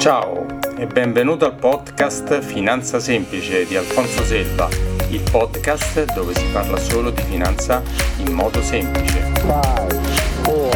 Ciao 0.00 0.46
e 0.78 0.86
benvenuto 0.86 1.44
al 1.44 1.56
podcast 1.56 2.40
Finanza 2.40 2.98
Semplice 2.98 3.66
di 3.66 3.76
Alfonso 3.76 4.24
Selva, 4.24 4.66
il 5.10 5.20
podcast 5.30 6.14
dove 6.14 6.34
si 6.34 6.46
parla 6.50 6.78
solo 6.78 7.10
di 7.10 7.20
finanza 7.20 7.82
in 8.16 8.32
modo 8.32 8.62
semplice. 8.62 9.22
5, 9.34 9.42
4, 9.42 10.70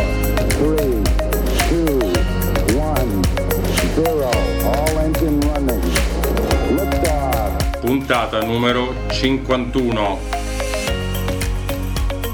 3, 0.46 1.02
2, 1.70 2.12
1, 2.74 3.20
0, 3.94 4.28
all 4.64 4.98
engine 4.98 5.40
running. 5.40 5.82
Liftoff. 6.68 7.78
Puntata 7.80 8.42
numero 8.42 8.92
51. 9.08 10.18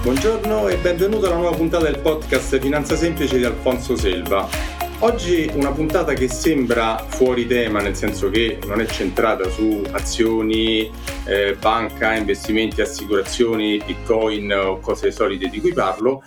Buongiorno 0.03 0.67
e 0.67 0.77
benvenuto 0.77 1.27
alla 1.27 1.37
nuova 1.37 1.55
puntata 1.55 1.85
del 1.85 2.01
podcast 2.01 2.59
Finanza 2.59 2.97
Semplice 2.97 3.39
di 3.39 3.45
Alfonso 3.45 3.95
Selva. 3.95 4.70
Oggi 5.03 5.51
una 5.55 5.73
puntata 5.73 6.13
che 6.13 6.29
sembra 6.29 6.99
fuori 6.99 7.47
tema, 7.47 7.81
nel 7.81 7.97
senso 7.97 8.29
che 8.29 8.59
non 8.67 8.83
è 8.83 8.87
centrata 8.87 9.49
su 9.49 9.83
azioni, 9.93 10.91
eh, 11.27 11.57
banca, 11.59 12.15
investimenti, 12.15 12.83
assicurazioni, 12.83 13.83
bitcoin 13.83 14.53
o 14.53 14.79
cose 14.79 15.11
solite 15.11 15.49
di 15.49 15.59
cui 15.59 15.73
parlo, 15.73 16.23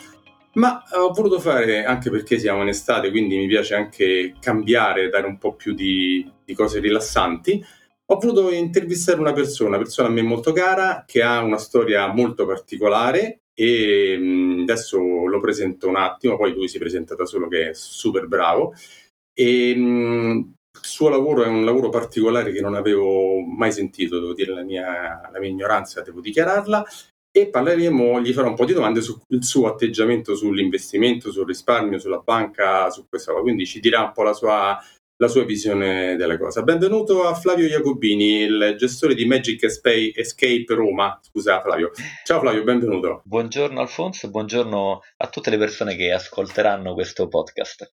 ma 0.53 0.81
ho 0.93 1.13
voluto 1.13 1.39
fare, 1.39 1.85
anche 1.85 2.09
perché 2.09 2.39
siamo 2.39 2.63
in 2.63 2.69
estate, 2.69 3.11
quindi 3.11 3.37
mi 3.37 3.45
piace 3.45 3.75
anche 3.75 4.33
cambiare, 4.39 5.09
dare 5.09 5.27
un 5.27 5.37
po' 5.37 5.53
più 5.53 5.75
di, 5.75 6.27
di 6.43 6.55
cose 6.55 6.79
rilassanti, 6.79 7.63
ho 8.05 8.17
voluto 8.17 8.49
intervistare 8.49 9.19
una 9.19 9.33
persona, 9.33 9.69
una 9.69 9.77
persona 9.77 10.07
a 10.07 10.11
me 10.11 10.23
molto 10.23 10.51
cara, 10.51 11.03
che 11.05 11.21
ha 11.21 11.43
una 11.43 11.59
storia 11.59 12.11
molto 12.11 12.47
particolare 12.47 13.42
e 13.53 14.57
adesso 14.61 14.97
lo 14.99 15.39
presento 15.39 15.87
un 15.87 15.95
attimo, 15.95 16.37
poi 16.37 16.53
lui 16.53 16.67
si 16.67 16.79
presenta 16.79 17.15
da 17.15 17.25
solo 17.25 17.47
che 17.47 17.69
è 17.69 17.73
super 17.73 18.27
bravo. 18.27 18.73
E 19.33 19.69
il 19.71 20.53
suo 20.81 21.09
lavoro 21.09 21.43
è 21.43 21.47
un 21.47 21.65
lavoro 21.65 21.89
particolare 21.89 22.51
che 22.51 22.61
non 22.61 22.75
avevo 22.75 23.39
mai 23.39 23.71
sentito, 23.71 24.19
devo 24.19 24.33
dire 24.33 24.53
la 24.53 24.63
mia, 24.63 25.29
la 25.31 25.39
mia 25.39 25.49
ignoranza, 25.49 26.01
devo 26.01 26.21
dichiararla. 26.21 26.85
E 27.35 27.47
parleremo, 27.47 28.21
gli 28.21 28.31
farò 28.31 28.49
un 28.49 28.55
po' 28.55 28.65
di 28.65 28.73
domande 28.73 29.01
sul 29.01 29.19
suo 29.39 29.67
atteggiamento 29.67 30.35
sull'investimento, 30.35 31.31
sul 31.31 31.47
risparmio, 31.47 31.97
sulla 31.97 32.19
banca, 32.19 32.91
su 32.91 33.07
questa 33.09 33.31
cosa, 33.31 33.43
quindi 33.43 33.65
ci 33.65 33.79
dirà 33.79 34.03
un 34.03 34.11
po' 34.11 34.21
la 34.21 34.33
sua 34.33 34.79
la 35.23 35.29
sua 35.29 35.45
visione 35.45 36.17
della 36.17 36.37
cosa. 36.37 36.63
Benvenuto 36.63 37.25
a 37.25 37.33
Flavio 37.33 37.65
Jacobini, 37.67 38.41
il 38.41 38.75
gestore 38.77 39.15
di 39.15 39.25
Magic 39.25 39.63
Escape 39.63 40.65
Roma. 40.73 41.17
Scusa 41.21 41.61
Flavio. 41.61 41.91
Ciao 42.25 42.41
Flavio, 42.41 42.63
benvenuto. 42.63 43.21
Buongiorno 43.23 43.79
Alfonso 43.79 44.25
e 44.25 44.29
buongiorno 44.29 45.01
a 45.15 45.27
tutte 45.29 45.49
le 45.49 45.57
persone 45.57 45.95
che 45.95 46.11
ascolteranno 46.11 46.93
questo 46.93 47.29
podcast. 47.29 47.93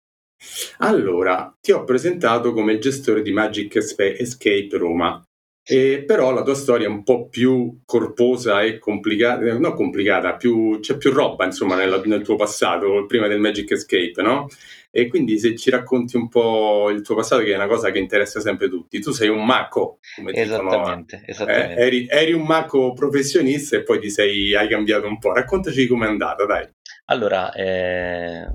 Allora, 0.77 1.53
ti 1.59 1.73
ho 1.73 1.83
presentato 1.83 2.53
come 2.53 2.71
il 2.73 2.79
gestore 2.79 3.21
di 3.21 3.33
Magic 3.33 3.75
Escape 3.75 4.77
Roma. 4.77 5.21
E 5.69 6.05
però 6.07 6.31
la 6.31 6.43
tua 6.43 6.55
storia 6.55 6.87
è 6.87 6.89
un 6.89 7.03
po' 7.03 7.27
più 7.27 7.81
corposa 7.83 8.61
e 8.61 8.79
complicata, 8.79 9.43
eh, 9.45 9.57
non 9.57 9.73
complicata, 9.73 10.37
più, 10.37 10.79
c'è 10.79 10.95
più 10.95 11.11
roba 11.11 11.43
insomma 11.43 11.75
nel, 11.75 12.01
nel 12.05 12.21
tuo 12.21 12.37
passato, 12.37 13.05
prima 13.05 13.27
del 13.27 13.41
Magic 13.41 13.71
Escape, 13.71 14.21
no? 14.21 14.47
E 14.89 15.09
quindi 15.09 15.37
se 15.37 15.57
ci 15.57 15.69
racconti 15.69 16.15
un 16.15 16.29
po' 16.29 16.89
il 16.89 17.01
tuo 17.01 17.15
passato, 17.15 17.43
che 17.43 17.51
è 17.51 17.55
una 17.55 17.67
cosa 17.67 17.91
che 17.91 17.99
interessa 17.99 18.39
sempre 18.39 18.69
tutti, 18.69 19.01
tu 19.01 19.11
sei 19.11 19.27
un 19.27 19.43
maco, 19.43 19.99
come 20.15 20.31
esattamente, 20.31 21.17
dicono, 21.17 21.31
esattamente. 21.31 21.81
Eh, 21.81 21.85
eri, 21.85 22.07
eri, 22.09 22.31
un 22.31 22.43
maco 22.43 22.93
professionista 22.93 23.75
e 23.75 23.83
poi 23.83 23.99
ti 23.99 24.09
sei, 24.09 24.55
hai 24.55 24.69
cambiato 24.69 25.05
un 25.05 25.19
po'. 25.19 25.33
Raccontaci 25.33 25.85
com'è 25.85 26.07
andata, 26.07 26.45
dai. 26.45 26.65
Allora, 27.07 27.51
eh, 27.51 28.45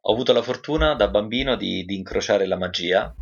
ho 0.00 0.12
avuto 0.12 0.32
la 0.32 0.42
fortuna 0.42 0.94
da 0.94 1.08
bambino 1.08 1.56
di, 1.56 1.84
di 1.84 1.96
incrociare 1.96 2.46
la 2.46 2.56
magia 2.56 3.12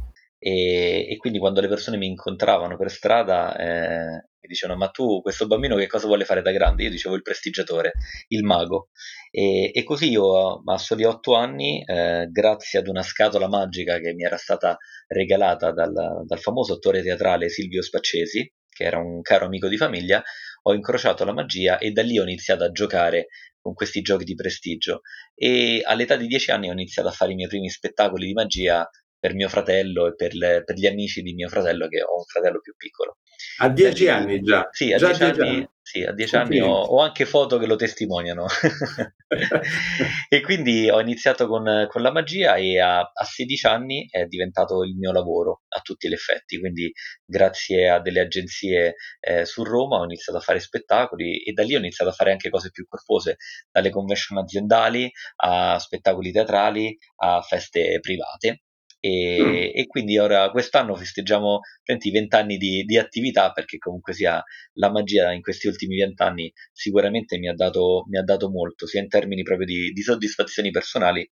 e, 0.43 1.07
e, 1.07 1.17
quindi 1.19 1.39
quando 1.39 1.61
le 1.61 1.69
persone 1.69 1.99
mi 1.99 2.07
incontravano 2.07 2.79
per 2.79 2.91
strada 2.91 3.55
eh, 3.59 4.29
mi 4.41 4.49
dicevano 4.49 4.79
ma 4.79 4.89
tu 4.89 5.21
questo 5.21 5.47
bambino 5.47 5.77
che 5.77 5.87
cosa 5.87 6.07
vuole 6.07 6.25
fare 6.25 6.41
da 6.41 6.51
grande? 6.51 6.85
Io 6.85 6.91
dicevo 6.91 7.15
il 7.15 7.21
prestigiatore, 7.21 7.93
il 8.29 8.43
mago 8.43 8.89
e, 9.31 9.71
e 9.75 9.85
così 9.85 10.09
io 10.09 10.63
a 10.65 10.79
soli 10.79 11.05
otto 11.05 11.35
anni 11.35 11.85
eh, 11.85 12.27
grazie 12.31 12.79
ad 12.79 12.89
una 12.89 13.03
scatola 13.03 13.49
magica 13.49 13.99
che 13.99 14.15
mi 14.15 14.25
era 14.25 14.39
stata 14.39 14.79
regalata 15.09 15.73
dal, 15.73 15.93
dal 16.25 16.39
famoso 16.41 16.73
attore 16.75 17.03
teatrale 17.03 17.51
Silvio 17.51 17.83
Spaccesi 17.83 18.51
che 18.71 18.85
era 18.85 18.97
un 18.99 19.21
caro 19.21 19.45
amico 19.45 19.69
di 19.69 19.77
famiglia 19.77 20.23
ho 20.63 20.73
incrociato 20.73 21.25
la 21.25 21.35
magia 21.35 21.77
e 21.77 21.91
da 21.91 22.03
lì 22.03 22.19
ho 22.19 22.23
iniziato 22.23 22.65
a 22.65 22.71
giocare 22.71 23.27
con 23.61 23.75
questi 23.75 24.01
giochi 24.01 24.25
di 24.25 24.35
prestigio 24.35 25.03
e 25.35 25.83
all'età 25.85 26.17
di 26.17 26.27
dieci 26.27 26.51
anni 26.51 26.71
ho 26.71 26.73
iniziato 26.73 27.09
a 27.09 27.13
fare 27.13 27.33
i 27.33 27.35
miei 27.35 27.49
primi 27.49 27.69
spettacoli 27.69 28.27
di 28.27 28.33
magia 28.33 28.89
per 29.21 29.35
mio 29.35 29.49
fratello 29.49 30.09
e 30.09 30.15
per, 30.15 30.35
le, 30.35 30.65
per, 30.65 30.77
gli 30.77 30.87
amici 30.87 31.21
di 31.21 31.35
mio 31.35 31.49
fratello, 31.49 31.87
che 31.89 32.01
ho 32.03 32.17
un 32.17 32.25
fratello 32.25 32.61
più 32.61 32.75
piccolo. 32.75 33.19
A 33.59 33.69
dieci 33.69 34.05
Perché, 34.05 34.19
anni 34.19 34.41
già? 34.41 34.69
Sì, 34.73 34.93
a 34.93 34.97
già 34.97 35.09
dieci, 35.09 35.23
anni, 35.23 35.49
anni, 35.49 35.69
sì, 35.83 36.03
a 36.03 36.13
dieci 36.13 36.37
anni 36.37 36.61
ho, 36.61 36.73
ho, 36.73 37.03
anche 37.03 37.27
foto 37.27 37.59
che 37.59 37.67
lo 37.67 37.77
testimoniano. 37.77 38.47
e 40.29 40.41
quindi 40.41 40.89
ho 40.89 41.01
iniziato 41.01 41.47
con, 41.47 41.87
con 41.91 42.01
la 42.01 42.13
magia 42.13 42.55
e 42.55 42.81
a, 42.81 43.01
a, 43.01 43.25
16 43.25 43.67
anni 43.67 44.09
è 44.11 44.25
diventato 44.25 44.83
il 44.85 44.95
mio 44.97 45.13
lavoro 45.13 45.63
a 45.69 45.81
tutti 45.81 46.09
gli 46.09 46.15
effetti. 46.15 46.59
Quindi 46.59 46.91
grazie 47.23 47.91
a 47.91 48.01
delle 48.01 48.21
agenzie 48.21 48.95
eh, 49.21 49.45
su 49.45 49.63
Roma 49.65 49.99
ho 49.99 50.05
iniziato 50.05 50.39
a 50.39 50.43
fare 50.43 50.61
spettacoli 50.61 51.43
e 51.43 51.53
da 51.53 51.63
lì 51.63 51.75
ho 51.75 51.79
iniziato 51.79 52.11
a 52.11 52.15
fare 52.15 52.33
anche 52.33 52.49
cose 52.49 52.71
più 52.71 52.87
corpose, 52.89 53.37
dalle 53.71 53.91
convention 53.91 54.39
aziendali 54.39 55.11
a 55.37 55.79
spettacoli 55.79 56.33
teatrali 56.33 56.97
a 57.17 57.43
feste 57.43 58.01
private 58.01 58.63
e, 59.01 59.43
mm. 59.43 59.55
e, 59.79 59.87
quindi 59.87 60.19
ora 60.19 60.51
quest'anno 60.51 60.95
festeggiamo 60.95 61.61
i 61.85 62.11
vent'anni 62.11 62.59
di, 62.59 62.85
di, 62.85 62.99
attività 62.99 63.51
perché 63.51 63.79
comunque 63.79 64.13
sia 64.13 64.43
la 64.75 64.91
magia 64.91 65.33
in 65.33 65.41
questi 65.41 65.67
ultimi 65.67 65.97
vent'anni 65.97 66.53
sicuramente 66.71 67.39
mi 67.39 67.49
ha, 67.49 67.55
dato, 67.55 68.05
mi 68.09 68.19
ha, 68.19 68.23
dato, 68.23 68.51
molto 68.51 68.87
sia 68.87 69.01
in 69.01 69.09
termini 69.09 69.43
proprio 69.43 69.67
di, 69.67 69.91
di 69.91 70.03
soddisfazioni 70.03 70.71
personali 70.71 71.29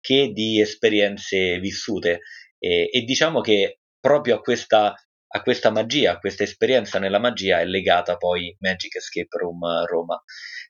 che 0.00 0.30
di 0.32 0.60
esperienze 0.60 1.58
vissute 1.58 2.20
e, 2.58 2.88
e 2.90 3.02
diciamo 3.02 3.40
che 3.40 3.80
proprio 4.00 4.36
a 4.36 4.40
questa, 4.40 4.94
a 5.28 5.42
questa 5.42 5.70
magia, 5.70 6.12
a 6.12 6.18
questa 6.18 6.44
esperienza 6.44 6.98
nella 6.98 7.18
magia 7.18 7.60
è 7.60 7.64
legata 7.64 8.16
poi 8.16 8.54
Magic 8.60 8.96
Escape 8.96 9.36
Room 9.38 9.84
Roma. 9.86 10.22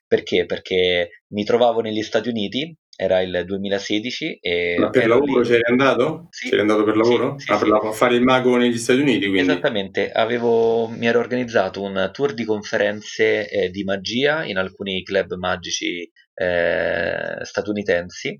Perché? 0.07 0.45
Perché 0.45 1.23
mi 1.33 1.43
trovavo 1.43 1.81
negli 1.81 2.01
Stati 2.01 2.29
Uniti 2.29 2.75
era 3.01 3.21
il 3.21 3.43
2016 3.45 4.39
e 4.41 4.75
Ma 4.77 4.89
per 4.89 5.07
lavoro 5.07 5.39
lì... 5.39 5.47
c'eri 5.47 5.63
andato? 5.63 6.27
Sì. 6.31 6.49
C'eri 6.49 6.59
andato 6.59 6.83
per 6.83 6.97
lavoro? 6.97 7.39
Sì, 7.39 7.45
sì, 7.45 7.51
ah, 7.53 7.57
per 7.57 7.67
la... 7.69 7.91
fare 7.93 8.15
il 8.15 8.23
mago 8.23 8.57
negli 8.57 8.77
Stati 8.77 8.99
Uniti 8.99 9.29
quindi? 9.29 9.49
Esattamente, 9.49 10.11
Avevo... 10.11 10.89
mi 10.89 11.07
ero 11.07 11.19
organizzato 11.19 11.81
un 11.81 12.09
tour 12.11 12.33
di 12.33 12.43
conferenze 12.43 13.47
eh, 13.49 13.69
di 13.69 13.85
magia 13.85 14.43
in 14.43 14.57
alcuni 14.57 15.01
club 15.01 15.35
magici 15.35 16.11
eh, 16.33 17.37
statunitensi 17.41 18.37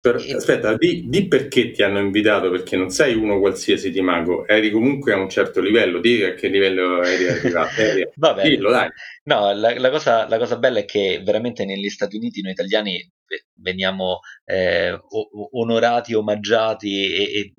per, 0.00 0.14
aspetta, 0.16 0.76
di, 0.76 1.04
di, 1.08 1.28
perché 1.28 1.72
ti 1.72 1.82
hanno 1.82 1.98
invitato, 1.98 2.50
perché 2.50 2.74
non 2.76 2.88
sei 2.88 3.14
uno 3.14 3.38
qualsiasi 3.38 3.90
di 3.90 4.00
mago, 4.00 4.46
eri 4.46 4.70
comunque 4.70 5.12
a 5.12 5.18
un 5.18 5.28
certo 5.28 5.60
livello, 5.60 6.00
di 6.00 6.24
a 6.24 6.32
che 6.32 6.48
livello 6.48 7.02
eri 7.02 7.28
arrivato. 7.28 7.82
Vabbè, 8.16 8.42
Dillo, 8.42 8.70
dai. 8.70 8.88
No, 9.24 9.52
la, 9.52 9.78
la, 9.78 9.90
cosa, 9.90 10.26
la, 10.26 10.38
cosa, 10.38 10.56
bella 10.56 10.78
è 10.78 10.84
che 10.86 11.20
veramente 11.22 11.66
negli 11.66 11.90
Stati 11.90 12.16
Uniti 12.16 12.40
noi 12.40 12.52
italiani 12.52 13.06
veniamo 13.56 14.20
eh, 14.46 14.98
onorati, 15.52 16.14
omaggiati 16.14 17.14
e, 17.14 17.22
e 17.38 17.52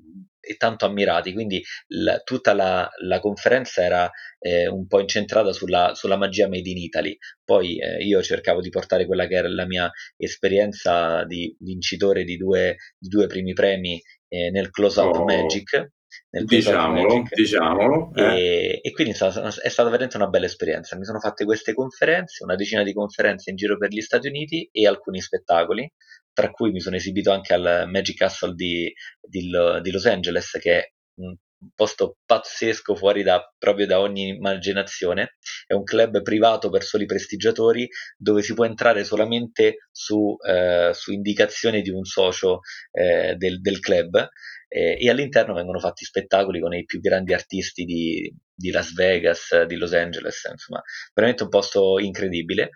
e 0.44 0.56
tanto 0.56 0.84
ammirati, 0.86 1.32
quindi 1.32 1.62
la, 1.88 2.18
tutta 2.18 2.52
la, 2.52 2.88
la, 3.04 3.20
conferenza 3.20 3.82
era 3.82 4.10
eh, 4.40 4.66
un 4.66 4.88
po' 4.88 4.98
incentrata 4.98 5.52
sulla, 5.52 5.92
sulla, 5.94 6.16
magia 6.16 6.48
made 6.48 6.68
in 6.68 6.78
Italy. 6.78 7.16
Poi 7.44 7.78
eh, 7.78 8.04
io 8.04 8.20
cercavo 8.22 8.60
di 8.60 8.68
portare 8.68 9.06
quella 9.06 9.26
che 9.28 9.34
era 9.36 9.48
la 9.48 9.66
mia 9.66 9.90
esperienza 10.16 11.24
di 11.24 11.54
vincitore 11.60 12.24
di 12.24 12.36
due, 12.36 12.76
di 12.98 13.08
due 13.08 13.26
primi 13.28 13.52
premi 13.52 14.02
eh, 14.28 14.50
nel 14.50 14.70
Close 14.70 15.00
Up 15.00 15.14
oh. 15.14 15.24
Magic. 15.24 15.90
Diciamolo, 16.28 17.22
diciamolo. 17.30 18.10
Eh. 18.14 18.22
E, 18.22 18.80
e, 18.82 18.90
quindi 18.90 19.12
è 19.12 19.16
stata, 19.16 19.48
è 19.48 19.68
stata 19.68 19.88
veramente 19.88 20.16
una 20.16 20.28
bella 20.28 20.46
esperienza. 20.46 20.96
Mi 20.96 21.04
sono 21.04 21.20
fatte 21.20 21.44
queste 21.44 21.72
conferenze, 21.72 22.42
una 22.42 22.56
decina 22.56 22.82
di 22.82 22.92
conferenze 22.92 23.50
in 23.50 23.56
giro 23.56 23.78
per 23.78 23.90
gli 23.90 24.00
Stati 24.00 24.28
Uniti 24.28 24.68
e 24.72 24.86
alcuni 24.86 25.20
spettacoli 25.20 25.90
tra 26.32 26.50
cui 26.50 26.70
mi 26.70 26.80
sono 26.80 26.96
esibito 26.96 27.30
anche 27.30 27.52
al 27.54 27.84
Magic 27.88 28.16
Castle 28.16 28.54
di, 28.54 28.92
di, 29.20 29.50
di 29.82 29.90
Los 29.90 30.06
Angeles, 30.06 30.58
che 30.60 30.78
è 30.78 30.92
un 31.20 31.36
posto 31.74 32.18
pazzesco 32.24 32.94
fuori 32.94 33.22
da, 33.22 33.40
proprio 33.58 33.86
da 33.86 34.00
ogni 34.00 34.28
immaginazione. 34.28 35.36
È 35.66 35.74
un 35.74 35.84
club 35.84 36.22
privato 36.22 36.70
per 36.70 36.82
soli 36.82 37.06
prestigiatori 37.06 37.88
dove 38.16 38.42
si 38.42 38.54
può 38.54 38.64
entrare 38.64 39.04
solamente 39.04 39.88
su, 39.90 40.36
eh, 40.46 40.90
su 40.92 41.12
indicazione 41.12 41.82
di 41.82 41.90
un 41.90 42.04
socio 42.04 42.60
eh, 42.90 43.34
del, 43.36 43.60
del, 43.60 43.80
club. 43.80 44.28
Eh, 44.68 44.96
e 44.98 45.10
all'interno 45.10 45.54
vengono 45.54 45.78
fatti 45.78 46.04
spettacoli 46.04 46.58
con 46.60 46.74
i 46.74 46.84
più 46.84 47.00
grandi 47.00 47.34
artisti 47.34 47.84
di, 47.84 48.34
di 48.54 48.70
Las 48.70 48.94
Vegas, 48.94 49.64
di 49.64 49.76
Los 49.76 49.92
Angeles, 49.92 50.48
insomma, 50.50 50.82
veramente 51.12 51.42
un 51.42 51.50
posto 51.50 51.98
incredibile 51.98 52.70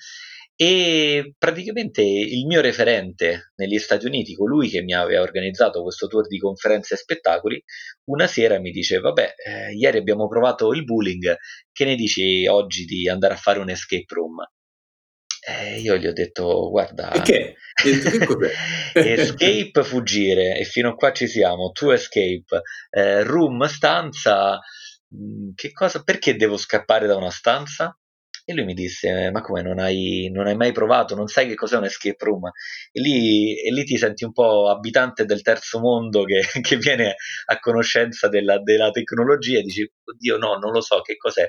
E 0.59 1.35
praticamente 1.37 2.01
il 2.01 2.47
mio 2.47 2.63
referente 2.63 3.53
negli 3.57 3.79
Stati 3.79 4.07
Uniti, 4.07 4.35
colui 4.35 4.71
che 4.71 4.81
mi 4.81 4.95
aveva 4.95 5.21
organizzato 5.21 5.83
questo 5.83 6.07
tour 6.07 6.27
di 6.27 6.39
conferenze 6.39 6.95
e 6.95 6.97
spettacoli, 6.97 7.63
una 8.05 8.27
sera 8.27 8.59
mi 8.59 8.71
dice: 8.71 8.99
Vabbè, 8.99 9.35
eh, 9.37 9.73
ieri 9.75 9.99
abbiamo 9.99 10.27
provato 10.29 10.73
il 10.73 10.85
bullying, 10.85 11.37
che 11.71 11.85
ne 11.85 11.95
dici 11.95 12.47
oggi 12.47 12.87
di 12.87 13.07
andare 13.07 13.35
a 13.35 13.37
fare 13.37 13.59
un 13.59 13.69
escape 13.69 14.07
room? 14.15 14.37
E 15.47 15.79
io 15.81 15.99
gli 15.99 16.07
ho 16.07 16.13
detto: 16.15 16.71
Guarda, 16.71 17.11
che? 17.23 17.57
escape 18.95 19.85
fuggire, 19.85 20.57
e 20.57 20.65
fino 20.65 20.89
a 20.89 20.95
qua 20.95 21.13
ci 21.13 21.27
siamo. 21.29 21.71
Tu 21.73 21.91
escape, 21.91 22.63
eh, 22.89 23.23
room 23.25 23.63
stanza. 23.67 24.59
Mm, 25.15 25.51
che 25.55 25.71
cosa? 25.73 26.03
Perché 26.03 26.35
devo 26.35 26.57
scappare 26.57 27.07
da 27.07 27.17
una 27.17 27.31
stanza? 27.31 27.95
E 28.49 28.55
lui 28.55 28.65
mi 28.65 28.75
disse: 28.75 29.31
Ma 29.33 29.41
come 29.41 29.61
non 29.61 29.81
hai, 29.81 30.31
non 30.33 30.47
hai 30.47 30.55
mai 30.55 30.71
provato? 30.71 31.17
Non 31.17 31.27
sai 31.27 31.49
che 31.49 31.57
cos'è 31.57 31.77
un 31.79 31.85
escape 31.85 32.25
room? 32.25 32.47
E 32.93 33.01
lì, 33.01 33.61
e 33.61 33.73
lì 33.73 33.83
ti 33.83 33.97
senti 33.99 34.23
un 34.25 34.31
po' 34.33 34.71
abitante 34.71 35.25
del 35.25 35.43
terzo 35.43 35.81
mondo 35.81 36.23
che, 36.23 36.43
che 36.63 36.77
viene 36.77 37.17
a 37.47 37.59
conoscenza 37.59 38.29
della, 38.29 38.63
della, 38.63 38.93
tecnologia 38.93 39.59
e 39.59 39.63
dici: 39.63 39.93
Oddio, 40.05 40.37
no, 40.37 40.55
non 40.59 40.71
lo 40.71 40.81
so 40.81 41.01
che 41.01 41.17
cos'è. 41.17 41.43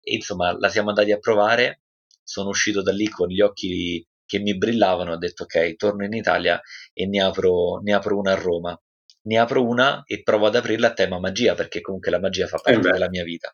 E 0.00 0.14
insomma, 0.14 0.54
la 0.58 0.68
siamo 0.68 0.90
andati 0.90 1.12
a 1.12 1.18
provare. 1.18 1.80
Sono 2.22 2.50
uscito 2.50 2.82
da 2.82 2.92
lì 2.92 3.08
con 3.08 3.28
gli 3.28 3.40
occhi 3.40 4.06
che 4.26 4.38
mi 4.38 4.54
brillavano. 4.54 5.12
Ho 5.12 5.18
detto: 5.18 5.44
Ok, 5.44 5.76
torno 5.76 6.04
in 6.04 6.12
Italia 6.12 6.60
e 6.92 7.06
ne 7.06 7.22
apro, 7.22 7.80
ne 7.82 7.94
apro 7.94 8.18
una 8.18 8.32
a 8.32 8.36
Roma. 8.36 8.78
Ne 9.22 9.38
apro 9.38 9.66
una 9.66 10.02
e 10.04 10.22
provo 10.22 10.48
ad 10.48 10.56
aprirla 10.56 10.88
a 10.88 10.92
tema 10.92 11.18
magia 11.18 11.54
perché 11.54 11.80
comunque 11.80 12.10
la 12.10 12.20
magia 12.20 12.46
fa 12.46 12.58
parte 12.58 12.86
eh 12.86 12.92
della 12.92 13.08
mia 13.08 13.24
vita. 13.24 13.50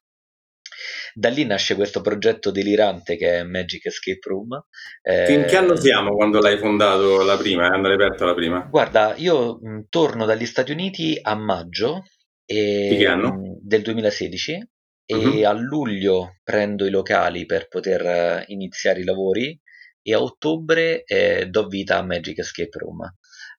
Da 1.14 1.28
lì 1.28 1.44
nasce 1.44 1.74
questo 1.74 2.00
progetto 2.00 2.50
delirante 2.50 3.16
che 3.16 3.38
è 3.38 3.42
Magic 3.42 3.86
Escape 3.86 4.20
Room. 4.22 4.64
Eh, 5.02 5.32
in 5.32 5.44
che 5.46 5.56
anno 5.56 5.76
siamo 5.76 6.14
quando 6.14 6.40
l'hai 6.40 6.58
fondato 6.58 7.22
la 7.24 7.36
prima, 7.36 7.68
quando 7.68 7.88
l'hai 7.88 7.96
aperto 7.96 8.24
la 8.24 8.34
prima? 8.34 8.60
Guarda, 8.70 9.14
io 9.16 9.58
mh, 9.60 9.86
torno 9.88 10.24
dagli 10.24 10.46
Stati 10.46 10.72
Uniti 10.72 11.18
a 11.20 11.34
maggio 11.34 12.04
e, 12.44 13.06
mh, 13.14 13.58
del 13.62 13.82
2016 13.82 14.68
e 15.06 15.14
uh-huh. 15.14 15.48
a 15.48 15.52
luglio 15.52 16.36
prendo 16.44 16.86
i 16.86 16.90
locali 16.90 17.44
per 17.44 17.66
poter 17.66 18.44
uh, 18.46 18.52
iniziare 18.52 19.00
i 19.00 19.04
lavori 19.04 19.58
e 20.02 20.14
a 20.14 20.22
ottobre 20.22 21.02
eh, 21.04 21.46
do 21.46 21.66
vita 21.66 21.98
a 21.98 22.02
Magic 22.02 22.38
Escape 22.38 22.78
Room. 22.78 23.00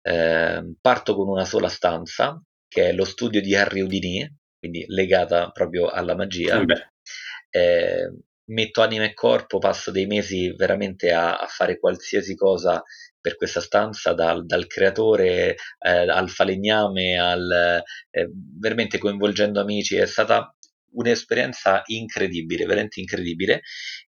Eh, 0.01 0.75
parto 0.79 1.15
con 1.15 1.27
una 1.27 1.45
sola 1.45 1.69
stanza, 1.69 2.41
che 2.67 2.89
è 2.89 2.93
lo 2.93 3.05
studio 3.05 3.41
di 3.41 3.55
Harry 3.55 3.81
Houdini, 3.81 4.27
quindi 4.57 4.85
legata 4.87 5.49
proprio 5.51 5.87
alla 5.89 6.15
magia. 6.15 6.61
Eh 6.61 6.65
eh, 7.51 8.11
metto 8.45 8.81
anima 8.81 9.05
e 9.05 9.13
corpo, 9.13 9.59
passo 9.59 9.91
dei 9.91 10.05
mesi 10.05 10.53
veramente 10.55 11.11
a, 11.11 11.37
a 11.37 11.47
fare 11.47 11.79
qualsiasi 11.79 12.35
cosa 12.35 12.83
per 13.19 13.35
questa 13.35 13.61
stanza, 13.61 14.13
dal, 14.13 14.45
dal 14.45 14.67
creatore 14.67 15.55
eh, 15.79 15.89
al 15.89 16.29
falegname, 16.29 17.17
al, 17.19 17.83
eh, 18.09 18.29
veramente 18.59 18.97
coinvolgendo 18.97 19.61
amici, 19.61 19.95
è 19.95 20.07
stata 20.07 20.53
un'esperienza 20.93 21.83
incredibile, 21.85 22.65
veramente 22.65 22.99
incredibile. 22.99 23.61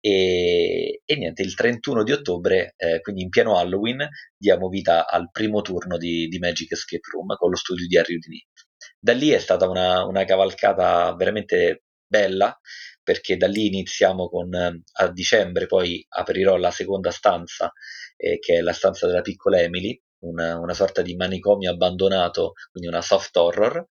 E, 0.01 1.03
e 1.05 1.17
niente, 1.17 1.43
il 1.43 1.55
31 1.55 2.05
di 2.05 2.13
ottobre, 2.13 2.75
eh, 2.77 3.01
quindi 3.01 3.23
in 3.23 3.29
pieno 3.29 3.59
Halloween, 3.59 4.09
diamo 4.37 4.69
vita 4.69 5.07
al 5.07 5.31
primo 5.31 5.61
turno 5.61 5.97
di, 5.99 6.29
di 6.29 6.39
Magic 6.39 6.73
Escape 6.73 7.09
Room 7.13 7.35
con 7.37 7.51
lo 7.51 7.57
studio 7.57 7.87
di 7.87 7.99
Harry 7.99 8.15
Houdini. 8.15 8.45
Da 8.99 9.13
lì 9.13 9.31
è 9.31 9.39
stata 9.39 9.69
una, 9.69 10.05
una 10.05 10.25
cavalcata 10.25 11.15
veramente 11.17 11.85
bella 12.07 12.59
perché 13.03 13.37
da 13.37 13.47
lì 13.47 13.67
iniziamo 13.67 14.29
con 14.29 14.55
a 14.55 15.13
dicembre 15.13 15.67
poi 15.67 16.05
aprirò 16.09 16.57
la 16.57 16.71
seconda 16.71 17.11
stanza 17.11 17.73
eh, 18.17 18.39
che 18.39 18.57
è 18.57 18.61
la 18.61 18.73
stanza 18.73 19.07
della 19.07 19.23
piccola 19.23 19.61
Emily 19.61 20.01
una, 20.21 20.59
una, 20.59 20.75
sorta 20.75 21.03
di 21.03 21.15
manicomio 21.17 21.71
abbandonato 21.71 22.53
quindi 22.71 22.89
una 22.89 23.03
soft 23.03 23.37
horror. 23.37 23.87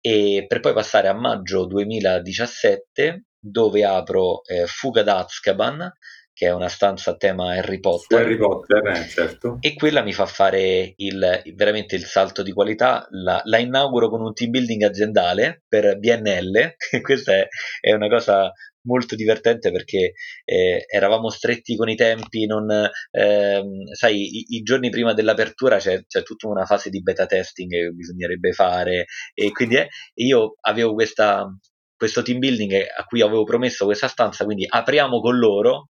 E 0.00 0.44
per 0.46 0.60
poi 0.60 0.72
passare 0.72 1.08
a 1.08 1.12
maggio 1.12 1.66
2017 1.66 3.24
dove 3.38 3.84
apro 3.84 4.44
eh, 4.44 4.66
Fuga 4.66 5.02
da 5.02 5.18
Azkaban 5.18 5.92
che 6.38 6.46
è 6.46 6.52
una 6.52 6.68
stanza 6.68 7.10
a 7.10 7.16
tema 7.16 7.54
Harry 7.54 7.80
Potter. 7.80 8.20
Harry 8.20 8.36
Potter, 8.36 8.86
eh, 8.86 9.08
certo. 9.08 9.56
E 9.58 9.74
quella 9.74 10.02
mi 10.02 10.12
fa 10.12 10.24
fare 10.24 10.92
il, 10.94 11.42
veramente 11.56 11.96
il 11.96 12.04
salto 12.04 12.44
di 12.44 12.52
qualità. 12.52 13.08
La, 13.10 13.40
la, 13.42 13.58
inauguro 13.58 14.08
con 14.08 14.20
un 14.20 14.32
team 14.32 14.50
building 14.50 14.84
aziendale 14.84 15.64
per 15.66 15.98
BNL. 15.98 16.76
Questa 17.02 17.34
è, 17.34 17.48
è 17.80 17.92
una 17.92 18.06
cosa 18.06 18.52
molto 18.82 19.16
divertente 19.16 19.72
perché 19.72 20.12
eh, 20.44 20.84
eravamo 20.86 21.28
stretti 21.28 21.74
con 21.74 21.88
i 21.88 21.96
tempi, 21.96 22.46
non, 22.46 22.70
eh, 22.70 23.62
sai, 23.94 24.38
i, 24.38 24.44
i, 24.50 24.62
giorni 24.62 24.90
prima 24.90 25.14
dell'apertura 25.14 25.78
c'è, 25.78 26.04
c'è, 26.06 26.22
tutta 26.22 26.46
una 26.46 26.66
fase 26.66 26.88
di 26.88 27.02
beta 27.02 27.26
testing 27.26 27.68
che 27.68 27.90
bisognerebbe 27.90 28.52
fare 28.52 29.06
e 29.34 29.50
quindi 29.50 29.74
eh, 29.74 29.88
io 30.14 30.54
avevo 30.60 30.94
questa, 30.94 31.48
questo 31.96 32.22
team 32.22 32.38
building 32.38 32.74
a 32.96 33.04
cui 33.06 33.22
avevo 33.22 33.42
promesso 33.42 33.86
questa 33.86 34.06
stanza, 34.06 34.44
quindi 34.44 34.64
apriamo 34.68 35.20
con 35.20 35.36
loro 35.36 35.88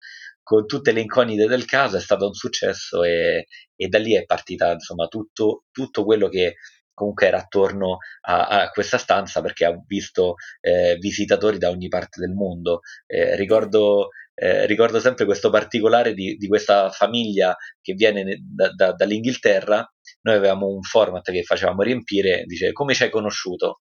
con 0.44 0.66
tutte 0.66 0.92
le 0.92 1.00
incognite 1.00 1.46
del 1.46 1.64
caso 1.64 1.96
è 1.96 2.00
stato 2.00 2.26
un 2.26 2.34
successo 2.34 3.02
e, 3.02 3.46
e 3.74 3.88
da 3.88 3.98
lì 3.98 4.14
è 4.14 4.24
partita 4.24 4.70
insomma 4.70 5.06
tutto, 5.08 5.64
tutto, 5.72 6.04
quello 6.04 6.28
che 6.28 6.56
comunque 6.92 7.26
era 7.26 7.38
attorno 7.38 7.98
a, 8.20 8.46
a 8.46 8.70
questa 8.70 8.98
stanza 8.98 9.40
perché 9.40 9.64
ha 9.64 9.74
visto 9.86 10.34
eh, 10.60 10.96
visitatori 11.00 11.58
da 11.58 11.70
ogni 11.70 11.88
parte 11.88 12.20
del 12.20 12.30
mondo. 12.30 12.80
Eh, 13.06 13.34
ricordo, 13.36 14.10
eh, 14.34 14.66
ricordo, 14.66 15.00
sempre 15.00 15.24
questo 15.24 15.50
particolare 15.50 16.14
di, 16.14 16.36
di, 16.36 16.46
questa 16.46 16.90
famiglia 16.90 17.56
che 17.80 17.94
viene 17.94 18.40
da, 18.54 18.70
da, 18.72 18.92
dall'Inghilterra. 18.92 19.84
Noi 20.22 20.36
avevamo 20.36 20.68
un 20.68 20.82
format 20.82 21.30
che 21.30 21.42
facevamo 21.42 21.82
riempire, 21.82 22.44
dice 22.44 22.72
come 22.72 22.94
ci 22.94 23.02
hai 23.02 23.10
conosciuto? 23.10 23.80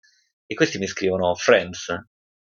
E 0.45 0.55
questi 0.55 0.77
mi 0.77 0.87
scrivono 0.87 1.33
Friends, 1.35 1.87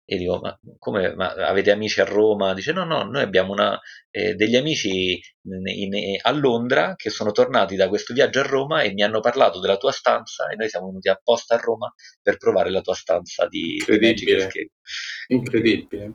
e 0.06 0.18
dico, 0.18 0.40
ma 0.40 0.60
come 0.80 1.16
ma 1.16 1.34
avete 1.34 1.72
amici 1.72 2.02
a 2.02 2.06
Roma? 2.06 2.54
Dice, 2.54 2.74
no, 2.74 2.84
no, 2.84 3.04
noi 3.04 3.22
abbiamo 3.22 3.54
una, 3.54 3.80
eh, 4.12 4.36
degli 4.36 4.56
amici 4.56 5.20
in, 5.44 5.94
in, 5.94 6.18
a 6.22 6.32
Londra 6.32 6.96
che 6.96 7.10
sono 7.10 7.32
tornati 7.32 7.76
da 7.76 7.88
questo 7.88 8.14
viaggio 8.14 8.42
a 8.42 8.44
Roma 8.44 8.82
e 8.82 8.92
mi 8.94 9.02
hanno 9.02 9.22
parlato 9.22 9.60
della 9.60 9.78
tua 9.78 9.92
stanza 9.92 10.48
e 10.50 10.56
noi 10.56 10.68
siamo 10.68 10.88
venuti 10.88 11.10
apposta 11.10 11.56
a 11.56 11.60
Roma 11.60 11.94
per 12.22 12.38
provare 12.38 12.70
la 12.70 12.82
tua 12.82 12.96
stanza 12.96 13.48
di, 13.48 13.76
Incredibile. 13.78 14.50
Di 14.52 14.70
Incredibile. 15.36 16.14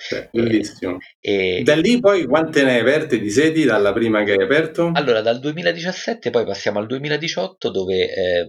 Cioè, 0.00 0.28
bellissimo. 0.32 0.98
E, 1.20 1.62
da 1.64 1.74
lì 1.74 1.98
poi 1.98 2.24
quante 2.24 2.62
ne 2.62 2.74
hai 2.74 2.80
aperte 2.80 3.18
di 3.18 3.30
sedi 3.30 3.64
dalla 3.64 3.92
prima 3.92 4.22
che 4.22 4.32
hai 4.32 4.42
aperto? 4.42 4.92
Allora, 4.94 5.20
dal 5.22 5.40
2017 5.40 6.30
poi 6.30 6.44
passiamo 6.44 6.78
al 6.78 6.86
2018 6.86 7.70
dove 7.70 8.14
eh, 8.14 8.46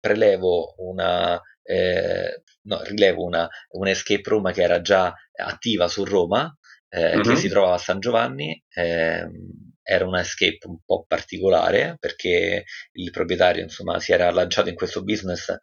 prelevo 0.00 0.74
una 0.78 1.38
eh, 1.66 2.42
no, 2.62 2.82
rilevo 2.82 3.24
una, 3.24 3.48
un 3.70 3.88
escape 3.88 4.28
room 4.28 4.52
che 4.52 4.62
era 4.62 4.80
già 4.80 5.12
attiva 5.34 5.88
su 5.88 6.04
Roma, 6.04 6.54
eh, 6.88 7.16
uh-huh. 7.16 7.22
che 7.22 7.30
mhm. 7.30 7.36
si 7.36 7.48
trovava 7.48 7.74
a 7.74 7.78
San 7.78 8.00
Giovanni. 8.00 8.62
Eh, 8.72 9.28
era 9.88 10.04
una 10.04 10.20
escape 10.20 10.58
un 10.66 10.78
po' 10.84 11.04
particolare 11.06 11.96
perché 12.00 12.64
il 12.94 13.10
proprietario 13.12 13.62
insomma 13.62 14.00
si 14.00 14.10
era 14.10 14.28
lanciato 14.32 14.68
in 14.68 14.74
questo 14.74 15.04
business 15.04 15.54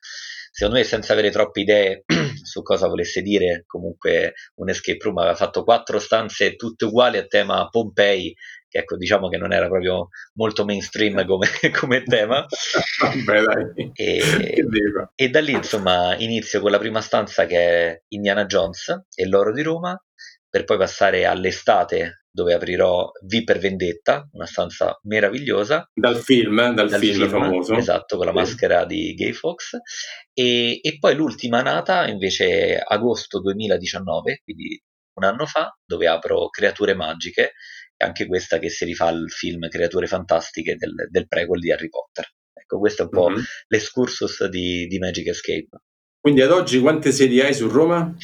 secondo 0.50 0.79
me 0.79 0.86
senza 0.86 1.12
avere 1.12 1.29
troppe 1.29 1.60
idee 1.60 2.03
su 2.41 2.62
cosa 2.62 2.88
volesse 2.88 3.22
dire 3.22 3.65
comunque 3.67 4.36
un 4.55 4.69
escape 4.69 5.00
room 5.01 5.17
aveva 5.17 5.36
fatto 5.36 5.65
quattro 5.65 6.00
stanze 6.00 6.55
tutte 6.55 6.86
uguali 6.86 7.17
a 7.17 7.25
tema 7.25 7.67
Pompei 7.67 8.33
che 8.74 8.80
ecco 8.80 8.98
diciamo 8.98 9.30
che 9.30 9.38
non 9.38 9.53
era 9.53 9.68
proprio 9.68 10.10
molto 10.34 10.65
mainstream 10.65 11.25
come, 11.25 11.48
come 11.80 12.03
tema 12.03 12.44
Beh, 13.25 13.92
e, 13.94 14.22
e, 15.15 15.30
da 15.30 15.39
lì 15.39 15.51
insomma 15.51 16.15
inizio 16.18 16.60
con 16.60 16.72
la 16.72 16.80
prima 16.80 17.01
stanza 17.01 17.46
che 17.46 17.58
è 17.58 18.01
Indiana 18.10 18.46
Jones 18.46 19.06
e 19.13 19.27
l'oro 19.27 19.53
di 19.53 19.62
Roma 19.62 19.96
per 20.50 20.63
poi 20.63 20.77
passare 20.77 21.25
all'estate 21.25 22.25
dove 22.34 22.56
aprirò 22.56 23.12
V 23.22 23.44
per 23.44 23.60
Vendetta, 23.60 24.27
una 24.32 24.48
stanza 24.48 25.00
meravigliosa. 25.03 25.88
Dal 25.94 26.15
film, 26.18 26.60
eh, 26.60 26.74
dal, 26.74 26.89
dal 26.89 27.00
film, 27.00 27.13
film, 27.13 27.30
famoso. 27.30 27.75
Esatto, 27.75 28.18
con 28.18 28.25
la 28.25 28.32
maschera 28.32 28.86
di 28.86 29.13
Gay 29.13 29.34
Fox. 29.34 29.77
E, 30.34 30.80
e 30.82 30.98
poi 30.98 31.15
l'ultima 31.15 31.62
nata 31.62 32.08
invece 32.08 32.80
agosto 32.80 33.39
2019, 33.39 34.42
quindi 34.44 34.82
un 35.13 35.24
anno 35.24 35.46
fa, 35.46 35.75
dove 35.86 36.08
apro 36.08 36.50
Creature 36.50 36.96
Magiche, 36.96 37.53
anche 38.03 38.25
questa 38.27 38.60
che 38.60 38.69
si 38.69 38.86
rifà 38.86 39.07
al 39.07 39.29
film 39.29 39.67
Creature 39.67 40.07
Fantastiche 40.07 40.75
del, 40.75 40.93
del 41.10 41.27
prequel 41.27 41.60
di 41.60 41.72
Harry 41.72 41.89
Potter. 41.89 42.25
Ecco, 42.53 42.79
questo 42.79 43.03
è 43.03 43.05
un 43.05 43.12
po' 43.12 43.29
mm-hmm. 43.29 43.43
l'escursus 43.67 44.45
di, 44.48 44.86
di 44.88 45.00
Magic 45.00 45.27
Escape. 45.27 45.69
Quindi 46.19 46.41
ad 46.41 46.51
oggi 46.51 46.79
quante 46.79 47.12
sedi 47.12 47.41
hai 47.41 47.53
su 47.53 47.67
Roma? 47.67 48.15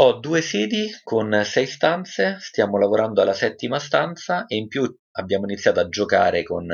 Ho 0.00 0.12
due 0.20 0.40
sedi 0.40 0.90
con 1.02 1.42
sei 1.44 1.66
stanze, 1.66 2.36
stiamo 2.40 2.78
lavorando 2.78 3.20
alla 3.20 3.32
settima 3.32 3.78
stanza 3.78 4.46
e 4.46 4.56
in 4.56 4.68
più 4.68 4.84
abbiamo 5.12 5.44
iniziato 5.44 5.80
a 5.80 5.88
giocare 5.88 6.44
con, 6.44 6.66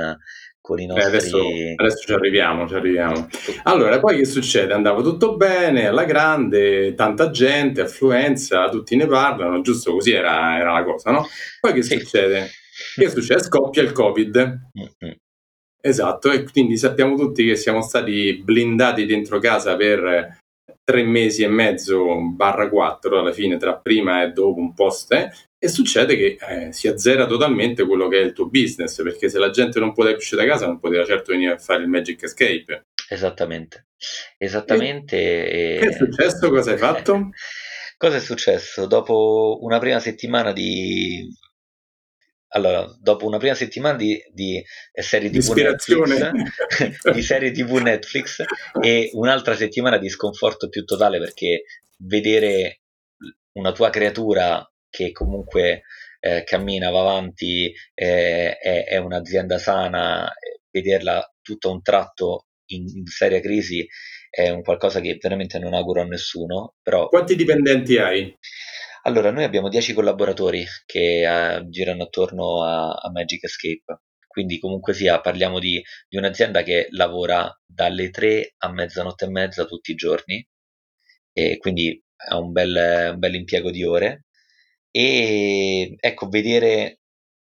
con 0.64 0.80
i 0.80 0.87
nostri... 0.87 1.04
Eh, 1.04 1.06
adesso, 1.06 1.38
adesso, 1.76 2.06
ci 2.06 2.12
arriviamo, 2.14 2.66
ci 2.66 2.75
arriviamo. 2.75 3.28
Allora, 3.64 4.00
poi 4.00 4.16
che 4.16 4.25
succede? 4.25 4.73
Andava 4.73 5.02
tutto 5.02 5.37
bene, 5.37 5.88
alla 5.88 6.04
grande, 6.04 6.94
tanta 6.94 7.28
gente, 7.28 7.83
affluenza, 7.83 8.71
tutti 8.71 8.97
ne 8.97 9.06
parlano, 9.06 9.61
giusto 9.61 9.92
così 9.92 10.12
era, 10.12 10.56
era 10.56 10.73
la 10.73 10.83
cosa, 10.83 11.11
no? 11.11 11.26
Poi 11.61 11.75
che 11.75 11.83
sì. 11.83 11.99
succede? 11.99 12.49
Che 12.94 13.11
succede? 13.11 13.42
Scoppia 13.42 13.83
il 13.83 13.92
Covid. 13.92 14.37
Mm-hmm. 14.78 15.14
Esatto, 15.83 16.30
e 16.30 16.44
quindi 16.50 16.78
sappiamo 16.78 17.14
tutti 17.14 17.44
che 17.44 17.56
siamo 17.56 17.83
stati 17.83 18.40
blindati 18.42 19.04
dentro 19.04 19.38
casa 19.40 19.76
per 19.76 20.38
tre 20.83 21.02
mesi 21.02 21.42
e 21.42 21.49
mezzo 21.49 22.21
barra 22.35 22.71
quattro 22.71 23.18
alla 23.18 23.33
fine 23.33 23.59
tra 23.59 23.76
prima 23.76 24.23
e 24.23 24.30
dopo 24.30 24.61
un 24.61 24.73
post 24.73 25.12
eh, 25.12 25.30
e 25.64 25.68
succede 25.68 26.14
che 26.14 26.37
eh, 26.38 26.73
si 26.75 26.88
azzera 26.88 27.25
totalmente 27.25 27.87
quello 27.87 28.06
che 28.06 28.21
è 28.21 28.23
il 28.23 28.35
tuo 28.35 28.50
business 28.50 29.02
perché 29.02 29.30
se 29.30 29.38
la 29.38 29.49
gente 29.49 29.80
non 29.80 29.94
poteva 29.94 30.18
uscire 30.18 30.44
da 30.44 30.49
casa 30.52 30.66
non 30.66 30.78
poteva 30.78 31.06
certo 31.06 31.33
venire 31.33 31.54
a 31.54 31.59
fare 31.59 31.83
il 31.83 31.88
Magic 31.88 32.23
Escape 32.23 32.88
esattamente 33.09 33.87
esattamente 34.37 35.16
e... 35.16 35.78
che 35.80 35.88
è 35.88 35.92
successo? 35.92 36.50
cosa 36.50 36.73
hai 36.73 36.76
fatto? 36.76 37.30
cosa 37.97 38.16
è 38.16 38.21
successo? 38.21 38.85
dopo 38.85 39.56
una 39.62 39.78
prima 39.78 40.00
settimana 40.00 40.52
di 40.52 41.26
allora, 42.49 42.87
dopo 43.00 43.26
una 43.26 43.38
prima 43.38 43.54
settimana 43.54 43.97
di, 43.97 44.23
di 44.33 44.62
serie 44.92 45.28
TV 45.28 45.54
Netflix, 45.54 46.30
di 47.11 47.23
serie 47.23 47.50
TV 47.50 47.78
Netflix 47.78 48.44
e 48.80 49.11
un'altra 49.14 49.56
settimana 49.56 49.97
di 49.97 50.09
sconforto 50.11 50.68
più 50.68 50.85
totale 50.85 51.18
perché 51.18 51.64
vedere 51.97 52.83
una 53.54 53.73
tua 53.73 53.90
creatura 53.90 54.64
che 54.94 55.10
comunque 55.10 55.82
eh, 56.20 56.44
cammina, 56.44 56.90
va 56.90 57.00
avanti, 57.00 57.74
eh, 57.94 58.56
è, 58.56 58.84
è, 58.84 58.96
un'azienda 58.98 59.58
sana, 59.58 60.32
vederla 60.70 61.28
tutto 61.42 61.68
a 61.68 61.72
un 61.72 61.82
tratto 61.82 62.46
in, 62.66 62.86
in 62.86 63.06
seria 63.06 63.40
crisi 63.40 63.84
è 64.30 64.50
un 64.50 64.62
qualcosa 64.62 65.00
che 65.00 65.18
veramente 65.20 65.58
non 65.58 65.74
auguro 65.74 66.02
a 66.02 66.06
nessuno. 66.06 66.74
Però... 66.80 67.08
Quanti 67.08 67.34
dipendenti 67.34 67.98
hai? 67.98 68.36
Allora, 69.02 69.32
noi 69.32 69.42
abbiamo 69.44 69.68
10 69.68 69.92
collaboratori 69.94 70.64
che 70.86 71.26
uh, 71.26 71.68
girano 71.68 72.04
attorno 72.04 72.62
a, 72.62 72.92
a, 72.92 73.10
Magic 73.10 73.44
Escape, 73.44 74.02
quindi 74.28 74.58
comunque 74.58 74.94
sia 74.94 75.20
parliamo 75.20 75.58
di, 75.58 75.82
di, 76.08 76.16
un'azienda 76.16 76.62
che 76.62 76.86
lavora 76.90 77.52
dalle 77.66 78.10
3 78.10 78.54
a 78.58 78.72
mezzanotte 78.72 79.26
e 79.26 79.30
mezza 79.30 79.64
tutti 79.66 79.90
i 79.90 79.94
giorni 79.94 80.46
e 81.32 81.58
quindi 81.58 82.00
ha 82.28 82.38
un 82.38 82.52
bel, 82.52 83.10
un 83.12 83.18
bel 83.18 83.34
impiego 83.34 83.70
di 83.70 83.84
ore 83.84 84.24
e 84.96 85.96
ecco, 85.98 86.28
vedere 86.28 87.00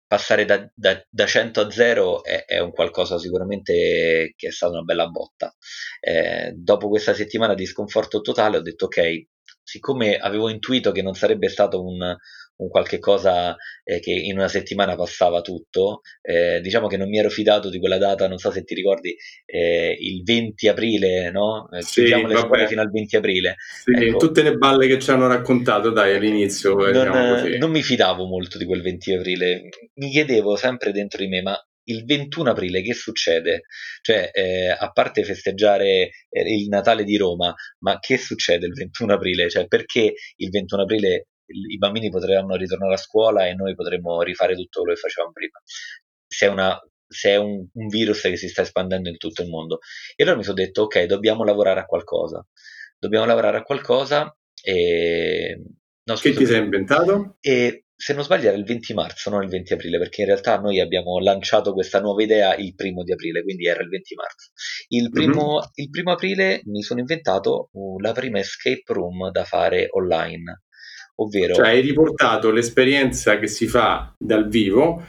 passare 0.08 0.46
da, 0.46 0.65
da, 0.74 1.04
da 1.10 1.25
100 1.25 1.60
a 1.60 1.70
0 1.70 2.24
è, 2.24 2.46
è, 2.46 2.60
un 2.60 2.72
qualcosa 2.72 3.20
sicuramente 3.20 4.34
che 4.38 4.48
è 4.48 4.51
stata 4.51 4.72
una 4.72 4.84
bella 4.84 5.08
botta. 5.08 5.54
Eh, 6.00 6.54
dopo 6.56 6.88
questa 6.88 7.13
settimana 7.13 7.54
di 7.54 7.65
sconforto 7.65 8.22
totale 8.22 8.56
ho 8.56 8.62
detto 8.62 8.86
ok, 8.86 9.25
siccome 9.62 10.15
avevo 10.15 10.48
intuito 10.48 10.94
che 10.94 11.01
non 11.01 11.13
sarebbe 11.13 11.50
stato 11.50 11.84
un, 11.84 12.15
un 12.58 12.70
qualche 12.70 13.00
cosa 13.00 13.56
eh, 13.84 14.00
che 14.00 14.12
in 14.12 14.38
una 14.38 14.48
settimana 14.48 14.96
passava 14.96 15.42
tutto, 15.42 16.02
eh, 16.22 16.62
diciamo 16.62 16.88
che 16.88 16.98
non 16.98 17.10
mi 17.10 17.18
ero 17.18 17.30
fidato 17.30 17.70
di 17.70 17.80
quella 17.80 17.98
data, 17.98 18.28
non 18.28 18.38
so 18.38 18.52
se 18.52 18.64
ti 18.64 18.74
ricordi, 18.74 19.16
eh, 19.46 19.96
il 20.00 20.24
20 20.24 20.68
aprile, 20.68 21.32
no? 21.32 21.70
Eh, 21.72 21.82
sì, 21.82 22.02
chiudiamo 22.02 22.28
le 22.28 22.38
scuole 22.38 22.68
fino 22.68 22.82
al 22.82 22.92
20 22.92 23.16
aprile. 23.18 23.56
Sì, 23.84 23.92
ecco, 23.92 24.18
tutte 24.18 24.44
le 24.44 24.56
balle 24.56 24.88
che 24.88 25.00
ci 25.00 25.12
hanno 25.12 25.28
raccontato, 25.28 25.90
dai, 25.90 26.16
all'inizio. 26.16 26.72
Eh, 26.88 26.92
non, 26.92 27.06
diciamo 27.06 27.58
non 27.58 27.72
mi 27.72 27.82
fidavo 27.82 28.26
molto 28.26 28.58
di 28.58 28.66
quel 28.66 28.82
20 28.82 29.14
aprile, 29.14 29.70
mi 29.96 30.10
chiedevo 30.10 30.56
sempre 30.56 30.92
dentro 30.92 31.20
di 31.20 31.28
me, 31.28 31.42
ma 31.42 31.60
il 31.86 32.06
21 32.06 32.52
aprile 32.52 32.82
che 32.82 32.94
succede? 32.94 33.64
Cioè, 34.02 34.32
eh, 34.34 34.70
a 34.70 34.92
parte 34.92 35.24
festeggiare 35.24 36.10
eh, 36.30 36.54
il 36.54 36.68
Natale 36.68 37.04
di 37.04 37.18
Roma, 37.18 37.54
ma 37.80 38.00
che 38.00 38.18
succede 38.18 38.66
il 38.66 38.74
21 38.74 39.14
aprile? 39.14 39.50
Cioè, 39.50 39.68
perché 39.68 40.14
il 40.38 40.50
21 40.50 40.84
aprile 40.84 41.28
i 41.48 41.78
bambini 41.78 42.10
potranno 42.10 42.56
ritornare 42.56 42.94
a 42.94 42.98
scuola 42.98 43.48
e 43.48 43.54
noi 43.54 43.75
potremo 43.75 44.22
rifare 44.22 44.56
tutto 44.56 44.82
quello 44.82 44.96
che 44.96 45.02
facevamo 45.02 45.32
prima? 45.32 45.62
Se 46.28 46.46
è, 46.48 46.50
una, 46.50 46.80
se 47.08 47.30
è 47.32 47.36
un, 47.38 47.68
un 47.72 47.88
virus 47.88 48.22
che 48.22 48.36
si 48.36 48.50
sta 48.50 48.62
espandendo 48.62 49.10
in 49.10 49.18
tutto 49.18 49.42
il 49.42 49.50
mondo. 49.50 49.80
E 50.16 50.24
allora 50.24 50.38
mi 50.38 50.44
sono 50.44 50.56
detto, 50.56 50.84
ok, 50.84 51.04
dobbiamo 51.04 51.44
lavorare 51.44 51.80
a 51.80 51.86
qualcosa. 51.86 52.46
Dobbiamo 52.98 53.25
lavorare 53.25 53.58
a 53.58 53.64
qualcosa 53.64 54.36
e... 54.62 55.62
No, 56.08 56.16
che 56.16 56.34
ti 56.34 56.46
sei 56.46 56.64
inventato? 56.64 57.38
E 57.40 57.86
se 57.98 58.14
non 58.14 58.24
sbaglio 58.24 58.50
era 58.50 58.58
il 58.58 58.66
20 58.66 58.94
marzo, 58.94 59.30
non 59.30 59.44
il 59.44 59.50
20 59.50 59.74
aprile, 59.74 59.98
perché 59.98 60.22
in 60.22 60.28
realtà 60.28 60.60
noi 60.60 60.80
abbiamo 60.80 61.20
lanciato 61.20 61.74
questa 61.74 62.02
nuova 62.02 62.22
idea 62.22 62.56
il 62.56 62.75
primo 62.75 63.04
di 63.04 63.14
aprile, 63.14 63.42
quindi 63.42 63.68
era 63.68 63.82
il 63.82 63.88
20 63.88 64.16
marzo. 64.16 64.52
Il 64.90 65.10
primo, 65.10 65.54
mm-hmm. 65.54 65.70
il 65.75 65.90
primo 65.90 66.12
aprile 66.12 66.62
mi 66.66 66.82
sono 66.82 67.00
inventato 67.00 67.70
uh, 67.72 68.00
la 68.00 68.12
prima 68.12 68.40
escape 68.40 68.84
room 68.88 69.32
da 69.32 69.46
fare 69.46 69.88
online, 69.92 70.65
ovvero... 71.16 71.56
Cioè 71.56 71.70
hai 71.70 71.82
riportato 71.82 72.52
l'esperienza 72.52 73.40
che 73.40 73.48
si 73.48 73.68
fa 73.68 74.14
dal 74.18 74.48
vivo 74.48 75.04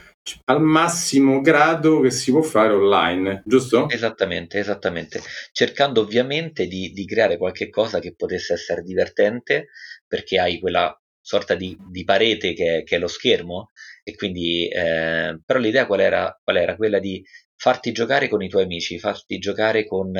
al 0.45 0.61
massimo 0.61 1.39
grado 1.41 2.01
che 2.01 2.11
si 2.11 2.31
può 2.31 2.41
fare 2.41 2.73
online, 2.73 3.43
giusto? 3.45 3.89
Esattamente, 3.89 4.59
esattamente. 4.59 5.21
Cercando 5.51 6.01
ovviamente 6.01 6.67
di, 6.67 6.91
di 6.91 7.05
creare 7.05 7.37
qualche 7.37 7.69
cosa 7.69 7.99
che 7.99 8.13
potesse 8.15 8.53
essere 8.53 8.81
divertente, 8.81 9.69
perché 10.05 10.39
hai 10.39 10.59
quella 10.59 10.93
sorta 11.21 11.55
di, 11.55 11.77
di 11.89 12.03
parete 12.03 12.53
che, 12.53 12.83
che, 12.85 12.95
è 12.95 12.99
lo 12.99 13.07
schermo 13.07 13.71
e 14.03 14.15
quindi 14.15 14.67
eh, 14.69 15.37
però 15.45 15.59
l'idea 15.59 15.85
qual 15.85 15.99
era, 15.99 16.39
qual 16.41 16.57
era? 16.57 16.75
Quella 16.77 16.99
di 16.99 17.21
farti 17.57 17.91
giocare 17.91 18.29
con 18.29 18.41
i 18.41 18.47
tuoi 18.47 18.63
amici, 18.63 18.99
farti 18.99 19.39
giocare 19.39 19.85
con 19.85 20.11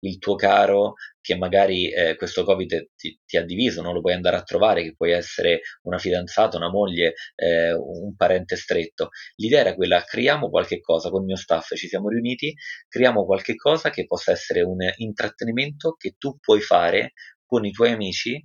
il 0.00 0.18
tuo 0.18 0.34
caro 0.36 0.94
che 1.20 1.36
magari 1.36 1.90
eh, 1.90 2.16
questo 2.16 2.44
Covid 2.44 2.90
ti, 2.96 3.18
ti, 3.24 3.36
ha 3.36 3.44
diviso, 3.44 3.82
non 3.82 3.94
lo 3.94 4.00
puoi 4.00 4.12
andare 4.12 4.36
a 4.36 4.42
trovare, 4.42 4.82
che 4.82 4.94
puoi 4.94 5.12
essere 5.12 5.60
una 5.82 5.98
fidanzata, 5.98 6.56
una 6.56 6.70
moglie, 6.70 7.14
eh, 7.34 7.72
un 7.72 8.14
parente 8.14 8.56
stretto. 8.56 9.08
L'idea 9.36 9.60
era 9.60 9.74
quella, 9.74 10.02
creiamo 10.02 10.50
qualche 10.50 10.80
cosa, 10.80 11.10
con 11.10 11.20
il 11.20 11.26
mio 11.26 11.36
staff 11.36 11.74
ci 11.74 11.88
siamo 11.88 12.08
riuniti, 12.08 12.54
creiamo 12.88 13.24
qualche 13.24 13.54
cosa 13.56 13.90
che 13.90 14.06
possa 14.06 14.32
essere 14.32 14.62
un 14.62 14.78
intrattenimento 14.96 15.94
che 15.98 16.14
tu 16.18 16.38
puoi 16.38 16.60
fare 16.60 17.12
con 17.44 17.64
i 17.64 17.72
tuoi 17.72 17.90
amici 17.92 18.42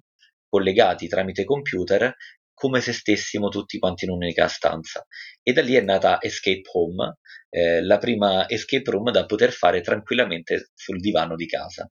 collegati 0.50 1.08
tramite 1.08 1.46
computer 1.46 2.16
come 2.60 2.82
se 2.82 2.92
stessimo 2.92 3.48
tutti 3.48 3.80
quanti 3.80 4.04
in 4.04 4.12
un'unica 4.12 4.50
stanza. 4.50 5.06
E 5.42 5.54
da 5.54 5.62
lì 5.62 5.76
è 5.76 5.82
nata 5.82 6.22
Escape 6.22 6.64
Home, 6.74 7.20
eh, 7.50 7.82
la 7.82 7.98
prima 7.98 8.50
escape 8.50 8.92
room 8.92 9.12
da 9.12 9.26
poter 9.26 9.54
fare 9.54 9.80
tranquillamente 9.80 10.72
sul 10.74 11.00
divano 11.00 11.36
di 11.36 11.48
casa. 11.48 11.90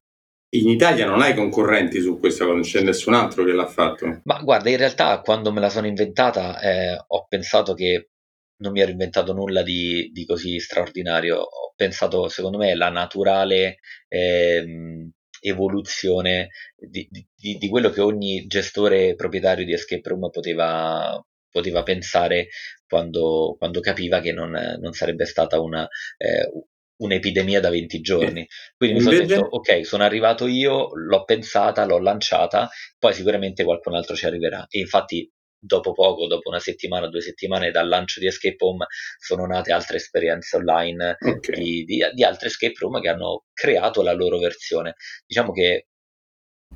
In 0.50 0.68
Italia 0.68 1.06
non 1.06 1.22
hai 1.22 1.34
concorrenti 1.34 2.00
su 2.00 2.18
questa 2.18 2.44
cosa, 2.44 2.56
non 2.56 2.64
c'è 2.64 2.82
nessun 2.82 3.14
altro 3.14 3.44
che 3.44 3.52
l'ha 3.52 3.66
fatto. 3.66 4.20
Ma 4.25 4.40
guarda, 4.42 4.68
in 4.68 4.76
realtà 4.76 5.20
quando 5.20 5.52
me 5.52 5.60
la 5.60 5.70
sono 5.70 5.87
inventata 5.87 6.60
eh, 6.60 7.02
ho 7.06 7.26
pensato 7.26 7.72
che 7.72 8.10
non 8.60 8.72
mi 8.72 8.80
ero 8.80 8.90
inventato 8.90 9.32
nulla 9.32 9.62
di, 9.62 10.10
di, 10.12 10.26
così 10.26 10.58
straordinario. 10.58 11.38
Ho 11.38 11.72
pensato, 11.75 12.28
secondo 12.28 12.58
me, 12.58 12.75
la 12.75 12.90
naturale 12.90 13.78
eh, 14.08 14.64
evoluzione 15.40 16.50
di, 16.76 17.09
di, 17.11 17.57
di, 17.57 17.68
quello 17.68 17.90
che 17.90 18.00
ogni 18.00 18.47
gestore 18.47 19.14
proprietario 19.14 19.64
di 19.64 19.73
escape 19.73 20.09
room 20.09 20.30
poteva, 20.30 21.25
poteva 21.50 21.83
pensare 21.83 22.49
quando, 22.87 23.54
quando, 23.59 23.80
capiva 23.80 24.21
che 24.21 24.33
non, 24.33 24.50
non 24.50 24.92
sarebbe 24.92 25.25
stata 25.25 25.61
una, 25.61 25.87
eh, 26.16 26.50
un'epidemia 26.99 27.61
da 27.61 27.71
20 27.71 28.00
giorni. 28.00 28.47
Quindi 28.76 28.97
mi 28.97 29.02
sono 29.02 29.16
detto, 29.16 29.47
ok, 29.50 29.85
sono 29.85 30.04
arrivato 30.04 30.47
io, 30.47 30.88
l'ho 30.95 31.25
pensata, 31.25 31.85
l'ho 31.85 31.99
lanciata, 31.99 32.68
poi 32.99 33.12
sicuramente 33.12 33.64
qualcun 33.64 33.95
altro 33.95 34.16
ci 34.16 34.26
arriverà. 34.26 34.66
E 34.68 34.80
infatti 34.80 35.30
dopo 35.59 35.93
poco, 35.93 36.27
dopo 36.27 36.49
una 36.49 36.61
settimana, 36.61 37.09
due 37.09 37.21
settimane 37.21 37.71
dal 37.71 37.88
lancio 37.88 38.21
di 38.21 38.27
Escape 38.27 38.57
Home, 38.59 38.87
sono 39.19 39.47
nate 39.47 39.73
altre 39.73 39.97
esperienze 39.97 40.57
online 40.57 41.17
okay. 41.21 41.55
di, 41.57 41.85
di, 41.85 42.03
di, 42.15 42.25
altre 42.25 42.49
escape 42.49 42.77
room 42.79 43.00
che 43.00 43.09
hanno 43.09 43.45
creato 43.53 44.03
la 44.03 44.12
loro 44.12 44.38
versione. 44.38 44.95
Diciamo 45.27 45.53
che 45.53 45.87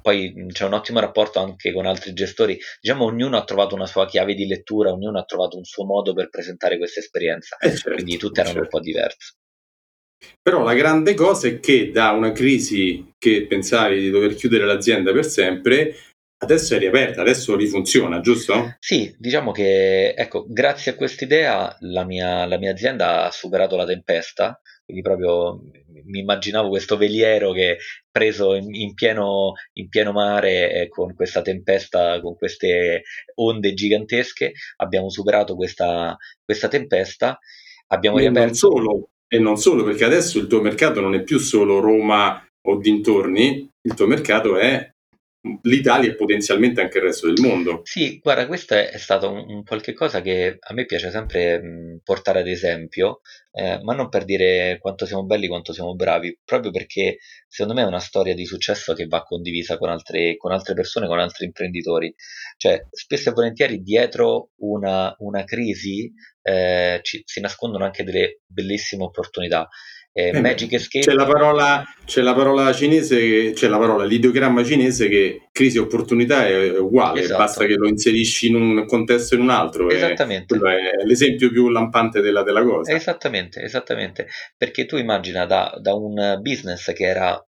poi 0.01 0.47
c'è 0.49 0.65
un 0.65 0.73
ottimo 0.73 1.01
rapporto 1.01 1.39
anche 1.39 1.73
con 1.73 1.87
altri 1.87 2.12
gestori. 2.12 2.59
Diciamo, 2.81 3.05
ognuno 3.05 3.37
ha 3.37 3.45
trovato 3.45 3.75
una 3.75 3.87
sua 3.87 4.07
chiave 4.07 4.35
di 4.35 4.47
lettura, 4.47 4.91
ognuno 4.91 5.19
ha 5.19 5.25
trovato 5.25 5.57
un 5.57 5.65
suo 5.65 5.85
modo 5.85 6.15
per 6.15 6.29
presentare 6.29 6.79
questa 6.79 7.01
esperienza. 7.01 7.57
Eh 7.59 7.75
certo, 7.75 7.93
quindi 7.93 8.17
tutte 8.17 8.41
erano 8.41 8.61
certo. 8.61 8.77
un 8.77 8.81
po' 8.81 8.85
diverse. 8.85 9.35
Però 10.41 10.62
la 10.62 10.75
grande 10.75 11.15
cosa 11.15 11.49
è 11.49 11.61
che 11.61 11.91
da 11.91 12.11
una 12.11 12.33
crisi 12.33 13.12
che 13.19 13.47
pensavi 13.47 14.01
di 14.01 14.11
dover 14.11 14.35
chiudere 14.35 14.65
l'azienda 14.65 15.12
per 15.12 15.25
sempre, 15.25 15.97
Adesso 16.42 16.75
è 16.75 16.78
riaperta, 16.78 17.20
adesso 17.20 17.54
rifunziona, 17.54 18.18
giusto? 18.18 18.75
Sì, 18.80 19.14
diciamo 19.16 19.52
che 19.52 20.12
ecco, 20.12 20.44
grazie 20.49 20.90
a 20.90 20.96
quest'idea 20.96 21.76
la 21.82 22.04
mia, 22.04 22.44
la 22.46 22.58
mia 22.58 22.72
azienda 22.72 23.25
ha 23.25 23.30
superato 23.30 23.76
la 23.76 23.84
tempesta, 23.84 24.61
quindi 24.84 25.04
proprio 25.04 25.61
mi 26.04 26.18
immaginavo 26.18 26.68
questo 26.68 26.96
veliero 26.96 27.52
che 27.52 27.78
preso 28.11 28.54
in, 28.54 28.75
in, 28.75 28.92
pieno, 28.94 29.52
in 29.75 29.88
pieno, 29.88 30.11
mare 30.11 30.72
eh, 30.72 30.88
con 30.88 31.14
questa 31.14 31.42
tempesta, 31.42 32.20
con 32.20 32.34
queste 32.34 33.02
onde 33.37 33.72
gigantesche, 33.72 34.52
abbiamo 34.78 35.11
superato 35.11 35.54
questa, 35.54 36.16
questa 36.44 36.66
tempesta, 36.66 37.38
abbiamo 37.87 38.18
e 38.18 38.22
riaperto... 38.22 38.49
Non 38.49 38.54
solo, 38.54 39.08
e 39.28 39.38
non 39.38 39.56
solo, 39.58 39.84
perché 39.84 40.04
adesso 40.04 40.40
il 40.40 40.49
tuo 40.49 40.61
mercato 40.61 41.00
non 41.00 41.14
è 41.14 41.22
più 41.22 41.38
solo 41.38 41.78
Roma 41.78 42.44
o 42.66 42.78
dintorni, 42.78 43.70
il 43.80 43.94
tuo 43.94 44.08
mercato 44.08 44.58
è 44.58 44.91
l'Italia 45.62 46.11
e 46.11 46.14
potenzialmente 46.14 46.80
anche 46.80 46.99
il 46.99 47.04
resto 47.04 47.26
del 47.26 47.44
mondo. 47.44 47.80
Sì, 47.84 48.20
guarda, 48.22 48.46
questo 48.46 48.75
è, 48.75 48.96
stato 48.96 49.30
un, 49.30 49.44
un, 49.49 49.64
qualche 49.64 49.92
cosa 49.92 50.20
che 50.20 50.56
a 50.61 50.72
me 50.72 50.84
piace 50.84 51.11
sempre 51.11 51.61
mh, 51.61 52.00
portare 52.04 52.40
ad 52.40 52.46
esempio, 52.46 53.20
eh, 53.50 53.80
ma 53.82 53.94
non 53.94 54.08
per 54.08 54.25
dire 54.25 54.78
quanto 54.80 55.04
siamo 55.04 55.25
belli, 55.25 55.49
quanto 55.49 55.72
siamo 55.72 55.94
bravi, 55.94 56.38
proprio 56.44 56.70
perché 56.70 57.18
secondo 57.49 57.78
me 57.78 57.84
è 57.84 57.88
una 57.88 57.99
storia 57.99 58.34
di 58.34 58.46
successo 58.46 58.94
che 58.94 59.06
va 59.06 59.22
condivisa 59.25 59.78
con 59.78 59.88
altre, 59.88 60.37
con 60.37 60.52
altre 60.52 60.75
persone, 60.75 61.08
con 61.08 61.18
altri 61.18 61.46
imprenditori. 61.46 62.14
Cioè, 62.56 62.87
spesso 62.90 63.30
e 63.30 63.32
volentieri 63.32 63.82
dietro 63.82 64.50
una, 64.58 65.14
una 65.18 65.42
crisi 65.42 66.12
eh, 66.42 67.00
ci, 67.02 67.22
si 67.25 67.40
nascondono 67.40 67.84
anche 67.84 68.04
delle 68.04 68.42
bellissime 68.46 69.04
opportunità. 69.04 69.68
Eh, 70.14 70.28
eh, 70.28 70.40
Magic 70.40 70.73
Escape. 70.75 71.04
C'è 71.04 71.14
la, 71.14 71.25
parola, 71.25 71.83
c'è 72.04 72.21
la 72.21 72.35
parola 72.35 72.73
cinese, 72.75 73.52
c'è 73.52 73.66
la 73.66 73.78
parola, 73.78 74.04
l'ideogramma 74.04 74.62
cinese 74.62 75.09
che 75.09 75.49
crisi 75.50 75.78
e 75.78 75.81
opportunità 75.81 76.47
è 76.47 76.78
uguale, 76.78 77.21
esatto. 77.21 77.38
basta 77.38 77.64
che 77.64 77.75
lo 77.76 77.88
inserisci 77.88 78.49
in 78.49 78.57
un 78.57 78.87
contesto 78.87 79.35
e 79.35 79.38
in 79.38 79.45
un 79.45 79.50
altro. 79.50 79.88
Esattamente. 79.88 80.54
È, 80.54 81.00
è 81.00 81.04
l'esempio 81.04 81.50
più 81.50 81.71
lampante 81.71 82.21
della, 82.21 82.42
della, 82.42 82.62
cosa. 82.62 82.92
Esattamente, 82.92 83.62
esattamente. 83.62 84.28
Perché 84.57 84.85
tu 84.85 84.99
immagina 84.99 85.47
da, 85.47 85.78
da 85.81 85.95
un 85.95 86.38
business 86.42 86.92
che 86.92 87.04
era 87.04 87.42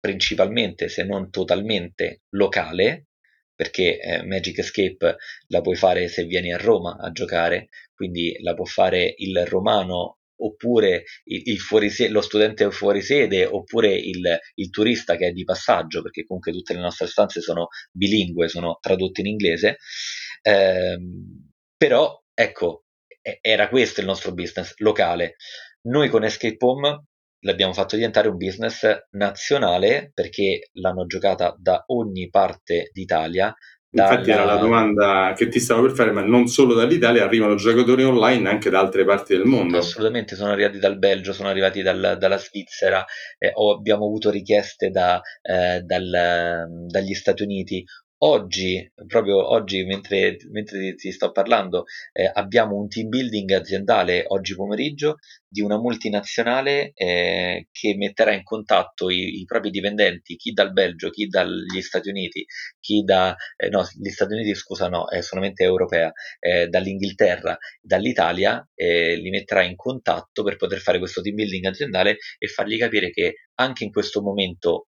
principalmente, 0.00 0.88
se 0.88 1.04
non 1.04 1.30
totalmente, 1.30 2.22
locale, 2.30 3.08
perché 3.54 4.00
eh, 4.00 4.24
Magic 4.24 4.58
Escape 4.58 5.16
la 5.48 5.60
puoi 5.60 5.76
fare 5.76 6.08
se 6.08 6.24
vieni 6.24 6.52
a 6.52 6.56
Roma 6.56 6.96
a 6.98 7.12
giocare, 7.12 7.68
quindi 7.94 8.34
la 8.40 8.54
può 8.54 8.64
fare 8.64 9.14
il 9.18 9.44
romano 9.46 10.16
oppure 10.44 11.04
il, 11.24 11.42
il 11.44 11.58
fuorisede, 11.58 12.10
lo 12.10 12.20
studente 12.20 12.70
fuori 12.70 13.02
sede, 13.02 13.44
oppure 13.44 13.94
il, 13.94 14.38
il, 14.54 14.70
turista 14.70 15.16
che 15.16 15.28
è 15.28 15.32
di 15.32 15.44
passaggio, 15.44 16.02
perché 16.02 16.24
comunque 16.24 16.52
tutte 16.52 16.74
le 16.74 16.80
nostre 16.80 17.06
stanze 17.06 17.40
sono 17.40 17.68
bilingue, 17.90 18.48
sono 18.48 18.78
tradotte 18.80 19.20
in 19.20 19.28
inglese. 19.28 19.76
Eh, 20.42 20.98
però, 21.76 22.22
ecco, 22.34 22.84
era 23.40 23.68
questo 23.68 24.00
il 24.00 24.06
nostro 24.06 24.32
business 24.32 24.74
locale. 24.78 25.36
Noi 25.82 26.08
con 26.08 26.24
Escape 26.24 26.56
Home 26.60 27.04
l'abbiamo 27.44 27.72
fatto 27.72 27.96
diventare 27.96 28.28
un 28.28 28.36
business 28.36 28.86
nazionale 29.10 30.10
perché 30.14 30.68
l'hanno 30.74 31.06
giocata 31.06 31.54
da 31.58 31.82
ogni 31.88 32.28
parte 32.30 32.90
d'Italia 32.92 33.52
Infatti 33.94 34.30
dalla... 34.30 34.42
era 34.42 34.54
la 34.54 34.60
domanda 34.60 35.34
che 35.36 35.48
ti 35.48 35.60
stavo 35.60 35.82
per 35.82 35.92
fare, 35.92 36.12
ma 36.12 36.22
non 36.22 36.46
solo 36.46 36.72
dall'Italia, 36.72 37.24
arrivano 37.24 37.56
giocatori 37.56 38.04
online 38.04 38.48
anche 38.48 38.70
da 38.70 38.80
altre 38.80 39.04
parti 39.04 39.36
del 39.36 39.44
mondo. 39.44 39.76
Assolutamente, 39.76 40.34
sono 40.34 40.50
arrivati 40.50 40.78
dal 40.78 40.98
Belgio, 40.98 41.34
sono 41.34 41.48
arrivati 41.50 41.82
dal, 41.82 42.16
dalla 42.18 42.38
Svizzera, 42.38 43.04
eh, 43.38 43.50
o 43.54 43.74
abbiamo 43.74 44.06
avuto 44.06 44.30
richieste 44.30 44.88
da, 44.88 45.20
eh, 45.42 45.82
dal, 45.82 46.66
dagli 46.88 47.12
Stati 47.12 47.42
Uniti, 47.42 47.84
Oggi, 48.24 48.88
proprio 49.08 49.50
oggi, 49.50 49.82
mentre, 49.84 50.36
mentre 50.52 50.94
ti 50.94 51.10
sto 51.10 51.32
parlando, 51.32 51.86
eh, 52.12 52.30
abbiamo 52.32 52.76
un 52.76 52.86
team 52.86 53.08
building 53.08 53.50
aziendale 53.50 54.22
oggi 54.28 54.54
pomeriggio 54.54 55.16
di 55.48 55.60
una 55.60 55.76
multinazionale 55.76 56.92
eh, 56.94 57.66
che 57.72 57.96
metterà 57.96 58.32
in 58.32 58.44
contatto 58.44 59.10
i, 59.10 59.40
i, 59.40 59.44
propri 59.44 59.70
dipendenti, 59.70 60.36
chi 60.36 60.52
dal 60.52 60.72
Belgio, 60.72 61.10
chi 61.10 61.26
dagli 61.26 61.80
Stati 61.80 62.10
Uniti, 62.10 62.44
chi 62.78 63.02
da, 63.02 63.34
eh, 63.56 63.68
no, 63.70 63.84
gli 64.00 64.10
Stati 64.10 64.34
Uniti 64.34 64.54
scusa 64.54 64.88
no, 64.88 65.08
è 65.08 65.20
solamente 65.20 65.64
europea, 65.64 66.12
eh, 66.38 66.68
dall'Inghilterra, 66.68 67.58
dall'Italia, 67.80 68.64
li 68.76 69.30
metterà 69.30 69.62
in 69.64 69.74
contatto 69.76 70.42
per 70.44 70.56
poter 70.56 70.78
fare 70.78 70.98
questo 70.98 71.22
team 71.22 71.34
building 71.34 71.64
aziendale 71.66 72.18
e 72.38 72.46
fargli 72.46 72.78
capire 72.78 73.10
che 73.10 73.48
anche 73.54 73.84
in 73.84 73.90
questo 73.90 74.22
momento 74.22 74.86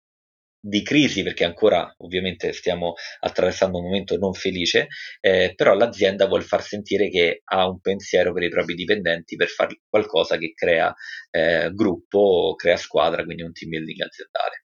di 0.68 0.82
crisi 0.82 1.22
perché 1.22 1.44
ancora 1.44 1.94
ovviamente 1.98 2.52
stiamo 2.52 2.94
attraversando 3.20 3.78
un 3.78 3.84
momento 3.84 4.16
non 4.18 4.32
felice, 4.34 4.88
eh, 5.20 5.52
però 5.56 5.74
l'azienda 5.74 6.26
vuole 6.26 6.44
far 6.44 6.62
sentire 6.62 7.08
che 7.08 7.40
ha 7.44 7.66
un 7.68 7.80
pensiero 7.80 8.32
per 8.32 8.42
i 8.42 8.48
propri 8.48 8.74
dipendenti 8.74 9.36
per 9.36 9.48
fare 9.48 9.80
qualcosa 9.88 10.36
che 10.36 10.52
crea 10.54 10.94
eh, 11.30 11.70
gruppo, 11.72 12.54
crea 12.56 12.76
squadra, 12.76 13.24
quindi 13.24 13.42
un 13.42 13.52
team 13.52 13.70
building 13.70 14.00
aziendale. 14.02 14.67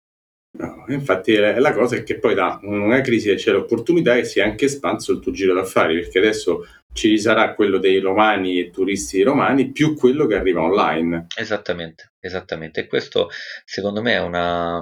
No, 0.57 0.85
infatti 0.87 1.35
la 1.35 1.73
cosa 1.73 1.97
è 1.97 2.03
che 2.03 2.17
poi 2.17 2.33
da 2.33 2.59
una 2.63 3.01
crisi 3.01 3.33
c'è 3.35 3.51
l'opportunità 3.51 4.15
e 4.15 4.23
si 4.23 4.39
è 4.39 4.43
anche 4.43 4.65
espanso 4.65 5.11
il 5.11 5.19
tuo 5.19 5.33
giro 5.33 5.53
d'affari 5.53 5.99
perché 5.99 6.19
adesso 6.19 6.65
ci 6.93 7.19
sarà 7.19 7.53
quello 7.53 7.77
dei 7.77 7.99
romani 7.99 8.59
e 8.59 8.69
turisti 8.69 9.21
romani 9.21 9.71
più 9.73 9.95
quello 9.95 10.25
che 10.27 10.35
arriva 10.35 10.61
online. 10.61 11.27
Esattamente, 11.37 12.13
esattamente. 12.21 12.81
E 12.81 12.87
questo 12.87 13.29
secondo 13.65 14.01
me 14.01 14.13
è, 14.13 14.21
una, 14.21 14.81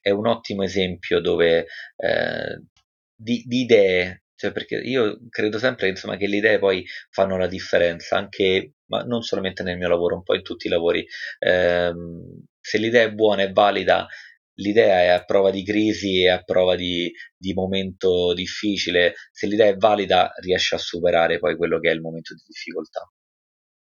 è 0.00 0.10
un 0.10 0.28
ottimo 0.28 0.62
esempio 0.62 1.20
dove, 1.20 1.66
eh, 1.96 2.62
di, 3.12 3.42
di, 3.44 3.62
idee, 3.62 4.22
cioè 4.36 4.52
perché 4.52 4.76
io 4.76 5.18
credo 5.28 5.58
sempre 5.58 5.88
insomma, 5.88 6.16
che 6.16 6.28
le 6.28 6.36
idee 6.36 6.60
poi 6.60 6.86
fanno 7.10 7.36
la 7.36 7.48
differenza, 7.48 8.16
anche, 8.16 8.74
ma 8.86 9.02
non 9.02 9.22
solamente 9.22 9.64
nel 9.64 9.76
mio 9.76 9.88
lavoro, 9.88 10.14
un 10.14 10.22
po' 10.22 10.36
in 10.36 10.42
tutti 10.42 10.68
i 10.68 10.70
lavori. 10.70 11.04
Eh, 11.40 11.92
se 12.60 12.78
l'idea 12.78 13.02
è 13.02 13.12
buona 13.12 13.42
e 13.42 13.52
valida, 13.52 14.06
l'idea 14.54 15.02
è 15.02 15.08
a 15.08 15.24
prova 15.24 15.50
di 15.50 15.64
crisi, 15.64 16.24
è 16.24 16.28
a 16.28 16.42
prova 16.42 16.76
di, 16.76 17.12
di, 17.36 17.52
momento 17.52 18.32
difficile, 18.34 19.14
se 19.32 19.46
l'idea 19.46 19.66
è 19.66 19.76
valida 19.76 20.32
riesce 20.40 20.74
a 20.74 20.78
superare 20.78 21.38
poi 21.38 21.56
quello 21.56 21.78
che 21.78 21.90
è 21.90 21.94
il 21.94 22.00
momento 22.00 22.34
di 22.34 22.42
difficoltà. 22.46 23.08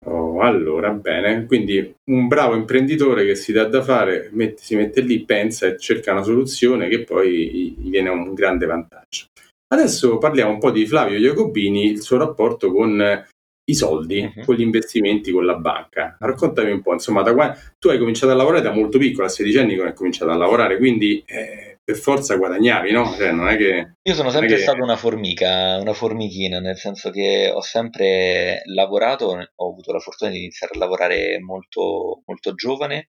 Oh, 0.08 0.40
allora, 0.42 0.92
bene, 0.92 1.46
quindi 1.46 1.96
un 2.12 2.28
bravo 2.28 2.56
imprenditore 2.56 3.26
che 3.26 3.36
si 3.36 3.52
dà 3.52 3.66
da 3.66 3.82
fare, 3.82 4.30
mette, 4.34 4.62
si 4.62 4.76
mette 4.76 5.02
lì, 5.02 5.26
pensa 5.26 5.66
e 5.66 5.80
cerca 5.80 6.12
una 6.12 6.22
soluzione 6.22 6.88
che 6.90 7.04
poi 7.04 7.76
gli 7.78 7.90
viene 7.90 8.10
un 8.10 8.34
grande 8.34 8.68
vantaggio. 8.68 9.26
Adesso 9.68 10.20
parliamo 10.20 10.52
un 10.52 10.60
po' 10.60 10.70
di 10.70 10.86
Flavio 10.86 11.18
Jacobini, 11.18 11.90
il 11.90 12.02
suo 12.02 12.18
rapporto 12.18 12.72
con 12.72 13.26
i 13.66 13.74
soldi 13.74 14.20
uh-huh. 14.20 14.46
con 14.46 14.56
gli 14.56 14.62
investimenti 14.62 15.32
con 15.32 15.46
la 15.46 15.56
banca. 15.56 16.18
Raccontami 16.20 16.72
un 16.72 16.82
po', 16.82 16.94
insomma, 16.94 17.22
da 17.22 17.34
quando 17.34 17.58
tu 17.80 17.90
hai 17.90 17.98
cominciato 17.98 18.32
a 18.32 18.36
lavorare 18.36 18.62
da 18.62 18.72
molto 18.72 18.98
piccolo, 18.98 19.26
a 19.26 19.30
16 19.30 19.58
anni 19.58 19.80
hai 19.80 19.94
cominciato 19.94 20.32
a 20.32 20.36
lavorare, 20.36 20.78
quindi 20.78 21.24
eh, 21.26 21.80
per 21.84 21.98
forza 21.98 22.36
guadagnavi, 22.36 22.92
no? 22.92 23.14
Cioè, 23.16 23.32
non 23.32 23.48
è 23.48 23.58
che, 23.58 23.96
Io 24.02 24.14
sono 24.14 24.30
sempre 24.30 24.56
che... 24.56 24.62
stato 24.62 24.82
una 24.82 24.96
formica, 24.96 25.78
una 25.78 25.94
formichina, 25.94 26.60
nel 26.60 26.78
senso 26.78 27.10
che 27.12 27.52
ho 27.54 27.62
sempre 27.62 28.62
lavorato, 28.66 29.50
ho 29.56 29.70
avuto 29.70 29.92
la 29.92 30.00
fortuna 30.00 30.32
di 30.32 30.38
iniziare 30.38 30.74
a 30.76 30.80
lavorare 30.80 31.40
molto, 31.40 32.24
molto 32.26 32.54
giovane 32.54 33.10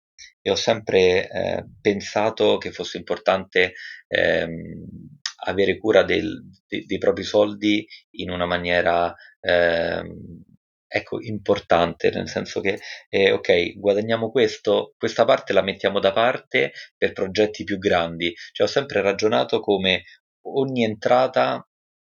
e 0.40 0.50
ho 0.50 0.54
sempre 0.54 1.28
eh, 1.28 1.64
pensato 1.80 2.56
che 2.58 2.70
fosse 2.70 2.96
importante 2.96 3.74
ehm, 4.08 4.84
avere 5.46 5.78
cura 5.78 6.02
del, 6.02 6.42
de, 6.66 6.84
dei 6.86 6.98
propri 6.98 7.24
soldi 7.24 7.86
in 8.12 8.30
una 8.30 8.46
maniera 8.46 9.14
ehm, 9.40 10.44
ecco, 10.88 11.20
importante, 11.20 12.10
nel 12.10 12.28
senso 12.28 12.60
che 12.60 12.78
eh, 13.08 13.32
ok, 13.32 13.78
guadagniamo 13.78 14.30
questo, 14.30 14.94
questa 14.96 15.24
parte 15.24 15.52
la 15.52 15.62
mettiamo 15.62 16.00
da 16.00 16.12
parte 16.12 16.72
per 16.96 17.12
progetti 17.12 17.64
più 17.64 17.78
grandi. 17.78 18.34
Cioè, 18.52 18.66
ho 18.66 18.70
sempre 18.70 19.02
ragionato 19.02 19.60
come 19.60 20.04
ogni 20.48 20.84
entrata 20.84 21.66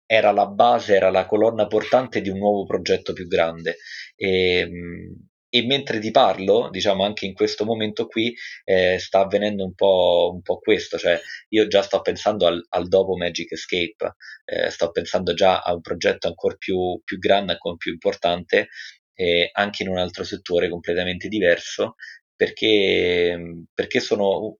era 0.05 0.31
la 0.31 0.45
base, 0.47 0.95
era 0.95 1.09
la 1.09 1.25
colonna 1.25 1.67
portante 1.67 2.21
di 2.21 2.29
un 2.29 2.37
nuovo 2.37 2.65
progetto 2.65 3.13
più 3.13 3.27
grande. 3.27 3.77
E, 4.15 4.59
ehm, 4.59 5.27
e 5.55 5.65
mentre 5.65 5.99
ti 5.99 6.11
parlo, 6.11 6.67
diciamo 6.69 7.05
anche 7.05 7.25
in 7.25 7.33
questo 7.33 7.63
momento 7.63 8.07
qui, 8.07 8.35
eh, 8.65 8.97
sta 8.99 9.21
avvenendo 9.21 9.63
un 9.63 9.73
po', 9.73 10.31
un 10.33 10.41
po', 10.41 10.59
questo, 10.59 10.97
cioè 10.97 11.17
io 11.49 11.67
già 11.67 11.81
sto 11.81 12.01
pensando 12.01 12.45
al, 12.45 12.61
al 12.71 12.89
dopo 12.89 13.15
Magic 13.15 13.53
Escape, 13.53 14.15
eh, 14.43 14.69
sto 14.69 14.91
pensando 14.91 15.33
già 15.33 15.61
a 15.61 15.73
un 15.73 15.79
progetto 15.79 16.27
ancora 16.27 16.55
più, 16.57 16.99
più 17.05 17.17
grande, 17.19 17.53
ancora 17.53 17.77
più 17.77 17.93
importante, 17.93 18.67
eh, 19.13 19.49
anche 19.53 19.83
in 19.83 19.89
un 19.89 19.97
altro 19.97 20.25
settore 20.25 20.67
completamente 20.67 21.29
diverso, 21.29 21.95
perché, 22.35 23.39
perché 23.73 24.01
sono 24.01 24.57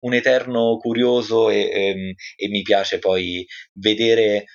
un 0.00 0.14
eterno 0.14 0.78
curioso 0.78 1.50
e, 1.50 1.60
e, 1.60 1.88
ehm, 1.88 2.14
e 2.36 2.48
mi 2.48 2.62
piace 2.62 2.98
poi 2.98 3.46
vedere 3.74 4.46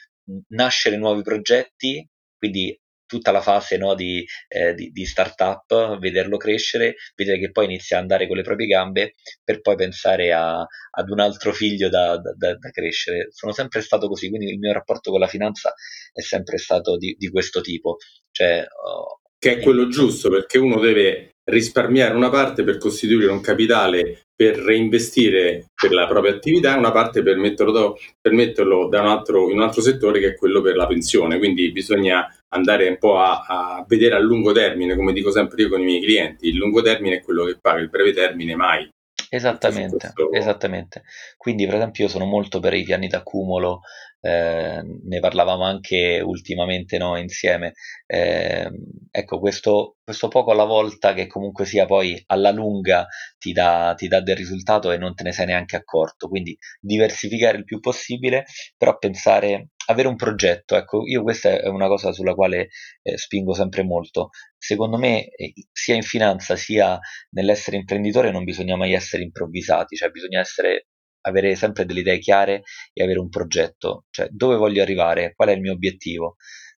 nascere 0.47 0.97
nuovi 0.97 1.21
progetti, 1.21 2.03
quindi 2.35 2.75
tutta 3.11 3.31
la 3.31 3.41
fase 3.41 3.75
no, 3.75 3.93
di, 3.93 4.25
eh, 4.47 4.73
di, 4.73 4.89
di 4.91 5.05
startup, 5.05 5.99
vederlo 5.99 6.37
crescere, 6.37 6.95
vedere 7.13 7.39
che 7.39 7.51
poi 7.51 7.65
inizia 7.65 7.97
ad 7.97 8.03
andare 8.03 8.25
con 8.25 8.37
le 8.37 8.41
proprie 8.43 8.67
gambe 8.67 9.15
per 9.43 9.59
poi 9.59 9.75
pensare 9.75 10.31
a, 10.31 10.59
ad 10.59 11.09
un 11.09 11.19
altro 11.19 11.51
figlio 11.51 11.89
da, 11.89 12.17
da, 12.17 12.55
da, 12.55 12.69
crescere. 12.69 13.27
Sono 13.31 13.51
sempre 13.51 13.81
stato 13.81 14.07
così, 14.07 14.29
quindi 14.29 14.49
il 14.49 14.59
mio 14.59 14.71
rapporto 14.71 15.11
con 15.11 15.19
la 15.19 15.27
finanza 15.27 15.73
è 16.13 16.21
sempre 16.21 16.57
stato 16.57 16.95
di, 16.95 17.13
di 17.17 17.29
questo 17.29 17.59
tipo. 17.59 17.97
Cioè, 18.31 18.65
oh, 18.85 19.19
che 19.37 19.57
è 19.57 19.59
quello 19.59 19.89
giusto, 19.89 20.29
perché 20.29 20.57
uno 20.57 20.79
deve 20.79 21.31
risparmiare 21.43 22.15
una 22.15 22.29
parte 22.29 22.63
per 22.63 22.77
costituire 22.77 23.29
un 23.29 23.41
capitale 23.41 24.21
per 24.33 24.55
reinvestire 24.55 25.67
per 25.73 25.91
la 25.91 26.07
propria 26.07 26.33
attività 26.33 26.73
e 26.73 26.77
una 26.77 26.91
parte 26.91 27.21
per 27.21 27.37
metterlo, 27.37 27.71
do, 27.71 27.97
per 28.19 28.31
metterlo 28.31 28.87
un 28.87 28.95
altro, 28.95 29.49
in 29.49 29.57
un 29.57 29.63
altro 29.63 29.81
settore 29.81 30.19
che 30.19 30.29
è 30.29 30.35
quello 30.35 30.61
per 30.61 30.75
la 30.75 30.87
pensione. 30.87 31.37
Quindi 31.37 31.71
bisogna 31.71 32.27
andare 32.53 32.87
un 32.87 32.97
po' 32.97 33.17
a, 33.17 33.43
a, 33.47 33.85
vedere 33.87 34.15
a 34.15 34.19
lungo 34.19 34.51
termine, 34.51 34.95
come 34.95 35.13
dico 35.13 35.31
sempre 35.31 35.61
io 35.63 35.69
con 35.69 35.81
i 35.81 35.85
miei 35.85 36.01
clienti. 36.01 36.47
Il 36.47 36.55
lungo 36.55 36.81
termine 36.81 37.17
è 37.17 37.21
quello 37.21 37.45
che 37.45 37.57
paga, 37.59 37.79
il 37.79 37.89
breve 37.89 38.13
termine 38.13 38.55
mai. 38.55 38.89
Esattamente, 39.33 40.11
questo... 40.13 40.31
esattamente. 40.33 41.03
Quindi, 41.37 41.65
per 41.65 41.75
esempio, 41.75 42.03
io 42.03 42.09
sono 42.09 42.25
molto 42.25 42.59
per 42.59 42.73
i 42.73 42.83
piani 42.83 43.07
d'accumulo, 43.07 43.79
eh, 44.19 44.81
ne 44.83 45.19
parlavamo 45.19 45.63
anche 45.63 46.21
ultimamente 46.23 46.97
no, 46.97 47.17
insieme. 47.17 47.73
Eh, 48.05 48.69
ecco, 49.09 49.39
questo, 49.39 49.95
questo, 50.03 50.27
poco 50.27 50.51
alla 50.51 50.65
volta 50.65 51.13
che 51.13 51.27
comunque 51.27 51.65
sia 51.65 51.85
poi 51.85 52.21
alla 52.27 52.51
lunga 52.51 53.07
ti 53.37 53.51
dà, 53.53 53.93
ti 53.95 54.07
dà 54.07 54.21
del 54.21 54.35
risultato 54.35 54.91
e 54.91 54.97
non 54.97 55.15
te 55.15 55.23
ne 55.23 55.31
sei 55.31 55.45
neanche 55.47 55.77
accorto. 55.77 56.27
Quindi 56.27 56.57
diversificare 56.79 57.57
il 57.57 57.63
più 57.63 57.79
possibile, 57.79 58.45
però 58.77 58.97
pensare, 58.97 59.69
avere 59.87 60.07
un 60.07 60.15
progetto. 60.15 60.75
Ecco, 60.75 61.05
io 61.07 61.21
questa 61.23 61.59
è 61.59 61.67
una 61.67 61.87
cosa 61.87 62.11
sulla 62.11 62.33
quale 62.33 62.69
eh, 63.01 63.17
spingo 63.17 63.53
sempre 63.53 63.83
molto. 63.83 64.29
Secondo 64.57 64.97
me, 64.97 65.27
eh, 65.29 65.53
sia 65.71 65.95
in 65.95 66.03
finanza 66.03 66.55
sia 66.55 66.99
nell'essere 67.31 67.77
imprenditore 67.77 68.31
non 68.31 68.43
bisogna 68.43 68.75
mai 68.75 68.93
essere 68.93 69.23
improvvisati, 69.23 69.95
cioè 69.95 70.09
bisogna 70.09 70.39
essere 70.39 70.87
avere 71.21 71.55
sempre 71.55 71.85
delle 71.85 71.99
idee 72.01 72.19
chiare 72.19 72.63
e 72.93 73.03
avere 73.03 73.19
un 73.19 73.29
progetto, 73.29 74.05
cioè 74.09 74.27
dove 74.31 74.55
voglio 74.55 74.81
arrivare, 74.81 75.33
qual 75.35 75.49
è 75.49 75.53
il 75.53 75.61
mio 75.61 75.73
obiettivo. 75.73 76.35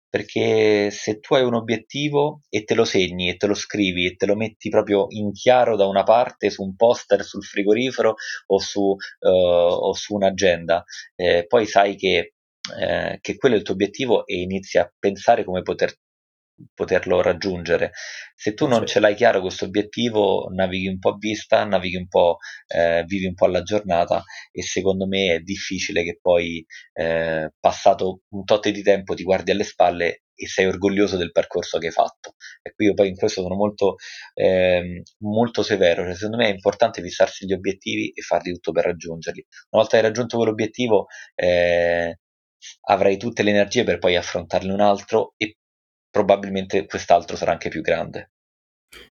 Perché 0.10 0.92
se 0.92 1.20
tu 1.20 1.34
hai 1.34 1.44
un 1.44 1.56
obiettivo 1.56 2.42
e 2.50 2.63
te 2.66 2.76
lo 2.76 2.86
segni 2.86 3.30
e 3.30 3.36
te 3.36 3.48
lo 3.48 3.56
scrivi 3.56 4.06
e 4.06 4.16
te 4.16 4.28
lo 4.28 4.36
metti 4.36 4.70
proprio 4.70 5.08
in 5.10 5.32
chiaro 5.32 5.76
da 5.76 5.88
una 5.88 6.04
parte 6.04 6.52
su 6.52 6.62
un 6.62 6.76
poster 6.76 7.24
sul 7.24 7.44
frigorifero 7.44 8.13
o 8.46 8.60
su, 8.60 8.82
uh, 8.82 9.28
o 9.28 9.94
su 9.94 10.13
un'agenda, 10.13 10.84
eh, 11.16 11.46
poi 11.48 11.66
sai 11.66 11.96
che, 11.96 12.36
eh, 12.80 13.17
che 13.21 13.36
quello 13.36 13.56
è 13.56 13.58
il 13.58 13.63
tuo 13.63 13.73
obiettivo 13.73 14.26
e 14.26 14.41
inizi 14.41 14.78
a 14.78 14.91
pensare 14.99 15.43
come 15.43 15.62
poter 15.62 15.95
poterlo 16.73 17.21
raggiungere. 17.21 17.91
Se 18.36 18.54
tu 18.54 18.67
non 18.67 18.86
ce 18.86 18.99
l'hai 18.99 19.15
chiaro 19.15 19.41
questo 19.41 19.65
obiettivo, 19.65 20.47
navighi 20.54 20.88
un 20.88 20.99
po' 20.99 21.10
a 21.10 21.17
vista, 21.17 21.63
navighi 21.65 21.97
un 21.97 22.08
po', 22.08 22.38
eh, 22.67 23.04
vivi 23.08 23.26
un 23.26 23.34
po' 23.34 23.45
alla 23.45 23.63
giornata 23.63 24.23
e 24.52 24.62
secondo 24.62 25.08
me 25.08 25.36
è 25.36 25.39
difficile 25.39 26.04
che 26.04 26.19
poi 26.21 26.65
eh, 26.93 27.52
passato 27.60 28.21
un 28.30 28.43
tot 28.43 28.69
di 28.69 28.82
tempo 28.84 29.13
ti 29.15 29.23
guardi 29.23 29.52
alle 29.52 29.63
spalle 29.63 30.23
e 30.36 30.47
sei 30.47 30.65
orgoglioso 30.65 31.15
del 31.17 31.32
percorso 31.32 31.78
che 31.78 31.88
hai 31.88 31.91
fatto. 31.91 32.36
E 32.62 32.73
qui 32.73 32.86
io 32.88 32.93
poi 32.93 33.08
in 33.10 33.15
questo 33.15 33.41
sono 33.41 33.56
molto, 33.56 33.95
eh, 34.34 35.04
molto 35.19 35.63
severo, 35.63 36.04
cioè, 36.06 36.15
secondo 36.15 36.38
me 36.38 36.47
è 36.47 36.54
importante 36.54 37.02
fissarsi 37.02 37.45
gli 37.45 37.54
obiettivi 37.54 38.10
e 38.10 38.21
farli 38.21 38.52
tutto 38.54 38.71
per 38.71 38.86
raggiungerli. 38.86 39.45
Una 39.69 39.82
volta 39.82 39.97
che 39.97 40.04
hai 40.04 40.10
raggiunto 40.10 40.38
quell'obiettivo, 40.38 41.06
eh, 41.36 42.17
avrai 42.88 43.17
tutte 43.17 43.43
le 43.43 43.52
energie 43.52 43.84
per 43.84 43.99
poi 43.99 44.15
affrontarne 44.15 44.71
un 44.71 44.82
altro 44.82 45.34
e 45.38 45.54
probabilmente 46.10 46.86
quest'altro 46.86 47.36
sarà 47.36 47.52
anche 47.52 47.69
più 47.69 47.82
grande. 47.82 48.30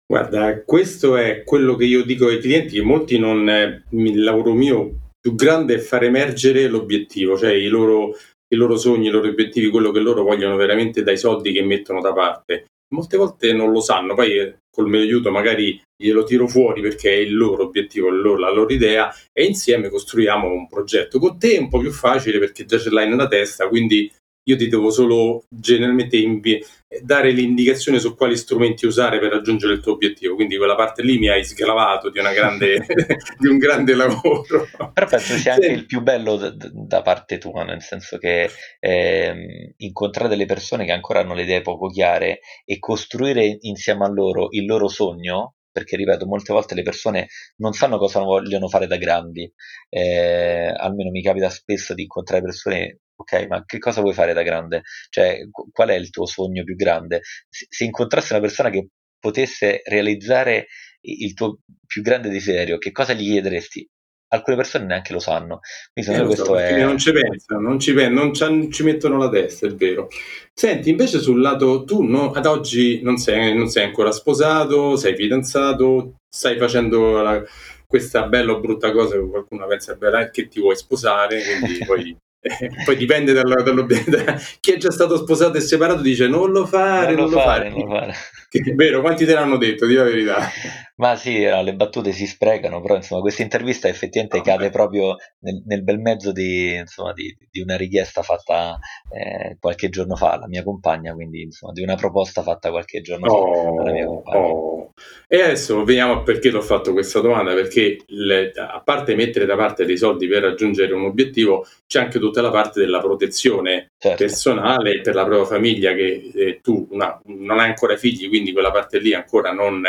Guarda, 0.06 0.62
questo 0.62 1.16
è 1.16 1.42
quello 1.42 1.74
che 1.74 1.84
io 1.84 2.04
dico 2.04 2.28
ai 2.28 2.40
clienti, 2.40 2.80
molti 2.80 3.18
non, 3.18 3.48
eh, 3.48 3.82
il 3.90 4.22
lavoro 4.22 4.52
mio 4.52 5.10
più 5.20 5.34
grande 5.34 5.74
è 5.74 5.78
far 5.78 6.04
emergere 6.04 6.68
l'obiettivo, 6.68 7.36
cioè 7.36 7.52
i 7.52 7.66
loro, 7.66 8.14
i 8.48 8.56
loro 8.56 8.76
sogni, 8.76 9.08
i 9.08 9.10
loro 9.10 9.28
obiettivi, 9.28 9.68
quello 9.68 9.90
che 9.90 9.98
loro 9.98 10.22
vogliono 10.22 10.54
veramente 10.54 11.02
dai 11.02 11.18
soldi 11.18 11.52
che 11.52 11.62
mettono 11.62 12.00
da 12.00 12.12
parte. 12.12 12.66
Molte 12.94 13.16
volte 13.16 13.52
non 13.52 13.72
lo 13.72 13.80
sanno, 13.80 14.14
poi 14.14 14.38
eh, 14.38 14.58
col 14.70 14.88
mio 14.88 15.00
aiuto 15.00 15.30
magari 15.30 15.80
glielo 15.96 16.24
tiro 16.24 16.46
fuori 16.46 16.82
perché 16.82 17.10
è 17.10 17.16
il 17.16 17.34
loro 17.34 17.64
obiettivo, 17.64 18.10
la 18.10 18.52
loro 18.52 18.72
idea 18.72 19.12
e 19.32 19.44
insieme 19.44 19.88
costruiamo 19.88 20.46
un 20.48 20.68
progetto. 20.68 21.18
Con 21.18 21.38
te 21.38 21.56
è 21.56 21.58
un 21.58 21.68
po' 21.68 21.78
più 21.78 21.90
facile 21.90 22.38
perché 22.38 22.64
già 22.64 22.78
ce 22.78 22.90
l'hai 22.90 23.08
nella 23.08 23.26
testa, 23.26 23.68
quindi 23.68 24.12
io 24.48 24.56
ti 24.56 24.68
devo 24.68 24.90
solo 24.90 25.44
generalmente 25.48 26.16
invi- 26.16 26.64
dare 27.02 27.32
l'indicazione 27.32 27.98
su 27.98 28.14
quali 28.14 28.36
strumenti 28.36 28.86
usare 28.86 29.18
per 29.18 29.32
raggiungere 29.32 29.74
il 29.74 29.80
tuo 29.80 29.92
obiettivo. 29.92 30.36
Quindi 30.36 30.56
quella 30.56 30.76
parte 30.76 31.02
lì 31.02 31.18
mi 31.18 31.28
hai 31.28 31.44
sgravato 31.44 32.10
di, 32.10 32.20
grande, 32.20 32.86
di 33.38 33.48
un 33.48 33.58
grande 33.58 33.94
lavoro. 33.94 34.68
Però 34.92 35.06
penso 35.06 35.34
sia 35.36 35.54
anche 35.54 35.66
il 35.66 35.86
più 35.86 36.00
bello 36.00 36.36
da, 36.36 36.54
da 36.54 37.02
parte 37.02 37.38
tua, 37.38 37.64
nel 37.64 37.82
senso 37.82 38.18
che 38.18 38.48
eh, 38.78 39.74
incontrare 39.78 40.28
delle 40.28 40.46
persone 40.46 40.84
che 40.84 40.92
ancora 40.92 41.20
hanno 41.20 41.34
le 41.34 41.42
idee 41.42 41.62
poco 41.62 41.88
chiare 41.88 42.38
e 42.64 42.78
costruire 42.78 43.58
insieme 43.62 44.04
a 44.04 44.08
loro 44.08 44.46
il 44.50 44.64
loro 44.64 44.86
sogno 44.88 45.54
perché 45.76 45.96
ripeto, 45.96 46.24
molte 46.24 46.54
volte 46.54 46.74
le 46.74 46.82
persone 46.82 47.28
non 47.56 47.74
sanno 47.74 47.98
cosa 47.98 48.20
vogliono 48.20 48.66
fare 48.66 48.86
da 48.86 48.96
grandi, 48.96 49.52
eh, 49.90 50.72
almeno 50.74 51.10
mi 51.10 51.20
capita 51.20 51.50
spesso 51.50 51.92
di 51.92 52.00
incontrare 52.00 52.40
persone 52.40 53.00
ok, 53.16 53.46
ma 53.48 53.64
che 53.64 53.78
cosa 53.78 54.00
vuoi 54.00 54.14
fare 54.14 54.32
da 54.32 54.42
grande? 54.42 54.82
Cioè, 55.08 55.48
qual 55.72 55.88
è 55.88 55.94
il 55.94 56.10
tuo 56.10 56.26
sogno 56.26 56.64
più 56.64 56.76
grande? 56.76 57.22
Se, 57.48 57.84
incontrassi 57.84 58.32
una 58.32 58.42
persona 58.42 58.70
che 58.70 58.88
potesse 59.18 59.82
realizzare 59.84 60.68
il 61.00 61.34
tuo 61.34 61.58
più 61.86 62.02
grande 62.02 62.28
desiderio, 62.28 62.78
che 62.78 62.92
cosa 62.92 63.14
gli 63.14 63.24
chiederesti? 63.24 63.88
Alcune 64.28 64.56
persone 64.56 64.86
neanche 64.86 65.12
lo 65.12 65.20
sanno. 65.20 65.60
Quindi 65.92 66.20
eh, 66.20 66.24
questo 66.24 66.44
so, 66.46 66.58
è... 66.58 66.82
Non 66.82 66.98
ci 66.98 67.12
pensano, 67.12 67.60
non 67.60 67.78
ci, 67.78 67.92
non 67.92 68.34
ci, 68.34 68.70
ci, 68.72 68.82
mettono 68.82 69.16
la 69.18 69.28
testa, 69.28 69.66
è 69.66 69.70
vero. 69.70 70.08
Senti, 70.52 70.90
invece 70.90 71.20
sul 71.20 71.40
lato, 71.40 71.84
tu 71.84 72.02
no, 72.02 72.32
ad 72.32 72.44
oggi 72.44 73.00
non 73.02 73.18
sei, 73.18 73.56
non 73.56 73.68
sei, 73.68 73.84
ancora 73.84 74.10
sposato, 74.10 74.96
sei 74.96 75.14
fidanzato, 75.14 76.16
stai 76.28 76.58
facendo 76.58 77.22
la, 77.22 77.42
questa 77.86 78.26
bella 78.26 78.52
o 78.52 78.60
brutta 78.60 78.90
cosa 78.90 79.14
che 79.14 79.28
qualcuno 79.28 79.66
pensa 79.66 79.94
beh, 79.94 80.30
che 80.30 80.48
ti 80.48 80.60
vuoi 80.60 80.76
sposare, 80.76 81.40
quindi 81.60 81.84
poi 81.86 82.16
poi 82.84 82.96
dipende 82.96 83.32
dallo, 83.32 83.62
dallo, 83.62 83.86
da, 83.86 84.40
chi 84.60 84.72
è 84.72 84.76
già 84.76 84.90
stato 84.90 85.16
sposato 85.16 85.56
e 85.58 85.60
separato 85.60 86.02
dice 86.02 86.28
non 86.28 86.50
lo 86.50 86.66
fare, 86.66 87.14
non, 87.14 87.24
non 87.24 87.30
lo 87.30 87.40
fare. 87.40 87.70
fare. 87.70 87.82
Non 87.82 87.88
fare. 87.88 88.14
È 88.56 88.72
vero, 88.74 89.02
quanti 89.02 89.26
te 89.26 89.34
l'hanno 89.34 89.58
detto, 89.58 89.86
di 89.86 89.94
la 89.94 90.04
verità. 90.04 90.48
Ma 90.96 91.14
sì, 91.14 91.40
le 91.40 91.74
battute 91.74 92.12
si 92.12 92.26
sprecano, 92.26 92.80
però 92.80 92.96
insomma 92.96 93.20
questa 93.20 93.42
intervista 93.42 93.86
effettivamente 93.86 94.38
no, 94.38 94.42
cade 94.44 94.66
beh. 94.66 94.70
proprio 94.70 95.16
nel, 95.40 95.62
nel, 95.66 95.82
bel 95.82 95.98
mezzo 95.98 96.32
di, 96.32 96.74
insomma, 96.74 97.12
di, 97.12 97.36
di 97.50 97.60
una 97.60 97.76
richiesta 97.76 98.22
fatta 98.22 98.78
eh, 99.10 99.58
qualche 99.60 99.90
giorno 99.90 100.16
fa 100.16 100.32
alla 100.32 100.46
mia 100.46 100.62
compagna, 100.62 101.12
quindi 101.12 101.42
insomma 101.42 101.72
di 101.72 101.82
una 101.82 101.96
proposta 101.96 102.42
fatta 102.42 102.70
qualche 102.70 103.02
giorno 103.02 103.26
oh, 103.26 103.74
fa 103.76 103.82
alla 103.82 103.92
mia 103.92 104.06
compagna. 104.06 104.38
Oh. 104.38 104.92
E 105.28 105.42
adesso 105.42 105.84
veniamo 105.84 106.12
a 106.14 106.22
perché 106.22 106.48
ti 106.48 106.56
ho 106.56 106.62
fatto 106.62 106.92
questa 106.92 107.20
domanda, 107.20 107.52
perché 107.52 107.98
le, 108.06 108.52
a 108.54 108.80
parte 108.82 109.14
mettere 109.14 109.44
da 109.44 109.56
parte 109.56 109.84
dei 109.84 109.98
soldi 109.98 110.26
per 110.26 110.42
raggiungere 110.42 110.94
un 110.94 111.04
obiettivo, 111.04 111.66
c'è 111.86 112.00
anche 112.00 112.18
tutta 112.36 112.42
la 112.42 112.50
parte 112.50 112.80
della 112.80 113.00
protezione 113.00 113.92
certo. 113.98 114.18
personale 114.18 115.00
per 115.00 115.14
la 115.14 115.24
propria 115.24 115.46
famiglia 115.46 115.94
che 115.94 116.30
eh, 116.34 116.60
tu 116.62 116.86
una, 116.90 117.18
non 117.24 117.58
hai 117.58 117.68
ancora 117.68 117.96
figli, 117.96 118.28
quindi 118.28 118.52
quella 118.52 118.70
parte 118.70 118.98
lì 118.98 119.14
ancora 119.14 119.52
non 119.52 119.82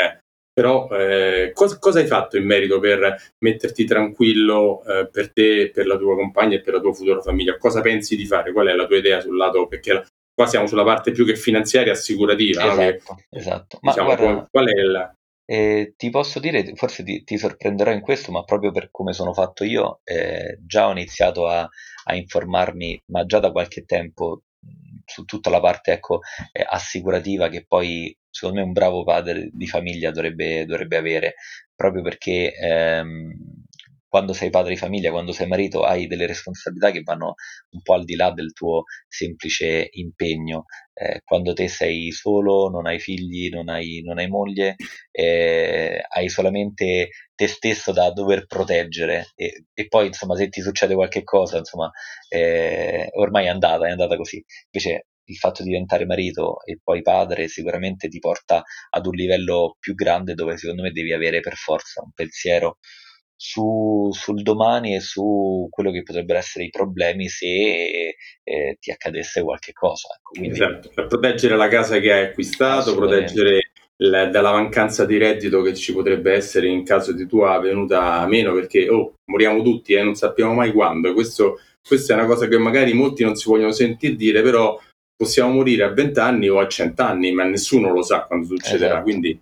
però 0.54 0.90
eh, 0.90 1.52
cosa, 1.54 1.78
cosa, 1.78 2.00
hai 2.00 2.08
fatto 2.08 2.36
in 2.36 2.44
merito 2.44 2.80
per 2.80 3.16
metterti 3.40 3.86
tranquillo 3.86 4.84
eh, 4.86 5.08
per 5.08 5.32
te, 5.32 5.70
per 5.72 5.86
la 5.86 5.98
tua 5.98 6.16
compagna 6.16 6.56
e 6.56 6.62
per 6.62 6.74
la 6.74 6.80
tua 6.80 6.94
futura 6.94 7.22
famiglia? 7.22 7.58
Cosa 7.58 7.82
pensi 7.82 8.16
di 8.16 8.26
fare? 8.26 8.52
Qual 8.52 8.66
è 8.66 8.74
la 8.74 8.88
tua 8.88 8.98
idea 8.98 9.20
sul 9.20 9.38
lato? 9.38 9.68
Perché 9.68 9.94
la, 9.94 10.04
qua 10.34 10.48
siamo 10.48 10.66
sulla 10.66 10.84
parte 10.84 11.12
più 11.12 11.26
che 11.26 11.36
finanziaria 11.36 11.92
assicurativa. 11.92 12.64
Esatto, 12.64 12.82
no? 12.82 12.86
che, 12.88 13.38
esatto. 13.38 13.78
Ma 13.82 13.92
diciamo, 13.92 14.16
guarda, 14.16 14.48
qual 14.50 14.68
è 14.68 14.82
la... 14.82 15.14
Eh, 15.50 15.94
ti 15.96 16.10
posso 16.10 16.40
dire, 16.42 16.76
forse 16.76 17.04
ti, 17.04 17.24
ti, 17.24 17.38
sorprenderò 17.38 17.92
in 17.92 18.02
questo, 18.02 18.32
ma 18.34 18.44
proprio 18.44 18.72
per 18.72 18.90
come 18.92 19.14
sono 19.14 19.34
fatto 19.34 19.64
io, 19.64 20.02
eh, 20.04 20.58
già 20.66 20.88
ho 20.88 20.92
iniziato 20.92 21.48
a, 21.48 21.62
a, 22.06 22.16
informarmi, 22.16 23.02
ma 23.08 23.26
già 23.26 23.40
da 23.40 23.52
qualche 23.52 23.86
tempo, 23.86 24.44
su 25.06 25.24
tutta 25.24 25.50
la 25.50 25.62
parte 25.62 25.94
ecco, 25.94 26.20
eh, 26.52 26.66
assicurativa 26.68 27.48
che 27.48 27.66
poi 27.66 28.16
secondo 28.30 28.60
me 28.60 28.66
un 28.66 28.74
bravo 28.74 29.06
padre 29.06 29.50
di 29.54 29.68
famiglia 29.68 30.12
dovrebbe, 30.12 30.66
dovrebbe 30.66 30.98
avere, 30.98 31.36
proprio 31.74 32.02
perché 32.02 32.54
ehm, 32.54 33.32
quando 34.08 34.34
sei 34.34 34.50
padre 34.50 34.74
di 34.74 34.78
famiglia, 34.78 35.12
quando 35.12 35.32
sei 35.32 35.48
marito, 35.48 35.84
hai 35.84 36.08
delle 36.08 36.26
responsabilità 36.26 36.92
che 36.92 37.02
vanno 37.04 37.36
un 37.72 37.82
po' 37.82 37.94
al 37.94 38.06
di 38.06 38.16
là 38.16 38.32
del 38.32 38.54
tuo 38.54 38.84
semplice 39.08 39.88
impegno. 39.92 40.66
Eh, 40.94 41.22
quando 41.24 41.54
te 41.54 41.68
sei 41.68 42.12
solo, 42.12 42.70
non 42.70 42.88
hai 42.88 43.00
figli, 43.00 43.50
non 43.50 43.70
hai, 43.70 44.02
non 44.04 44.18
hai 44.18 44.28
moglie, 44.28 44.76
eh, 45.12 46.04
hai 46.08 46.30
solamente 46.30 47.10
te 47.36 47.48
stesso 47.48 47.92
da 47.92 48.12
dover 48.12 48.48
proteggere 48.48 49.32
e, 49.36 49.66
e, 49.74 49.88
poi 49.88 50.08
insomma 50.08 50.36
se 50.36 50.50
ti 50.50 50.62
succede 50.62 50.96
qualche 50.96 51.24
cosa 51.24 51.60
insomma 51.60 51.92
eh, 52.30 53.10
ormai 53.14 53.46
è 53.46 53.50
andata, 53.50 53.88
è 53.88 53.92
andata 53.92 54.16
così. 54.16 54.44
Invece 54.72 55.08
il 55.30 55.36
fatto 55.38 55.62
di 55.64 55.70
diventare 55.70 56.06
marito 56.06 56.64
e 56.64 56.80
poi 56.82 57.02
padre 57.02 57.48
sicuramente 57.48 58.08
ti 58.08 58.20
porta 58.20 58.64
ad 58.90 59.06
un 59.06 59.14
livello 59.14 59.76
più 59.80 59.94
grande 59.94 60.34
dove 60.34 60.58
secondo 60.58 60.84
me 60.84 60.92
devi 60.92 61.14
avere 61.14 61.42
per 61.42 61.56
forza 61.56 62.02
un 62.02 62.12
pensiero 62.14 62.78
su, 63.38 64.10
sul 64.12 64.42
domani 64.42 64.96
e 64.96 65.00
su 65.00 65.68
quello 65.70 65.92
che 65.92 66.02
potrebbero 66.02 66.40
essere 66.40 66.66
i 66.66 66.70
problemi 66.70 67.30
se 67.30 68.16
eh, 68.44 68.78
ti 68.80 68.92
accadesse 68.92 69.44
qualche 69.44 69.72
cosa. 69.74 70.10
Ecco, 70.18 70.32
quindi... 70.32 70.50
Esatto, 70.50 70.90
per 70.94 71.06
proteggere 71.06 71.56
la 71.56 71.68
casa 71.68 72.00
che 72.00 72.12
hai 72.12 72.26
acquistato, 72.26 72.96
proteggere 72.96 73.72
la, 73.98 74.26
dalla 74.28 74.52
mancanza 74.52 75.06
di 75.06 75.18
reddito 75.18 75.62
che 75.62 75.76
ci 75.76 75.94
potrebbe 75.94 76.34
essere 76.34 76.68
in 76.68 76.84
caso 76.84 77.14
di 77.14 77.28
tua 77.28 77.60
venuta 77.60 78.26
meno, 78.26 78.54
perché 78.54 78.90
oh, 78.90 79.14
moriamo 79.32 79.62
tutti 79.62 79.94
e 79.94 80.00
eh, 80.00 80.04
non 80.04 80.16
sappiamo 80.16 80.54
mai 80.54 80.72
quando. 80.72 81.14
Questo, 81.14 81.60
questa 81.88 82.14
è 82.14 82.18
una 82.18 82.26
cosa 82.26 82.48
che 82.48 82.58
magari 82.58 82.94
molti 82.94 83.24
non 83.24 83.36
si 83.36 83.48
vogliono 83.48 83.72
sentire 83.72 84.16
dire, 84.16 84.42
però 84.42 84.80
possiamo 85.16 85.52
morire 85.52 85.84
a 85.84 85.94
20 85.94 86.20
anni 86.20 86.50
o 86.50 86.60
a 86.60 86.68
100 86.68 87.02
anni, 87.04 87.32
ma 87.32 87.44
nessuno 87.44 87.92
lo 87.92 88.02
sa 88.02 88.26
quando 88.26 88.48
succederà. 88.48 88.96
Esatto. 88.96 89.04
Quindi, 89.04 89.40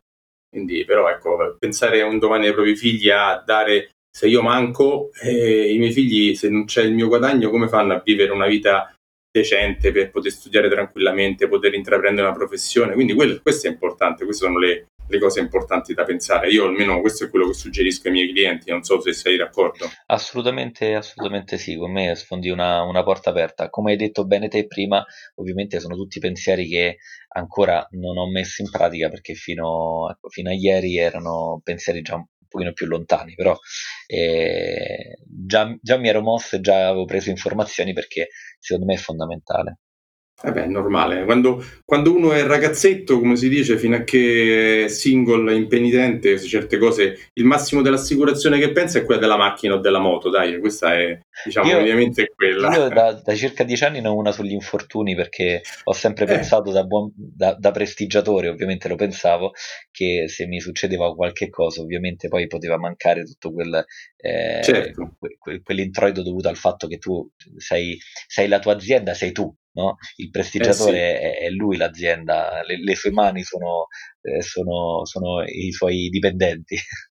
quindi, 0.55 0.85
però, 0.85 1.09
ecco, 1.09 1.57
pensare 1.59 2.01
un 2.01 2.17
domani 2.17 2.47
ai 2.47 2.53
propri 2.53 2.77
figli 2.77 3.09
a 3.09 3.43
dare 3.45 3.89
se 4.09 4.27
io 4.27 4.41
manco, 4.41 5.09
eh, 5.21 5.73
i 5.73 5.77
miei 5.77 5.91
figli, 5.91 6.33
se 6.33 6.47
non 6.47 6.63
c'è 6.63 6.81
il 6.83 6.93
mio 6.93 7.09
guadagno, 7.09 7.49
come 7.49 7.67
fanno 7.67 7.91
a 7.91 8.01
vivere 8.01 8.31
una 8.31 8.47
vita 8.47 8.89
decente 9.29 9.91
per 9.91 10.11
poter 10.11 10.31
studiare 10.31 10.69
tranquillamente, 10.69 11.49
poter 11.49 11.73
intraprendere 11.73 12.25
una 12.25 12.37
professione? 12.37 12.93
Quindi 12.93 13.13
quello, 13.13 13.37
questo 13.41 13.67
è 13.67 13.69
importante, 13.69 14.23
queste 14.23 14.45
sono 14.45 14.57
le, 14.57 14.85
le 15.07 15.19
cose 15.19 15.39
importanti 15.39 15.93
da 15.93 16.03
pensare. 16.03 16.49
Io 16.49 16.65
almeno 16.65 17.01
questo 17.01 17.25
è 17.25 17.29
quello 17.29 17.47
che 17.47 17.53
suggerisco 17.53 18.07
ai 18.07 18.13
miei 18.13 18.29
clienti, 18.31 18.71
non 18.71 18.83
so 18.83 18.99
se 19.01 19.13
sei 19.13 19.37
d'accordo. 19.37 19.89
Assolutamente, 20.07 20.95
assolutamente 20.95 21.57
sì, 21.57 21.75
con 21.75 21.91
me 21.91 22.15
sfondi 22.15 22.49
una, 22.49 22.81
una 22.83 23.03
porta 23.03 23.29
aperta. 23.29 23.69
Come 23.69 23.91
hai 23.91 23.97
detto 23.97 24.25
bene 24.25 24.47
te 24.47 24.65
prima, 24.67 25.03
ovviamente 25.35 25.79
sono 25.79 25.95
tutti 25.95 26.19
pensieri 26.19 26.67
che 26.67 26.97
ancora 27.29 27.85
non 27.91 28.17
ho 28.17 28.29
messo 28.29 28.61
in 28.61 28.69
pratica 28.69 29.09
perché 29.09 29.33
fino, 29.33 30.09
ecco, 30.09 30.29
fino 30.29 30.49
a 30.49 30.53
ieri 30.53 30.97
erano 30.97 31.61
pensieri 31.63 32.01
già 32.01 32.15
un 32.15 32.25
pochino 32.47 32.73
più 32.73 32.87
lontani, 32.87 33.35
però 33.35 33.57
eh, 34.07 35.17
già, 35.25 35.77
già 35.81 35.97
mi 35.97 36.07
ero 36.07 36.21
mosso 36.21 36.55
e 36.55 36.61
già 36.61 36.87
avevo 36.87 37.05
preso 37.05 37.29
informazioni 37.29 37.93
perché 37.93 38.29
secondo 38.59 38.85
me 38.85 38.95
è 38.95 39.01
fondamentale. 39.01 39.79
Eh 40.43 40.51
beh, 40.51 40.65
è 40.65 40.67
normale. 40.67 41.23
Quando, 41.23 41.63
quando, 41.85 42.13
uno 42.13 42.33
è 42.33 42.43
ragazzetto, 42.43 43.19
come 43.19 43.37
si 43.37 43.47
dice, 43.47 43.77
fino 43.77 43.95
a 43.95 44.03
che 44.03 44.83
è 44.83 44.87
single, 44.89 45.55
impenitente, 45.55 46.37
certe 46.39 46.77
cose, 46.77 47.29
il 47.33 47.45
massimo 47.45 47.81
dell'assicurazione 47.81 48.59
che 48.59 48.73
pensa 48.73 48.99
è 48.99 49.05
quella 49.05 49.21
della 49.21 49.37
macchina 49.37 49.75
o 49.75 49.79
della 49.79 49.99
moto, 49.99 50.29
dai, 50.29 50.59
questa 50.59 50.93
è, 50.93 51.17
diciamo, 51.45 51.69
io, 51.69 51.77
ovviamente 51.77 52.33
quella. 52.35 52.75
Io 52.75 52.89
da, 52.89 53.13
da, 53.13 53.33
circa 53.33 53.63
dieci 53.63 53.85
anni 53.85 54.01
ne 54.01 54.09
ho 54.09 54.15
una 54.15 54.33
sugli 54.33 54.51
infortuni 54.51 55.15
perché 55.15 55.61
ho 55.85 55.93
sempre 55.93 56.25
eh. 56.25 56.27
pensato 56.27 56.69
da, 56.69 56.83
buon, 56.83 57.13
da, 57.15 57.55
da, 57.57 57.71
prestigiatore, 57.71 58.49
ovviamente 58.49 58.89
lo 58.89 58.95
pensavo, 58.95 59.53
che 59.89 60.25
se 60.27 60.47
mi 60.47 60.59
succedeva 60.59 61.15
qualche 61.15 61.49
cosa, 61.49 61.81
ovviamente 61.81 62.27
poi 62.27 62.47
poteva 62.47 62.77
mancare 62.77 63.23
tutto 63.23 63.53
quel, 63.53 63.85
eh, 64.17 64.59
certo. 64.61 65.15
que, 65.17 65.61
quell'introito 65.63 66.21
dovuto 66.21 66.49
al 66.49 66.57
fatto 66.57 66.87
che 66.87 66.97
tu 66.97 67.25
sei, 67.55 67.97
sei 68.27 68.49
la 68.49 68.59
tua 68.59 68.73
azienda, 68.73 69.13
sei 69.13 69.31
tu, 69.31 69.55
No? 69.75 69.97
Il 70.17 70.29
prestigiatore 70.29 71.19
eh 71.19 71.37
sì. 71.39 71.45
è, 71.45 71.49
lui 71.49 71.75
l'azienda, 71.75 72.61
le, 72.65 72.81
le 72.81 72.95
sue 72.95 73.11
mani 73.11 73.43
sono, 73.43 73.87
eh, 74.21 74.41
sono, 74.41 75.05
sono, 75.05 75.43
i 75.43 75.71
suoi 75.71 76.09
dipendenti. 76.09 76.75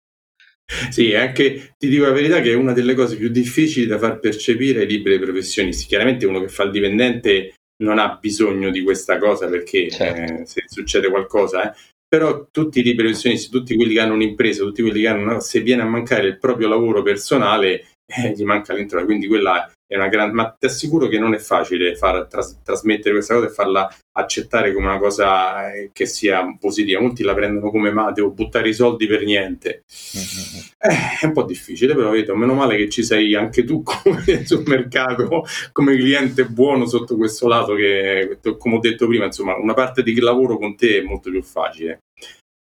Sì, 0.89 1.13
anche 1.13 1.75
ti 1.77 1.89
dico 1.89 2.05
la 2.05 2.13
verità 2.13 2.39
che 2.39 2.51
è 2.51 2.55
una 2.55 2.71
delle 2.71 2.93
cose 2.93 3.17
più 3.17 3.27
difficili 3.27 3.87
da 3.87 3.97
far 3.97 4.19
percepire 4.19 4.79
ai 4.79 4.87
liberi 4.87 5.19
professionisti. 5.19 5.85
Chiaramente 5.85 6.25
uno 6.25 6.39
che 6.39 6.47
fa 6.47 6.63
il 6.63 6.71
dipendente 6.71 7.55
non 7.81 7.99
ha 7.99 8.17
bisogno 8.19 8.69
di 8.69 8.81
questa 8.81 9.17
cosa 9.17 9.47
perché 9.49 9.89
certo. 9.89 10.41
eh, 10.41 10.45
se 10.45 10.63
succede 10.67 11.09
qualcosa, 11.09 11.69
eh. 11.69 11.77
però 12.07 12.47
tutti 12.49 12.79
i 12.79 12.83
liberi 12.83 13.09
professionisti, 13.09 13.49
tutti 13.49 13.75
quelli 13.75 13.95
che 13.95 13.99
hanno 13.99 14.13
un'impresa, 14.13 14.63
tutti 14.63 14.81
quelli 14.81 15.01
che 15.01 15.07
hanno, 15.07 15.39
se 15.41 15.59
viene 15.59 15.81
a 15.81 15.85
mancare 15.85 16.27
il 16.27 16.37
proprio 16.37 16.69
lavoro 16.69 17.01
personale, 17.01 17.87
eh, 18.17 18.31
gli 18.31 18.43
manca 18.43 18.73
l'introito, 18.73 19.05
quindi 19.05 19.27
quella 19.27 19.71
è 19.87 19.95
una 19.95 20.07
grande, 20.07 20.33
ma 20.33 20.55
ti 20.57 20.67
assicuro 20.67 21.07
che 21.07 21.19
non 21.19 21.33
è 21.33 21.37
facile 21.37 21.95
far 21.95 22.25
tras- 22.27 22.61
trasmettere 22.63 23.13
questa 23.13 23.33
cosa 23.35 23.47
e 23.47 23.49
farla 23.49 23.93
accettare 24.13 24.73
come 24.73 24.87
una 24.87 24.97
cosa 24.97 25.73
eh, 25.73 25.89
che 25.91 26.05
sia 26.05 26.55
positiva. 26.57 27.01
Molti 27.01 27.23
la 27.23 27.33
prendono 27.33 27.69
come 27.71 27.91
ma 27.91 28.11
devo 28.11 28.31
buttare 28.31 28.69
i 28.69 28.73
soldi 28.73 29.05
per 29.05 29.23
niente. 29.23 29.83
Mm-hmm. 30.17 30.63
Eh, 30.77 31.19
è 31.21 31.25
un 31.25 31.33
po' 31.33 31.43
difficile, 31.43 31.93
però 31.93 32.09
vedo, 32.11 32.35
meno 32.35 32.53
male 32.53 32.77
che 32.77 32.89
ci 32.89 33.03
sei 33.03 33.35
anche 33.35 33.63
tu 33.65 33.83
come 33.85 34.45
sul 34.45 34.63
mercato, 34.65 35.45
come 35.73 35.97
cliente 35.97 36.45
buono 36.45 36.85
sotto 36.85 37.17
questo 37.17 37.47
lato 37.47 37.73
che, 37.75 38.39
come 38.57 38.75
ho 38.75 38.79
detto 38.79 39.07
prima, 39.07 39.25
insomma, 39.25 39.57
una 39.57 39.73
parte 39.73 40.03
di 40.03 40.17
lavoro 40.19 40.57
con 40.57 40.75
te 40.75 40.99
è 40.99 41.01
molto 41.01 41.29
più 41.29 41.43
facile. 41.43 41.99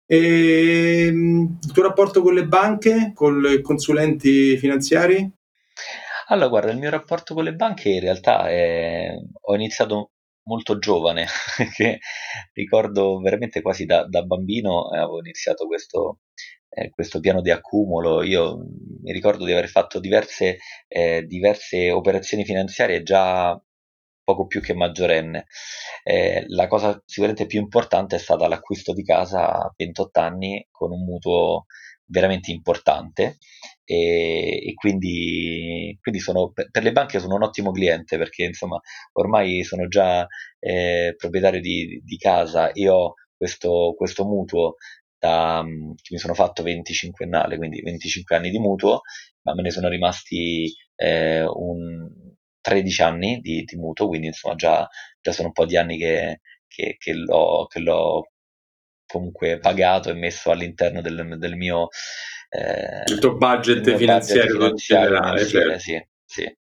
E 0.08 1.06
ehm, 1.08 1.58
il 1.60 1.72
tuo 1.72 1.82
rapporto 1.82 2.22
con 2.22 2.34
le 2.34 2.46
banche, 2.46 3.10
con 3.14 3.44
i 3.44 3.60
consulenti 3.60 4.56
finanziari? 4.56 5.28
Allora, 6.28 6.48
guarda, 6.48 6.70
il 6.72 6.78
mio 6.78 6.90
rapporto 6.90 7.34
con 7.34 7.44
le 7.44 7.54
banche 7.54 7.88
in 7.90 8.00
realtà 8.00 8.48
è... 8.48 9.14
ho 9.42 9.54
iniziato 9.54 10.10
molto 10.44 10.78
giovane, 10.78 11.26
che 11.74 12.00
ricordo 12.52 13.20
veramente 13.20 13.62
quasi 13.62 13.84
da, 13.84 14.06
da 14.08 14.22
bambino 14.22 14.92
eh, 14.92 14.98
avevo 14.98 15.20
iniziato 15.20 15.66
questo, 15.66 16.20
eh, 16.70 16.90
questo, 16.90 17.20
piano 17.20 17.40
di 17.42 17.50
accumulo. 17.50 18.22
Io 18.22 18.58
mi 19.02 19.12
ricordo 19.12 19.44
di 19.44 19.52
aver 19.52 19.68
fatto 19.68 20.00
diverse, 20.00 20.58
eh, 20.88 21.22
diverse 21.26 21.90
operazioni 21.92 22.44
finanziarie 22.44 23.02
già 23.02 23.60
poco 24.24 24.46
più 24.46 24.60
che 24.60 24.74
maggiorenne. 24.74 25.46
Eh, 26.02 26.44
la 26.48 26.66
cosa 26.66 27.00
sicuramente 27.04 27.46
più 27.46 27.60
importante 27.60 28.16
è 28.16 28.18
stata 28.18 28.48
l'acquisto 28.48 28.92
di 28.92 29.04
casa 29.04 29.48
a 29.48 29.72
28 29.76 30.20
anni 30.20 30.66
con 30.72 30.90
un 30.90 31.04
mutuo 31.04 31.66
veramente 32.08 32.50
importante 32.50 33.38
e, 33.86 34.68
e 34.68 34.74
quindi, 34.74 35.96
quindi 36.00 36.20
sono, 36.20 36.52
per 36.52 36.82
le 36.82 36.92
banche 36.92 37.20
sono 37.20 37.36
un 37.36 37.44
ottimo 37.44 37.70
cliente 37.70 38.18
perché 38.18 38.44
insomma 38.44 38.80
ormai 39.12 39.62
sono 39.62 39.86
già 39.86 40.26
eh, 40.58 41.14
proprietario 41.16 41.60
di, 41.60 42.02
di, 42.04 42.16
casa. 42.16 42.72
E 42.72 42.88
ho 42.88 43.14
questo, 43.36 43.94
questo 43.96 44.24
mutuo 44.24 44.74
da, 45.18 45.64
che 45.64 46.14
mi 46.14 46.18
sono 46.18 46.34
fatto 46.34 46.62
25ennale, 46.64 47.56
quindi 47.56 47.80
25 47.80 48.36
anni 48.36 48.50
di 48.50 48.58
mutuo, 48.58 49.02
ma 49.42 49.54
me 49.54 49.62
ne 49.62 49.70
sono 49.70 49.88
rimasti 49.88 50.72
eh, 50.96 51.44
un 51.44 52.08
13 52.60 53.02
anni 53.02 53.38
di, 53.40 53.62
di, 53.62 53.76
mutuo, 53.76 54.08
quindi 54.08 54.26
insomma 54.28 54.56
già, 54.56 54.88
già, 55.20 55.32
sono 55.32 55.48
un 55.48 55.52
po' 55.54 55.66
di 55.66 55.76
anni 55.76 55.96
che, 55.98 56.40
che, 56.66 56.96
che, 56.98 57.12
l'ho, 57.14 57.66
che 57.66 57.78
l'ho 57.78 58.30
comunque 59.06 59.58
pagato 59.58 60.10
e 60.10 60.14
messo 60.14 60.50
all'interno 60.50 61.00
del, 61.00 61.36
del 61.38 61.56
mio 61.56 61.88
eh, 62.48 63.12
il 63.12 63.18
tuo 63.18 63.36
budget 63.36 63.86
il 63.86 63.96
finanziario, 63.96 64.56
budget 64.56 64.76
generale, 64.76 65.46
certo. 65.46 65.78
sì, 65.78 66.06
sì. 66.24 66.56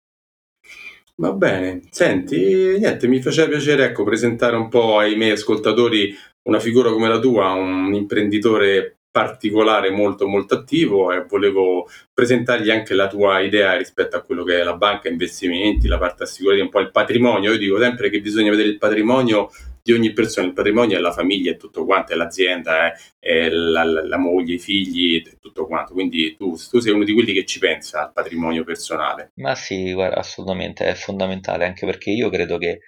Va 1.16 1.32
bene, 1.32 1.82
senti, 1.90 2.78
niente, 2.78 3.06
mi 3.06 3.20
faceva 3.20 3.48
piacere 3.48 3.84
ecco, 3.84 4.04
presentare 4.04 4.56
un 4.56 4.68
po' 4.68 4.98
ai 4.98 5.16
miei 5.16 5.32
ascoltatori 5.32 6.16
una 6.44 6.58
figura 6.58 6.90
come 6.90 7.08
la 7.08 7.18
tua, 7.18 7.52
un 7.52 7.92
imprenditore 7.92 9.00
particolare 9.10 9.90
molto 9.90 10.26
molto 10.28 10.54
attivo 10.54 11.12
e 11.12 11.24
volevo 11.28 11.88
presentargli 12.12 12.70
anche 12.70 12.94
la 12.94 13.08
tua 13.08 13.40
idea 13.40 13.76
rispetto 13.76 14.16
a 14.16 14.22
quello 14.22 14.44
che 14.44 14.60
è 14.60 14.62
la 14.62 14.76
banca, 14.76 15.08
investimenti, 15.08 15.88
la 15.88 15.98
parte 15.98 16.22
assicurativa, 16.22 16.64
un 16.64 16.70
po' 16.70 16.80
il 16.80 16.90
patrimonio. 16.92 17.52
Io 17.52 17.58
dico 17.58 17.78
sempre 17.80 18.08
che 18.08 18.20
bisogna 18.20 18.50
vedere 18.50 18.68
il 18.68 18.78
patrimonio 18.78 19.50
di 19.82 19.92
ogni 19.92 20.12
persona, 20.12 20.46
il 20.46 20.52
patrimonio 20.52 20.96
è 20.96 21.00
la 21.00 21.12
famiglia, 21.12 21.52
è 21.52 21.56
tutto 21.56 21.84
quanto, 21.84 22.12
è 22.12 22.16
l'azienda, 22.16 22.86
è, 22.86 22.94
è 23.18 23.48
la, 23.48 23.82
la, 23.84 24.04
la, 24.04 24.18
moglie, 24.18 24.54
i 24.54 24.58
figli, 24.58 25.22
è 25.22 25.38
tutto 25.38 25.66
quanto. 25.66 25.92
Quindi 25.92 26.36
tu, 26.36 26.54
tu, 26.56 26.78
sei 26.78 26.92
uno 26.92 27.04
di 27.04 27.12
quelli 27.12 27.32
che 27.32 27.44
ci 27.44 27.58
pensa 27.58 28.02
al 28.02 28.12
patrimonio 28.12 28.64
personale. 28.64 29.32
Ma 29.36 29.54
sì, 29.54 29.92
guarda, 29.92 30.16
assolutamente, 30.16 30.86
è 30.86 30.94
fondamentale, 30.94 31.64
anche 31.64 31.86
perché 31.86 32.10
io 32.10 32.28
credo 32.30 32.58
che 32.58 32.80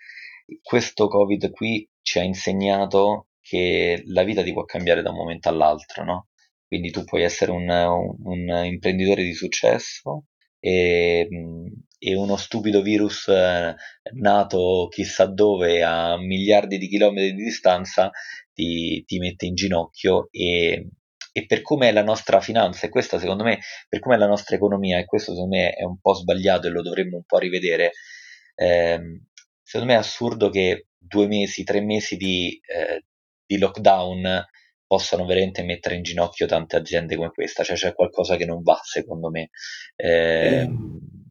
questo 0.63 1.09
Covid 1.09 1.51
qui 1.51 1.89
ci 2.03 2.19
ha 2.19 2.23
insegnato 2.23 3.29
che 3.41 4.03
la 4.07 4.23
vita 4.23 4.43
ti 4.43 4.53
può 4.53 4.65
cambiare 4.65 5.03
da 5.03 5.11
un 5.11 5.17
momento 5.17 5.49
all'altro, 5.49 6.05
no? 6.05 6.29
Quindi 6.67 6.91
tu 6.91 7.05
puoi 7.05 7.23
essere 7.23 7.51
un, 7.51 7.69
un, 7.69 8.17
un 8.25 8.65
imprenditore 8.65 9.23
di 9.23 9.35
successo 9.35 10.25
e, 10.59 11.29
e, 12.03 12.15
uno 12.17 12.37
stupido 12.37 12.83
virus 12.83 13.29
eh, 13.29 13.75
nato 14.15 14.89
chissà 14.91 15.27
dove 15.27 15.83
a 15.83 16.19
miliardi 16.19 16.79
di 16.79 16.89
chilometri 16.89 17.35
di 17.35 17.45
distanza 17.45 18.11
ti, 18.53 19.05
ti 19.07 19.19
mette 19.19 19.47
in 19.47 19.55
ginocchio 19.55 20.29
e, 20.31 20.89
e 21.33 21.47
per 21.47 21.63
come 21.63 21.89
è 21.89 21.93
la 21.93 22.03
nostra 22.03 22.41
finanza, 22.41 22.87
e 22.87 22.91
questa 22.91 23.19
secondo 23.19 23.45
me, 23.45 23.61
per 23.89 24.01
come 24.01 24.17
è 24.17 24.19
la 24.19 24.27
nostra 24.27 24.57
economia, 24.57 24.99
e 24.99 25.05
questo 25.05 25.33
secondo 25.33 25.57
me 25.57 25.71
è 25.71 25.85
un 25.85 25.99
po' 26.01 26.15
sbagliato 26.15 26.67
e 26.67 26.71
lo 26.71 26.83
dovremmo 26.83 27.17
un 27.17 27.25
po' 27.25 27.39
rivedere, 27.39 27.93
ehm, 28.57 29.27
secondo 29.63 29.93
me 29.93 29.99
è 29.99 30.01
assurdo 30.01 30.51
che 30.51 30.89
due 30.99 31.27
mesi, 31.27 31.63
tre 31.65 31.81
mesi 31.81 32.17
di, 32.17 32.61
eh, 32.67 33.05
di 33.47 33.59
lockdown 33.59 34.45
possano 34.87 35.25
veramente 35.25 35.63
mettere 35.63 35.95
in 35.95 36.03
ginocchio 36.03 36.47
tante 36.47 36.77
aziende 36.77 37.17
come 37.17 37.31
questa, 37.31 37.63
cioè 37.65 37.77
c'è 37.77 37.95
qualcosa 37.95 38.37
che 38.37 38.45
non 38.45 38.61
va 38.63 38.79
secondo 38.83 39.31
me. 39.31 39.49
Eh, 39.97 40.69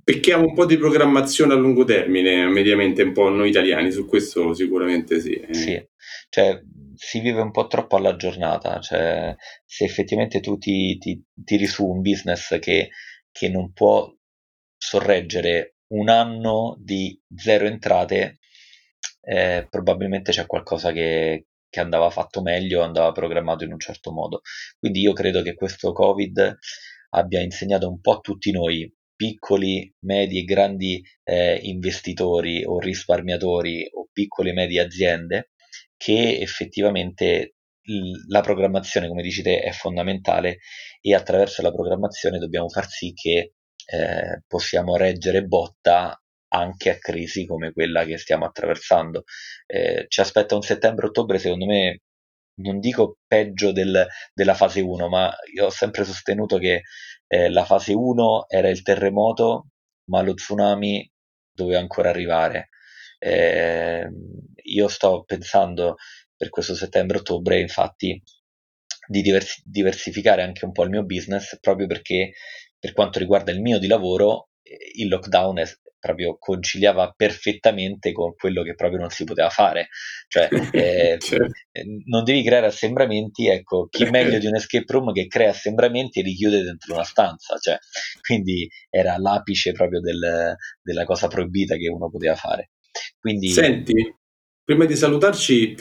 pecchiamo 0.04 0.46
un 0.46 0.54
po' 0.54 0.66
di 0.66 0.78
programmazione 0.78 1.54
a 1.54 1.58
lungo 1.58 1.84
termine, 1.84 2.48
mediamente 2.48 3.04
un 3.04 3.14
po' 3.14 3.30
noi 3.30 3.50
italiani, 3.50 3.92
su 3.92 4.06
questo 4.06 4.54
sicuramente 4.54 5.20
sì. 5.20 5.34
Eh. 5.34 5.54
Sì, 5.54 5.88
cioè 6.30 6.62
si 6.96 7.20
vive 7.20 7.42
un 7.42 7.52
po' 7.52 7.68
troppo 7.68 7.96
alla 7.96 8.16
giornata, 8.16 8.80
cioè 8.80 9.36
se 9.66 9.86
effettivamente 9.86 10.40
tu 10.40 10.58
ti, 10.58 10.98
ti 10.98 11.24
tiri 11.44 11.66
su 11.66 11.86
un 11.86 12.02
business 12.02 12.60
che, 12.60 12.90
che 13.32 13.50
non 13.50 13.72
può 13.74 14.12
sorreggere 14.78 15.78
un 15.94 16.10
anno 16.10 16.78
di 16.80 17.20
zero 17.36 17.66
entrate, 17.66 18.40
eh, 19.22 19.68
probabilmente 19.70 20.32
c'è 20.32 20.46
qualcosa 20.46 20.92
che, 20.92 21.48
che 21.70 21.80
andava 21.80 22.10
fatto 22.10 22.42
meglio, 22.42 22.82
andava 22.82 23.12
programmato 23.12 23.64
in 23.64 23.72
un 23.72 23.80
certo 23.80 24.12
modo. 24.12 24.42
Quindi 24.78 25.02
io 25.02 25.14
credo 25.14 25.42
che 25.42 25.54
questo 25.54 25.92
Covid 25.92 26.58
abbia 27.12 27.42
insegnato 27.42 27.90
un 27.90 28.00
po' 28.00 28.14
a 28.14 28.20
tutti 28.20 28.52
noi, 28.52 28.92
piccoli, 29.22 29.94
medi 30.00 30.40
e 30.40 30.44
grandi 30.46 31.00
eh, 31.24 31.60
investitori 31.62 32.64
o 32.66 32.80
risparmiatori 32.80 33.88
o 33.94 34.08
piccole 34.12 34.50
e 34.50 34.54
medie 34.54 34.82
aziende, 34.82 35.52
che 35.96 36.40
effettivamente 36.40 37.54
la 38.30 38.42
programmazione, 38.42 39.08
come 39.08 39.22
dici 39.22 39.44
te, 39.44 39.60
è 39.60 39.70
fondamentale 39.74 40.58
e 41.02 41.14
attraverso 41.14 41.62
la 41.62 41.72
programmazione 41.72 42.40
dobbiamo 42.40 42.68
far 42.68 42.88
sì 42.88 43.14
che 43.14 43.54
eh, 43.86 44.42
possiamo 44.48 44.96
reggere 44.96 45.44
botta 45.44 46.20
anche 46.54 46.90
a 46.90 46.98
crisi 46.98 47.46
come 47.46 47.74
quella 47.74 48.04
che 48.06 48.18
stiamo 48.18 48.46
attraversando. 48.46 49.24
Eh, 49.68 50.06
ci 50.08 50.20
aspetta 50.20 50.56
un 50.56 50.64
settembre-ottobre, 50.64 51.38
secondo 51.38 51.68
me, 51.68 52.00
non 52.62 52.80
dico 52.80 53.18
peggio 53.28 53.72
del, 53.72 54.06
della 54.34 54.54
fase 54.54 54.82
1, 54.82 55.08
ma 55.10 55.34
io 55.54 55.66
ho 55.68 55.70
sempre 55.70 56.04
sostenuto 56.06 56.58
che 56.58 56.84
eh, 57.28 57.50
la 57.50 57.66
fase 57.66 57.94
1 57.94 58.48
era 58.50 58.70
il 58.70 58.82
terremoto, 58.82 59.68
ma 60.06 60.22
lo 60.22 60.34
tsunami 60.34 61.10
doveva 61.52 61.80
ancora 61.80 62.10
arrivare. 62.10 62.70
Eh, 63.20 64.10
io 64.64 64.88
sto 64.88 65.24
pensando 65.26 65.96
per 66.36 66.50
questo 66.50 66.76
settembre-ottobre, 66.76 67.60
infatti, 67.60 68.22
di 69.08 69.22
diversi- 69.22 69.62
diversificare 69.66 70.42
anche 70.44 70.66
un 70.66 70.72
po' 70.72 70.84
il 70.84 70.90
mio 70.90 71.04
business, 71.04 71.58
proprio 71.60 71.88
perché 71.88 72.34
per 72.80 72.94
quanto 72.94 73.20
riguarda 73.20 73.52
il 73.52 73.62
mio 73.62 73.80
di 73.80 73.88
lavoro, 73.88 74.50
il 74.96 75.08
lockdown 75.08 75.60
è, 75.60 75.66
proprio 76.02 76.36
conciliava 76.40 77.14
perfettamente 77.16 78.12
con 78.12 78.34
quello 78.34 78.64
che 78.64 78.74
proprio 78.74 79.00
non 79.00 79.12
si 79.12 79.24
poteva 79.24 79.50
fare. 79.50 79.90
Cioè, 80.28 80.50
eh, 80.74 81.18
certo. 81.20 81.52
non 82.06 82.24
devi 82.24 82.44
creare 82.44 82.66
assembramenti, 82.66 83.48
ecco, 83.48 83.88
chi 83.88 84.10
meglio 84.10 84.40
di 84.40 84.48
un 84.48 84.56
escape 84.56 84.92
room 84.92 85.14
che 85.14 85.28
crea 85.28 85.52
assembramenti 85.52 86.20
e 86.20 86.24
li 86.24 86.34
chiude 86.34 86.64
dentro 86.64 86.96
una 86.96 87.04
stanza, 87.04 87.56
cioè, 87.58 87.78
quindi 88.26 88.68
era 88.90 89.18
l'apice 89.18 89.72
proprio 89.72 90.02
del, 90.02 90.56
della 90.82 91.06
cosa 91.06 91.28
proibita 91.28 91.76
che 91.76 91.88
uno 91.88 92.10
poteva 92.10 92.36
fare. 92.36 92.72
Quindi... 93.20 93.50
Senti, 93.50 93.94
prima 94.64 94.86
di 94.86 94.96
salutarci, 94.96 95.76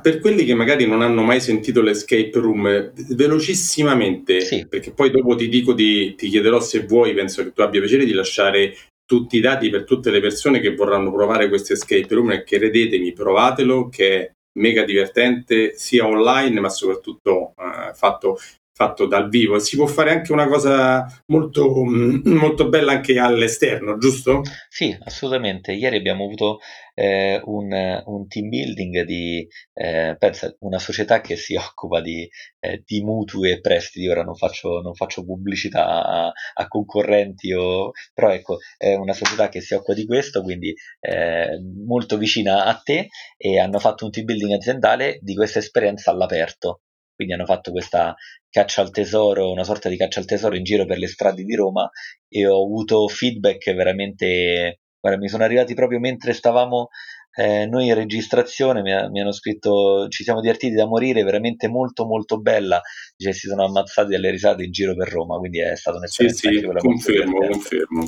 per 0.00 0.20
quelli 0.20 0.44
che 0.44 0.54
magari 0.54 0.86
non 0.86 1.02
hanno 1.02 1.22
mai 1.22 1.40
sentito 1.40 1.82
l'escape 1.82 2.30
room, 2.34 2.92
velocissimamente, 3.14 4.40
sì. 4.42 4.66
perché 4.68 4.92
poi 4.92 5.10
dopo 5.10 5.34
ti 5.34 5.48
dico 5.48 5.72
di, 5.72 6.14
ti 6.14 6.28
chiederò 6.28 6.60
se 6.60 6.86
vuoi, 6.86 7.14
penso 7.14 7.42
che 7.42 7.52
tu 7.52 7.62
abbia 7.62 7.80
piacere 7.80 8.04
di 8.04 8.12
lasciare 8.12 8.76
tutti 9.04 9.38
i 9.38 9.40
dati 9.40 9.68
per 9.70 9.82
tutte 9.82 10.10
le 10.10 10.20
persone 10.20 10.60
che 10.60 10.74
vorranno 10.76 11.12
provare 11.12 11.48
questo 11.48 11.72
escape 11.72 12.14
room 12.14 12.30
e 12.30 12.44
credetemi, 12.44 13.12
provatelo, 13.12 13.88
che 13.88 14.20
è 14.20 14.30
mega 14.58 14.84
divertente 14.84 15.76
sia 15.76 16.06
online 16.06 16.60
ma 16.60 16.68
soprattutto 16.68 17.54
eh, 17.56 17.94
fatto 17.94 18.38
fatto 18.80 19.04
dal 19.06 19.28
vivo. 19.28 19.58
Si 19.58 19.76
può 19.76 19.84
fare 19.84 20.10
anche 20.10 20.32
una 20.32 20.48
cosa 20.48 21.04
molto, 21.26 21.84
molto 21.84 22.70
bella 22.70 22.92
anche 22.92 23.18
all'esterno, 23.18 23.98
giusto? 23.98 24.40
Sì, 24.70 24.96
assolutamente. 25.04 25.72
Ieri 25.72 25.96
abbiamo 25.96 26.24
avuto 26.24 26.60
eh, 26.94 27.42
un, 27.44 28.02
un, 28.06 28.26
team 28.26 28.48
building 28.48 29.02
di 29.02 29.46
eh, 29.74 30.16
pensa, 30.18 30.56
una 30.60 30.78
società 30.78 31.20
che 31.20 31.36
si 31.36 31.56
occupa 31.56 32.00
di, 32.00 32.26
eh, 32.58 32.82
di, 32.86 33.02
mutui 33.02 33.50
e 33.50 33.60
prestiti. 33.60 34.08
Ora 34.08 34.22
non 34.22 34.34
faccio, 34.34 34.80
non 34.80 34.94
faccio 34.94 35.26
pubblicità 35.26 36.02
a, 36.02 36.32
a, 36.54 36.68
concorrenti, 36.68 37.52
o, 37.52 37.90
però 38.14 38.32
ecco, 38.32 38.60
è 38.78 38.94
una 38.94 39.12
società 39.12 39.50
che 39.50 39.60
si 39.60 39.74
occupa 39.74 39.92
di 39.92 40.06
questo, 40.06 40.42
quindi 40.42 40.74
eh, 41.00 41.60
molto 41.84 42.16
vicina 42.16 42.64
a 42.64 42.80
te 42.82 43.08
e 43.36 43.58
hanno 43.58 43.78
fatto 43.78 44.06
un 44.06 44.10
team 44.10 44.24
building 44.24 44.54
aziendale 44.54 45.18
di 45.20 45.34
questa 45.34 45.58
esperienza 45.58 46.10
all'aperto 46.10 46.80
quindi 47.20 47.34
hanno 47.34 47.44
fatto 47.44 47.70
questa 47.70 48.14
caccia 48.48 48.80
al 48.80 48.90
tesoro, 48.90 49.50
una 49.50 49.62
sorta 49.62 49.90
di 49.90 49.98
caccia 49.98 50.20
al 50.20 50.24
tesoro 50.24 50.56
in 50.56 50.64
giro 50.64 50.86
per 50.86 50.96
le 50.96 51.06
strade 51.06 51.44
di 51.44 51.54
Roma 51.54 51.90
e 52.28 52.46
ho 52.46 52.64
avuto 52.64 53.06
feedback 53.08 53.74
veramente, 53.74 54.80
guarda, 54.98 55.18
mi 55.18 55.28
sono 55.28 55.44
arrivati 55.44 55.74
proprio 55.74 55.98
mentre 55.98 56.32
stavamo 56.32 56.88
eh, 57.32 57.66
noi 57.66 57.86
in 57.86 57.94
registrazione 57.94 58.82
mi, 58.82 58.92
mi, 59.10 59.20
hanno 59.20 59.32
scritto 59.32 60.08
ci 60.08 60.24
siamo 60.24 60.40
divertiti 60.40 60.74
da 60.74 60.86
morire, 60.86 61.22
veramente 61.22 61.68
molto 61.68 62.04
molto 62.04 62.40
bella, 62.40 62.80
cioè, 63.16 63.32
si 63.32 63.46
sono 63.46 63.64
ammazzati 63.64 64.10
dalle 64.10 64.30
risate 64.30 64.64
in 64.64 64.72
giro 64.72 64.94
per 64.96 65.08
Roma, 65.08 65.38
quindi 65.38 65.60
è 65.60 65.76
stata 65.76 65.98
un'esperienza 65.98 66.48
sì, 66.48 66.56
sì, 66.56 66.64
confermo, 66.64 67.38
confermo. 67.48 68.06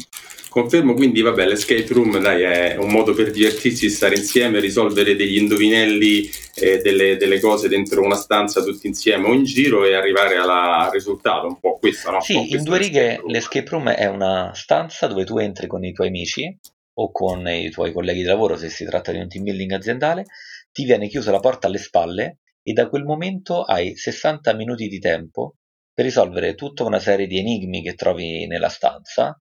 Confermo, 0.49 0.95
quindi 0.95 1.23
vabbè, 1.23 1.47
l'escape 1.47 1.87
room 1.91 2.19
dai, 2.19 2.43
è 2.43 2.77
un 2.77 2.91
modo 2.91 3.15
per 3.15 3.31
divertirsi, 3.31 3.89
stare 3.89 4.17
insieme, 4.17 4.61
risolvere 4.61 5.15
degli 5.15 5.39
indovinelli, 5.39 6.29
eh, 6.57 6.79
delle, 6.79 7.17
delle, 7.17 7.41
cose 7.41 7.69
dentro 7.69 8.03
una 8.03 8.17
stanza 8.17 8.63
tutti 8.63 8.87
insieme 8.87 9.29
o 9.29 9.33
in 9.33 9.45
giro 9.45 9.85
e 9.85 9.95
arrivare 9.95 10.37
alla, 10.37 10.79
al 10.85 10.91
risultato, 10.91 11.47
un 11.47 11.59
po' 11.59 11.79
questo, 11.79 12.11
no? 12.11 12.21
Sì, 12.21 12.53
in 12.53 12.65
due 12.65 12.79
righe 12.79 13.23
l'escape 13.27 13.71
room 13.71 13.89
è 13.91 14.07
una 14.07 14.51
stanza 14.53 15.07
dove 15.07 15.25
tu 15.25 15.39
entri 15.39 15.67
con 15.67 15.85
i 15.85 15.93
tuoi 15.93 16.09
amici 16.09 16.59
o 16.95 17.11
con 17.11 17.47
i 17.49 17.71
tuoi 17.71 17.93
colleghi 17.93 18.21
di 18.21 18.27
lavoro 18.27 18.57
se 18.57 18.69
si 18.69 18.85
tratta 18.85 19.13
di 19.13 19.19
un 19.19 19.29
team 19.29 19.45
building 19.45 19.73
aziendale, 19.73 20.25
ti 20.71 20.85
viene 20.85 21.09
chiusa 21.09 21.31
la 21.31 21.41
porta 21.41 21.67
alle 21.67 21.79
spalle 21.79 22.39
e 22.63 22.73
da 22.73 22.89
quel 22.89 23.05
momento 23.05 23.63
hai 23.63 23.97
60 23.97 24.55
minuti 24.55 24.89
di 24.89 24.99
tempo 24.99 25.57
per 25.93 26.05
risolvere 26.05 26.55
tutta 26.55 26.85
una 26.85 27.01
serie 27.01 27.27
di 27.27 27.39
enigmi 27.39 27.83
che 27.83 27.95
trovi 27.95 28.47
nella 28.47 28.69
stanza 28.69 29.39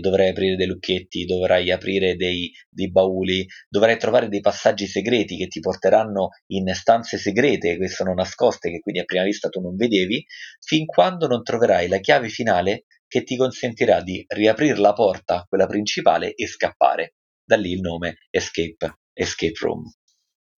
dovrai 0.00 0.28
aprire 0.28 0.56
dei 0.56 0.66
lucchetti, 0.66 1.24
dovrai 1.24 1.70
aprire 1.70 2.14
dei, 2.14 2.52
dei, 2.68 2.90
bauli, 2.90 3.46
dovrai 3.68 3.96
trovare 3.96 4.28
dei 4.28 4.40
passaggi 4.40 4.86
segreti 4.86 5.36
che 5.36 5.46
ti 5.46 5.60
porteranno 5.60 6.28
in 6.48 6.72
stanze 6.74 7.16
segrete 7.16 7.78
che 7.78 7.88
sono 7.88 8.12
nascoste, 8.12 8.70
che 8.70 8.80
quindi 8.80 9.00
a 9.00 9.04
prima 9.04 9.24
vista 9.24 9.48
tu 9.48 9.60
non 9.60 9.74
vedevi, 9.74 10.24
fin 10.60 10.84
quando 10.84 11.26
non 11.26 11.42
troverai 11.42 11.88
la 11.88 11.98
chiave 11.98 12.28
finale 12.28 12.84
che 13.12 13.24
ti 13.24 13.36
consentirà 13.36 14.00
di 14.00 14.24
riaprire 14.26 14.78
la 14.78 14.94
porta, 14.94 15.44
quella 15.46 15.66
principale, 15.66 16.32
e 16.32 16.46
scappare. 16.46 17.12
Da 17.44 17.56
lì 17.56 17.72
il 17.72 17.80
nome 17.80 18.16
Escape, 18.30 19.00
Escape 19.12 19.58
Room. 19.60 19.82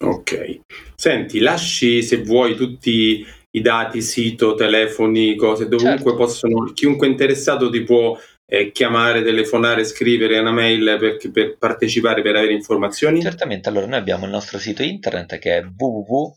Ok. 0.05 0.61
Senti, 0.95 1.41
lasci 1.41 2.01
se 2.05 2.23
vuoi 2.23 2.55
tutti 2.55 3.27
i 3.51 3.61
dati, 3.61 4.01
sito, 4.01 4.55
telefoni, 4.55 5.35
cose, 5.35 5.67
dovunque 5.67 6.13
certo. 6.13 6.15
possono, 6.15 6.73
chiunque 6.73 7.09
interessato 7.09 7.71
ti 7.71 7.83
può 7.83 8.17
eh, 8.47 8.71
chiamare, 8.71 9.25
telefonare, 9.25 9.83
scrivere 9.83 10.39
una 10.39 10.53
mail 10.53 10.97
per, 11.01 11.31
per 11.33 11.59
partecipare, 11.59 12.23
per 12.23 12.37
avere 12.37 12.53
informazioni? 12.53 13.21
Certamente, 13.21 13.69
allora 13.69 13.87
noi 13.87 13.99
abbiamo 13.99 14.27
il 14.27 14.31
nostro 14.31 14.59
sito 14.61 14.85
internet 14.85 15.39
che 15.39 15.57
è 15.57 15.65
www 15.77 16.35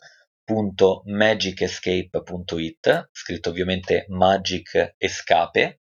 www.magicescape.it, 0.47 3.09
scritto 3.11 3.49
ovviamente 3.49 4.05
Magic 4.09 4.95
Escape, 4.97 5.77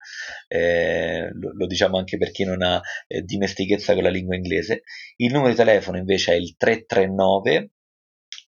eh, 0.49 1.31
lo, 1.33 1.53
lo, 1.55 1.67
diciamo 1.67 1.99
anche 1.99 2.17
per 2.19 2.33
chi 2.33 2.45
non 2.45 2.63
ha 2.63 2.81
eh, 3.07 3.23
dimestichezza 3.23 3.95
con 3.95 4.03
la 4.03 4.11
lingua 4.11 4.35
inglese. 4.35 4.83
Il 5.17 5.33
numero 5.33 5.51
di 5.51 5.57
telefono 5.57 5.99
invece 5.99 6.33
è 6.33 6.37
il 6.37 6.57
339 6.57 7.71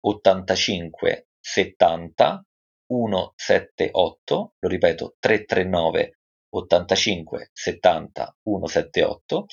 85 0.02 1.28
70 1.40 2.46
178, 2.88 4.54
lo 4.60 4.70
ripeto 4.70 5.16
339 5.20 6.18
85 6.50 7.50
70 7.52 8.38
178 8.44 9.46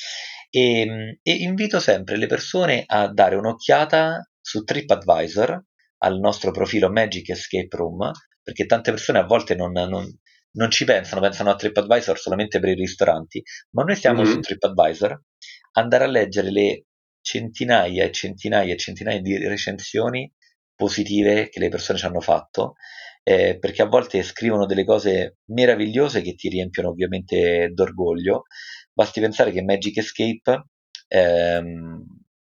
e, 0.50 1.18
e 1.22 1.32
invito 1.32 1.80
sempre 1.80 2.16
le 2.16 2.26
persone 2.26 2.84
a 2.86 3.10
dare 3.10 3.36
un'occhiata 3.36 4.30
su 4.40 4.62
TripAdvisor 4.62 5.64
al 6.02 6.18
nostro 6.18 6.50
profilo 6.50 6.90
Magic 6.90 7.30
Escape 7.30 7.76
Room, 7.76 8.10
perché 8.42 8.66
tante 8.66 8.90
persone 8.90 9.18
a 9.18 9.24
volte 9.24 9.54
non, 9.54 9.72
non, 9.72 10.06
non 10.52 10.70
ci 10.70 10.84
pensano, 10.84 11.20
pensano 11.20 11.50
a 11.50 11.56
TripAdvisor 11.56 12.18
solamente 12.18 12.58
per 12.58 12.70
i 12.70 12.74
ristoranti, 12.74 13.42
ma 13.70 13.82
noi 13.82 13.96
siamo 13.96 14.22
mm-hmm. 14.22 14.32
su 14.32 14.40
TripAdvisor, 14.40 15.22
andare 15.72 16.04
a 16.04 16.08
leggere 16.08 16.50
le 16.50 16.84
centinaia 17.20 18.04
e 18.04 18.12
centinaia 18.12 18.72
e 18.72 18.78
centinaia 18.78 19.20
di 19.20 19.36
recensioni 19.46 20.32
positive 20.74 21.50
che 21.50 21.60
le 21.60 21.68
persone 21.68 21.98
ci 21.98 22.06
hanno 22.06 22.20
fatto, 22.20 22.74
eh, 23.22 23.58
perché 23.58 23.82
a 23.82 23.86
volte 23.86 24.22
scrivono 24.22 24.64
delle 24.64 24.84
cose 24.84 25.36
meravigliose 25.50 26.22
che 26.22 26.34
ti 26.34 26.48
riempiono 26.48 26.88
ovviamente 26.88 27.70
d'orgoglio. 27.74 28.44
Basti 28.92 29.20
pensare 29.20 29.52
che 29.52 29.62
Magic 29.62 29.98
Escape 29.98 30.64
ehm, 31.08 32.02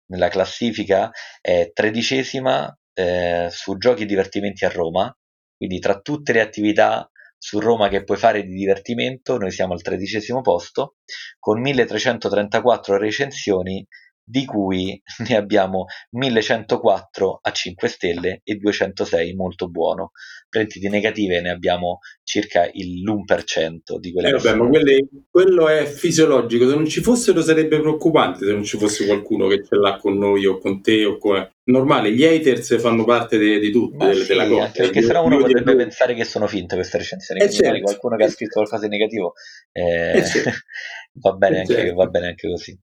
nella 0.06 0.30
classifica 0.30 1.10
è 1.42 1.72
tredicesima 1.74 2.79
eh, 3.00 3.48
su 3.50 3.78
giochi 3.78 4.04
e 4.04 4.06
divertimenti 4.06 4.66
a 4.66 4.70
Roma, 4.70 5.16
quindi 5.56 5.80
tra 5.80 6.00
tutte 6.00 6.34
le 6.34 6.42
attività 6.42 7.10
su 7.38 7.60
Roma 7.60 7.88
che 7.88 8.04
puoi 8.04 8.18
fare 8.18 8.44
di 8.44 8.54
divertimento, 8.54 9.38
noi 9.38 9.52
siamo 9.52 9.72
al 9.72 9.82
tredicesimo 9.82 10.42
posto, 10.42 10.98
con 11.40 11.62
1334 11.62 12.98
recensioni 12.98 13.88
di 14.30 14.46
cui 14.46 15.02
ne 15.28 15.36
abbiamo 15.36 15.86
1104 16.12 17.40
a 17.42 17.52
5 17.52 17.88
stelle 17.88 18.42
e 18.44 18.56
206 18.56 19.34
molto 19.34 19.70
buono. 19.70 20.12
Prenditi 20.48 20.88
negative 20.88 21.42
ne 21.42 21.50
abbiamo 21.50 22.00
circa 22.24 22.66
l'1% 22.66 23.98
di 24.00 24.12
quelle 24.12 24.30
eh 24.30 24.32
vabbè, 24.32 24.56
ma 24.56 24.68
quelle, 24.68 25.08
quello 25.30 25.68
è 25.68 25.86
fisiologico, 25.86 26.68
se 26.68 26.76
non 26.76 26.88
ci 26.88 27.02
fossero 27.02 27.42
sarebbe 27.42 27.80
preoccupante 27.80 28.46
se 28.46 28.52
non 28.52 28.64
ci 28.64 28.78
fosse 28.78 29.06
qualcuno 29.06 29.48
che 29.48 29.64
ce 29.64 29.76
l'ha 29.76 29.98
con 29.98 30.18
noi 30.18 30.46
o 30.46 30.58
con 30.58 30.82
te 30.82 31.06
o 31.06 31.18
con... 31.18 31.48
Normale, 31.70 32.12
gli 32.12 32.24
haters 32.24 32.80
fanno 32.80 33.04
parte 33.04 33.38
di, 33.38 33.70
tutto, 33.70 34.08
de, 34.08 34.16
sì, 34.16 34.28
della 34.28 34.48
cosa. 34.48 34.64
Anche 34.64 34.82
perché 34.82 35.02
sennò 35.04 35.24
uno 35.24 35.38
potrebbe 35.38 35.76
pensare 35.76 36.16
che 36.16 36.24
sono 36.24 36.48
finte 36.48 36.74
queste 36.74 36.98
recensioni, 36.98 37.42
eh 37.42 37.50
certo, 37.52 37.82
qualcuno 37.82 38.16
che 38.16 38.24
ha 38.24 38.30
scritto 38.30 38.54
qualcosa 38.54 38.88
di 38.88 38.98
negativo 38.98 39.34
eh, 39.72 40.18
eh 40.18 40.26
certo. 40.26 40.50
va, 41.22 41.34
bene 41.34 41.58
eh 41.58 41.60
anche, 41.60 41.74
certo. 41.74 41.94
va 41.94 42.06
bene 42.08 42.28
anche 42.28 42.50
così. 42.50 42.80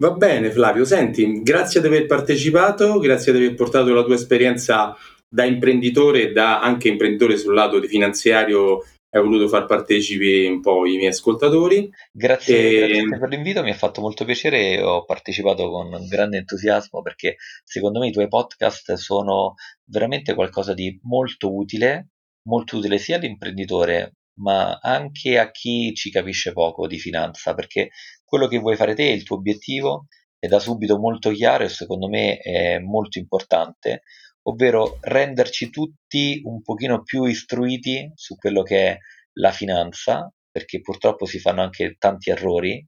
Va 0.00 0.12
bene 0.12 0.52
Flavio, 0.52 0.84
senti, 0.84 1.42
grazie 1.42 1.80
di 1.80 1.88
aver 1.88 2.06
partecipato, 2.06 3.00
grazie 3.00 3.32
di 3.32 3.38
aver 3.38 3.56
portato 3.56 3.92
la 3.92 4.04
tua 4.04 4.14
esperienza 4.14 4.96
da 5.28 5.44
imprenditore 5.44 6.22
e 6.22 6.32
da 6.32 6.60
anche 6.60 6.86
imprenditore 6.86 7.36
sul 7.36 7.52
lato 7.52 7.82
finanziario 7.82 8.84
hai 9.10 9.20
voluto 9.20 9.48
far 9.48 9.66
partecipi 9.66 10.46
un 10.46 10.60
po' 10.60 10.86
i 10.86 10.98
miei 10.98 11.08
ascoltatori. 11.08 11.90
Grazie, 12.12 12.84
e... 12.84 12.88
grazie, 13.02 13.18
per 13.18 13.28
l'invito, 13.28 13.60
mi 13.64 13.70
ha 13.70 13.74
fatto 13.74 14.00
molto 14.00 14.24
piacere 14.24 14.74
e 14.74 14.82
ho 14.82 15.04
partecipato 15.04 15.68
con 15.68 15.90
grande 16.08 16.36
entusiasmo 16.36 17.02
perché 17.02 17.34
secondo 17.64 17.98
me 17.98 18.06
i 18.06 18.12
tuoi 18.12 18.28
podcast 18.28 18.92
sono 18.92 19.54
veramente 19.84 20.34
qualcosa 20.34 20.74
di 20.74 20.96
molto 21.02 21.52
utile, 21.52 22.10
molto 22.48 22.76
utile 22.76 22.98
sia 22.98 23.16
all'imprenditore 23.16 24.12
ma 24.38 24.78
anche 24.80 25.38
a 25.38 25.50
chi 25.50 25.92
ci 25.94 26.10
capisce 26.10 26.52
poco 26.52 26.86
di 26.86 26.98
finanza, 26.98 27.54
perché 27.54 27.90
quello 28.28 28.46
che 28.46 28.58
vuoi 28.58 28.76
fare 28.76 28.94
te, 28.94 29.04
il 29.04 29.22
tuo 29.22 29.36
obiettivo, 29.36 30.06
è 30.38 30.46
da 30.46 30.58
subito 30.58 30.98
molto 30.98 31.30
chiaro 31.30 31.64
e 31.64 31.68
secondo 31.68 32.08
me 32.08 32.36
è 32.36 32.78
molto 32.78 33.18
importante, 33.18 34.02
ovvero 34.42 34.98
renderci 35.00 35.70
tutti 35.70 36.40
un 36.44 36.60
pochino 36.62 37.02
più 37.02 37.24
istruiti 37.24 38.12
su 38.14 38.36
quello 38.36 38.62
che 38.62 38.88
è 38.88 38.98
la 39.34 39.50
finanza, 39.50 40.30
perché 40.50 40.80
purtroppo 40.80 41.24
si 41.24 41.38
fanno 41.38 41.62
anche 41.62 41.96
tanti 41.98 42.30
errori 42.30 42.86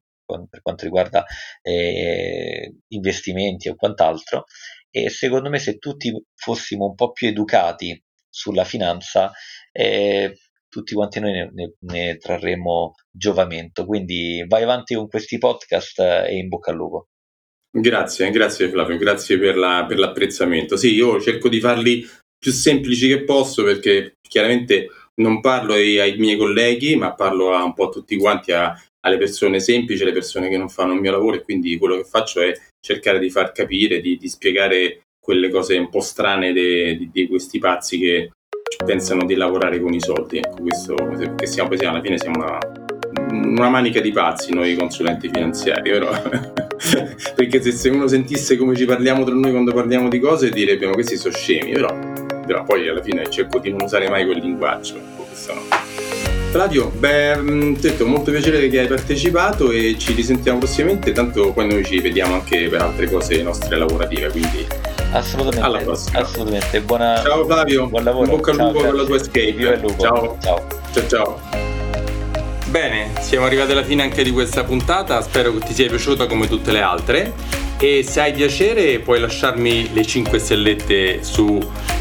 per 0.49 0.63
quanto 0.63 0.85
riguarda 0.85 1.25
eh, 1.61 2.77
investimenti 2.89 3.69
o 3.69 3.75
quant'altro 3.75 4.45
e 4.89 5.09
secondo 5.11 5.49
me 5.49 5.59
se 5.59 5.79
tutti 5.79 6.13
fossimo 6.35 6.87
un 6.87 6.95
po' 6.95 7.11
più 7.11 7.29
educati 7.29 8.01
sulla 8.29 8.65
finanza 8.65 9.33
eh, 9.73 10.37
tutti 10.71 10.95
quanti 10.95 11.21
noi 11.21 11.33
ne, 11.33 11.51
ne, 11.53 11.75
ne, 11.81 12.17
trarremo 12.17 12.95
giovamento 13.11 13.85
quindi 13.85 14.45
vai 14.49 14.63
avanti 14.63 14.95
con 14.95 15.09
questi 15.09 15.37
podcast 15.37 15.99
e 16.01 16.37
in 16.37 16.49
bocca 16.49 16.71
al 16.71 16.77
lupo 16.77 17.07
Grazie, 17.73 18.31
grazie 18.31 18.69
Flavio, 18.69 18.97
grazie 18.97 19.39
per, 19.39 19.57
la, 19.57 19.85
per 19.87 19.97
l'apprezzamento. 19.97 20.77
Sì, 20.77 20.93
io 20.93 21.21
cerco 21.21 21.49
di 21.49 21.61
farli 21.61 22.05
più 22.37 22.51
semplici 22.51 23.07
che 23.07 23.23
posso 23.23 23.63
perché 23.63 24.17
chiaramente 24.29 24.89
non 25.21 25.41
parlo 25.41 25.75
ai, 25.75 26.01
ai 26.01 26.17
miei 26.17 26.37
colleghi, 26.37 26.97
ma 26.97 27.15
parlo 27.15 27.55
a 27.55 27.63
un 27.63 27.73
po' 27.73 27.87
a 27.87 27.91
tutti 27.91 28.17
quanti, 28.17 28.51
a, 28.51 28.75
alle 29.03 29.19
persone 29.19 29.61
semplici, 29.61 30.03
alle 30.03 30.13
persone 30.13 30.49
che 30.49 30.57
non 30.57 30.69
fanno 30.69 30.95
il 30.95 31.01
mio 31.01 31.13
lavoro 31.13 31.37
e 31.37 31.43
quindi 31.43 31.77
quello 31.79 31.97
che 31.97 32.05
faccio 32.05 32.41
è 32.41 32.53
cercare 32.81 33.21
di 33.21 33.31
far 33.31 33.53
capire, 33.53 34.01
di, 34.01 34.17
di 34.17 34.29
spiegare 34.29 35.03
quelle 35.21 35.49
cose 35.49 35.77
un 35.77 35.91
po' 35.91 36.01
strane 36.01 36.53
di 36.53 37.27
questi 37.29 37.61
pazzi 37.61 37.99
che 37.99 38.31
pensano 38.85 39.25
di 39.25 39.35
lavorare 39.35 39.81
con 39.81 39.93
i 39.93 40.01
soldi. 40.01 40.39
Ecco, 40.39 40.63
questo, 40.63 40.95
perché 40.95 41.47
siamo, 41.47 41.69
poi 41.69 41.79
alla 41.87 42.01
fine 42.01 42.19
siamo 42.19 42.39
una, 42.39 42.59
una 43.31 43.69
manica 43.69 44.01
di 44.01 44.13
pazzi 44.13 44.53
noi 44.53 44.75
consulenti 44.77 45.29
finanziari, 45.33 45.91
però 45.91 46.11
perché 47.35 47.61
se, 47.63 47.73
se, 47.73 47.89
uno 47.89 48.07
sentisse 48.07 48.57
come 48.57 48.75
ci 48.75 48.85
parliamo 48.85 49.25
tra 49.25 49.35
noi 49.35 49.51
quando 49.51 49.73
parliamo 49.73 50.09
di 50.09 50.19
cose 50.19 50.51
direbbe 50.51 50.87
ma 50.87 50.93
questi 50.93 51.17
sono 51.17 51.35
scemi, 51.35 51.73
però, 51.73 51.97
però 52.47 52.65
poi 52.65 52.89
alla 52.89 53.03
fine 53.03 53.29
cerco 53.31 53.59
di 53.59 53.71
non 53.71 53.83
usare 53.83 54.09
mai 54.09 54.25
quel 54.25 54.39
linguaggio, 54.39 54.95
questo 55.17 55.55
no. 55.55 55.61
Flavio, 56.51 56.91
beh, 56.91 57.37
mm, 57.37 57.75
detto 57.77 58.05
molto 58.07 58.33
piacere 58.33 58.69
che 58.69 58.81
hai 58.81 58.89
partecipato 58.89 59.71
e 59.71 59.95
ci 59.97 60.15
risentiamo 60.15 60.59
prossimamente, 60.59 61.13
tanto 61.13 61.53
poi 61.53 61.69
noi 61.69 61.85
ci 61.85 62.01
vediamo 62.01 62.35
anche 62.35 62.69
per 62.69 62.83
altre 62.83 63.09
cose 63.09 63.41
nostre 63.43 63.77
lavorative, 63.77 64.31
quindi 64.31 64.67
assolutamente. 65.13 65.67
Alla 65.67 65.79
prossima. 65.79 66.21
Assolutamente. 66.21 66.81
Buona, 66.81 67.23
ciao 67.23 67.45
Flavio, 67.45 67.87
buon 67.89 68.05
lavoro. 68.05 68.31
bocca 68.31 68.51
al 68.51 68.57
lupo 68.57 68.81
per 68.81 68.95
la 68.95 69.05
tua 69.05 69.17
escape. 69.17 69.53
Viva 69.53 69.73
il 69.73 69.81
lupo. 69.81 70.03
Ciao. 70.03 70.39
ciao. 70.41 71.07
ciao. 71.09 71.70
Bene, 72.71 73.11
siamo 73.19 73.47
arrivati 73.47 73.73
alla 73.73 73.83
fine 73.83 74.05
anche 74.05 74.23
di 74.23 74.31
questa 74.31 74.63
puntata, 74.63 75.21
spero 75.23 75.53
che 75.53 75.67
ti 75.67 75.75
sia 75.75 75.89
piaciuta 75.89 76.29
come 76.29 76.47
tutte 76.47 76.71
le 76.71 76.81
altre 76.81 77.33
e 77.81 78.05
se 78.05 78.21
hai 78.21 78.33
piacere 78.33 79.01
puoi 79.01 79.19
lasciarmi 79.19 79.93
le 79.93 80.07
5 80.07 80.39
stellette 80.39 81.25
su 81.25 81.59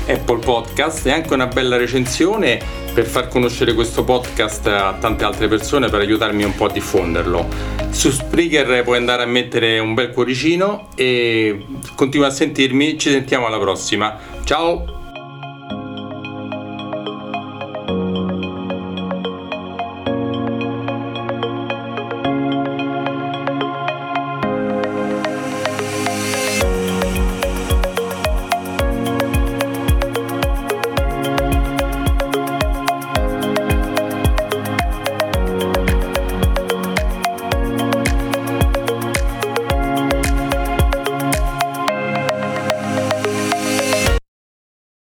Apple 0.08 0.38
Podcast 0.38 1.08
e 1.08 1.12
anche 1.12 1.34
una 1.34 1.48
bella 1.48 1.76
recensione 1.76 2.62
per 2.94 3.08
far 3.08 3.30
conoscere 3.30 3.74
questo 3.74 4.04
podcast 4.04 4.68
a 4.68 4.96
tante 5.00 5.24
altre 5.24 5.48
persone 5.48 5.90
per 5.90 6.02
aiutarmi 6.02 6.44
un 6.44 6.54
po' 6.54 6.66
a 6.66 6.72
diffonderlo. 6.72 7.48
Su 7.90 8.12
Spreaker 8.12 8.84
puoi 8.84 8.98
andare 8.98 9.24
a 9.24 9.26
mettere 9.26 9.80
un 9.80 9.96
bel 9.96 10.12
cuoricino 10.12 10.90
e 10.94 11.66
continua 11.96 12.28
a 12.28 12.32
sentirmi, 12.32 12.96
ci 13.00 13.10
sentiamo 13.10 13.48
alla 13.48 13.60
prossima. 13.60 14.20
Ciao! 14.44 14.99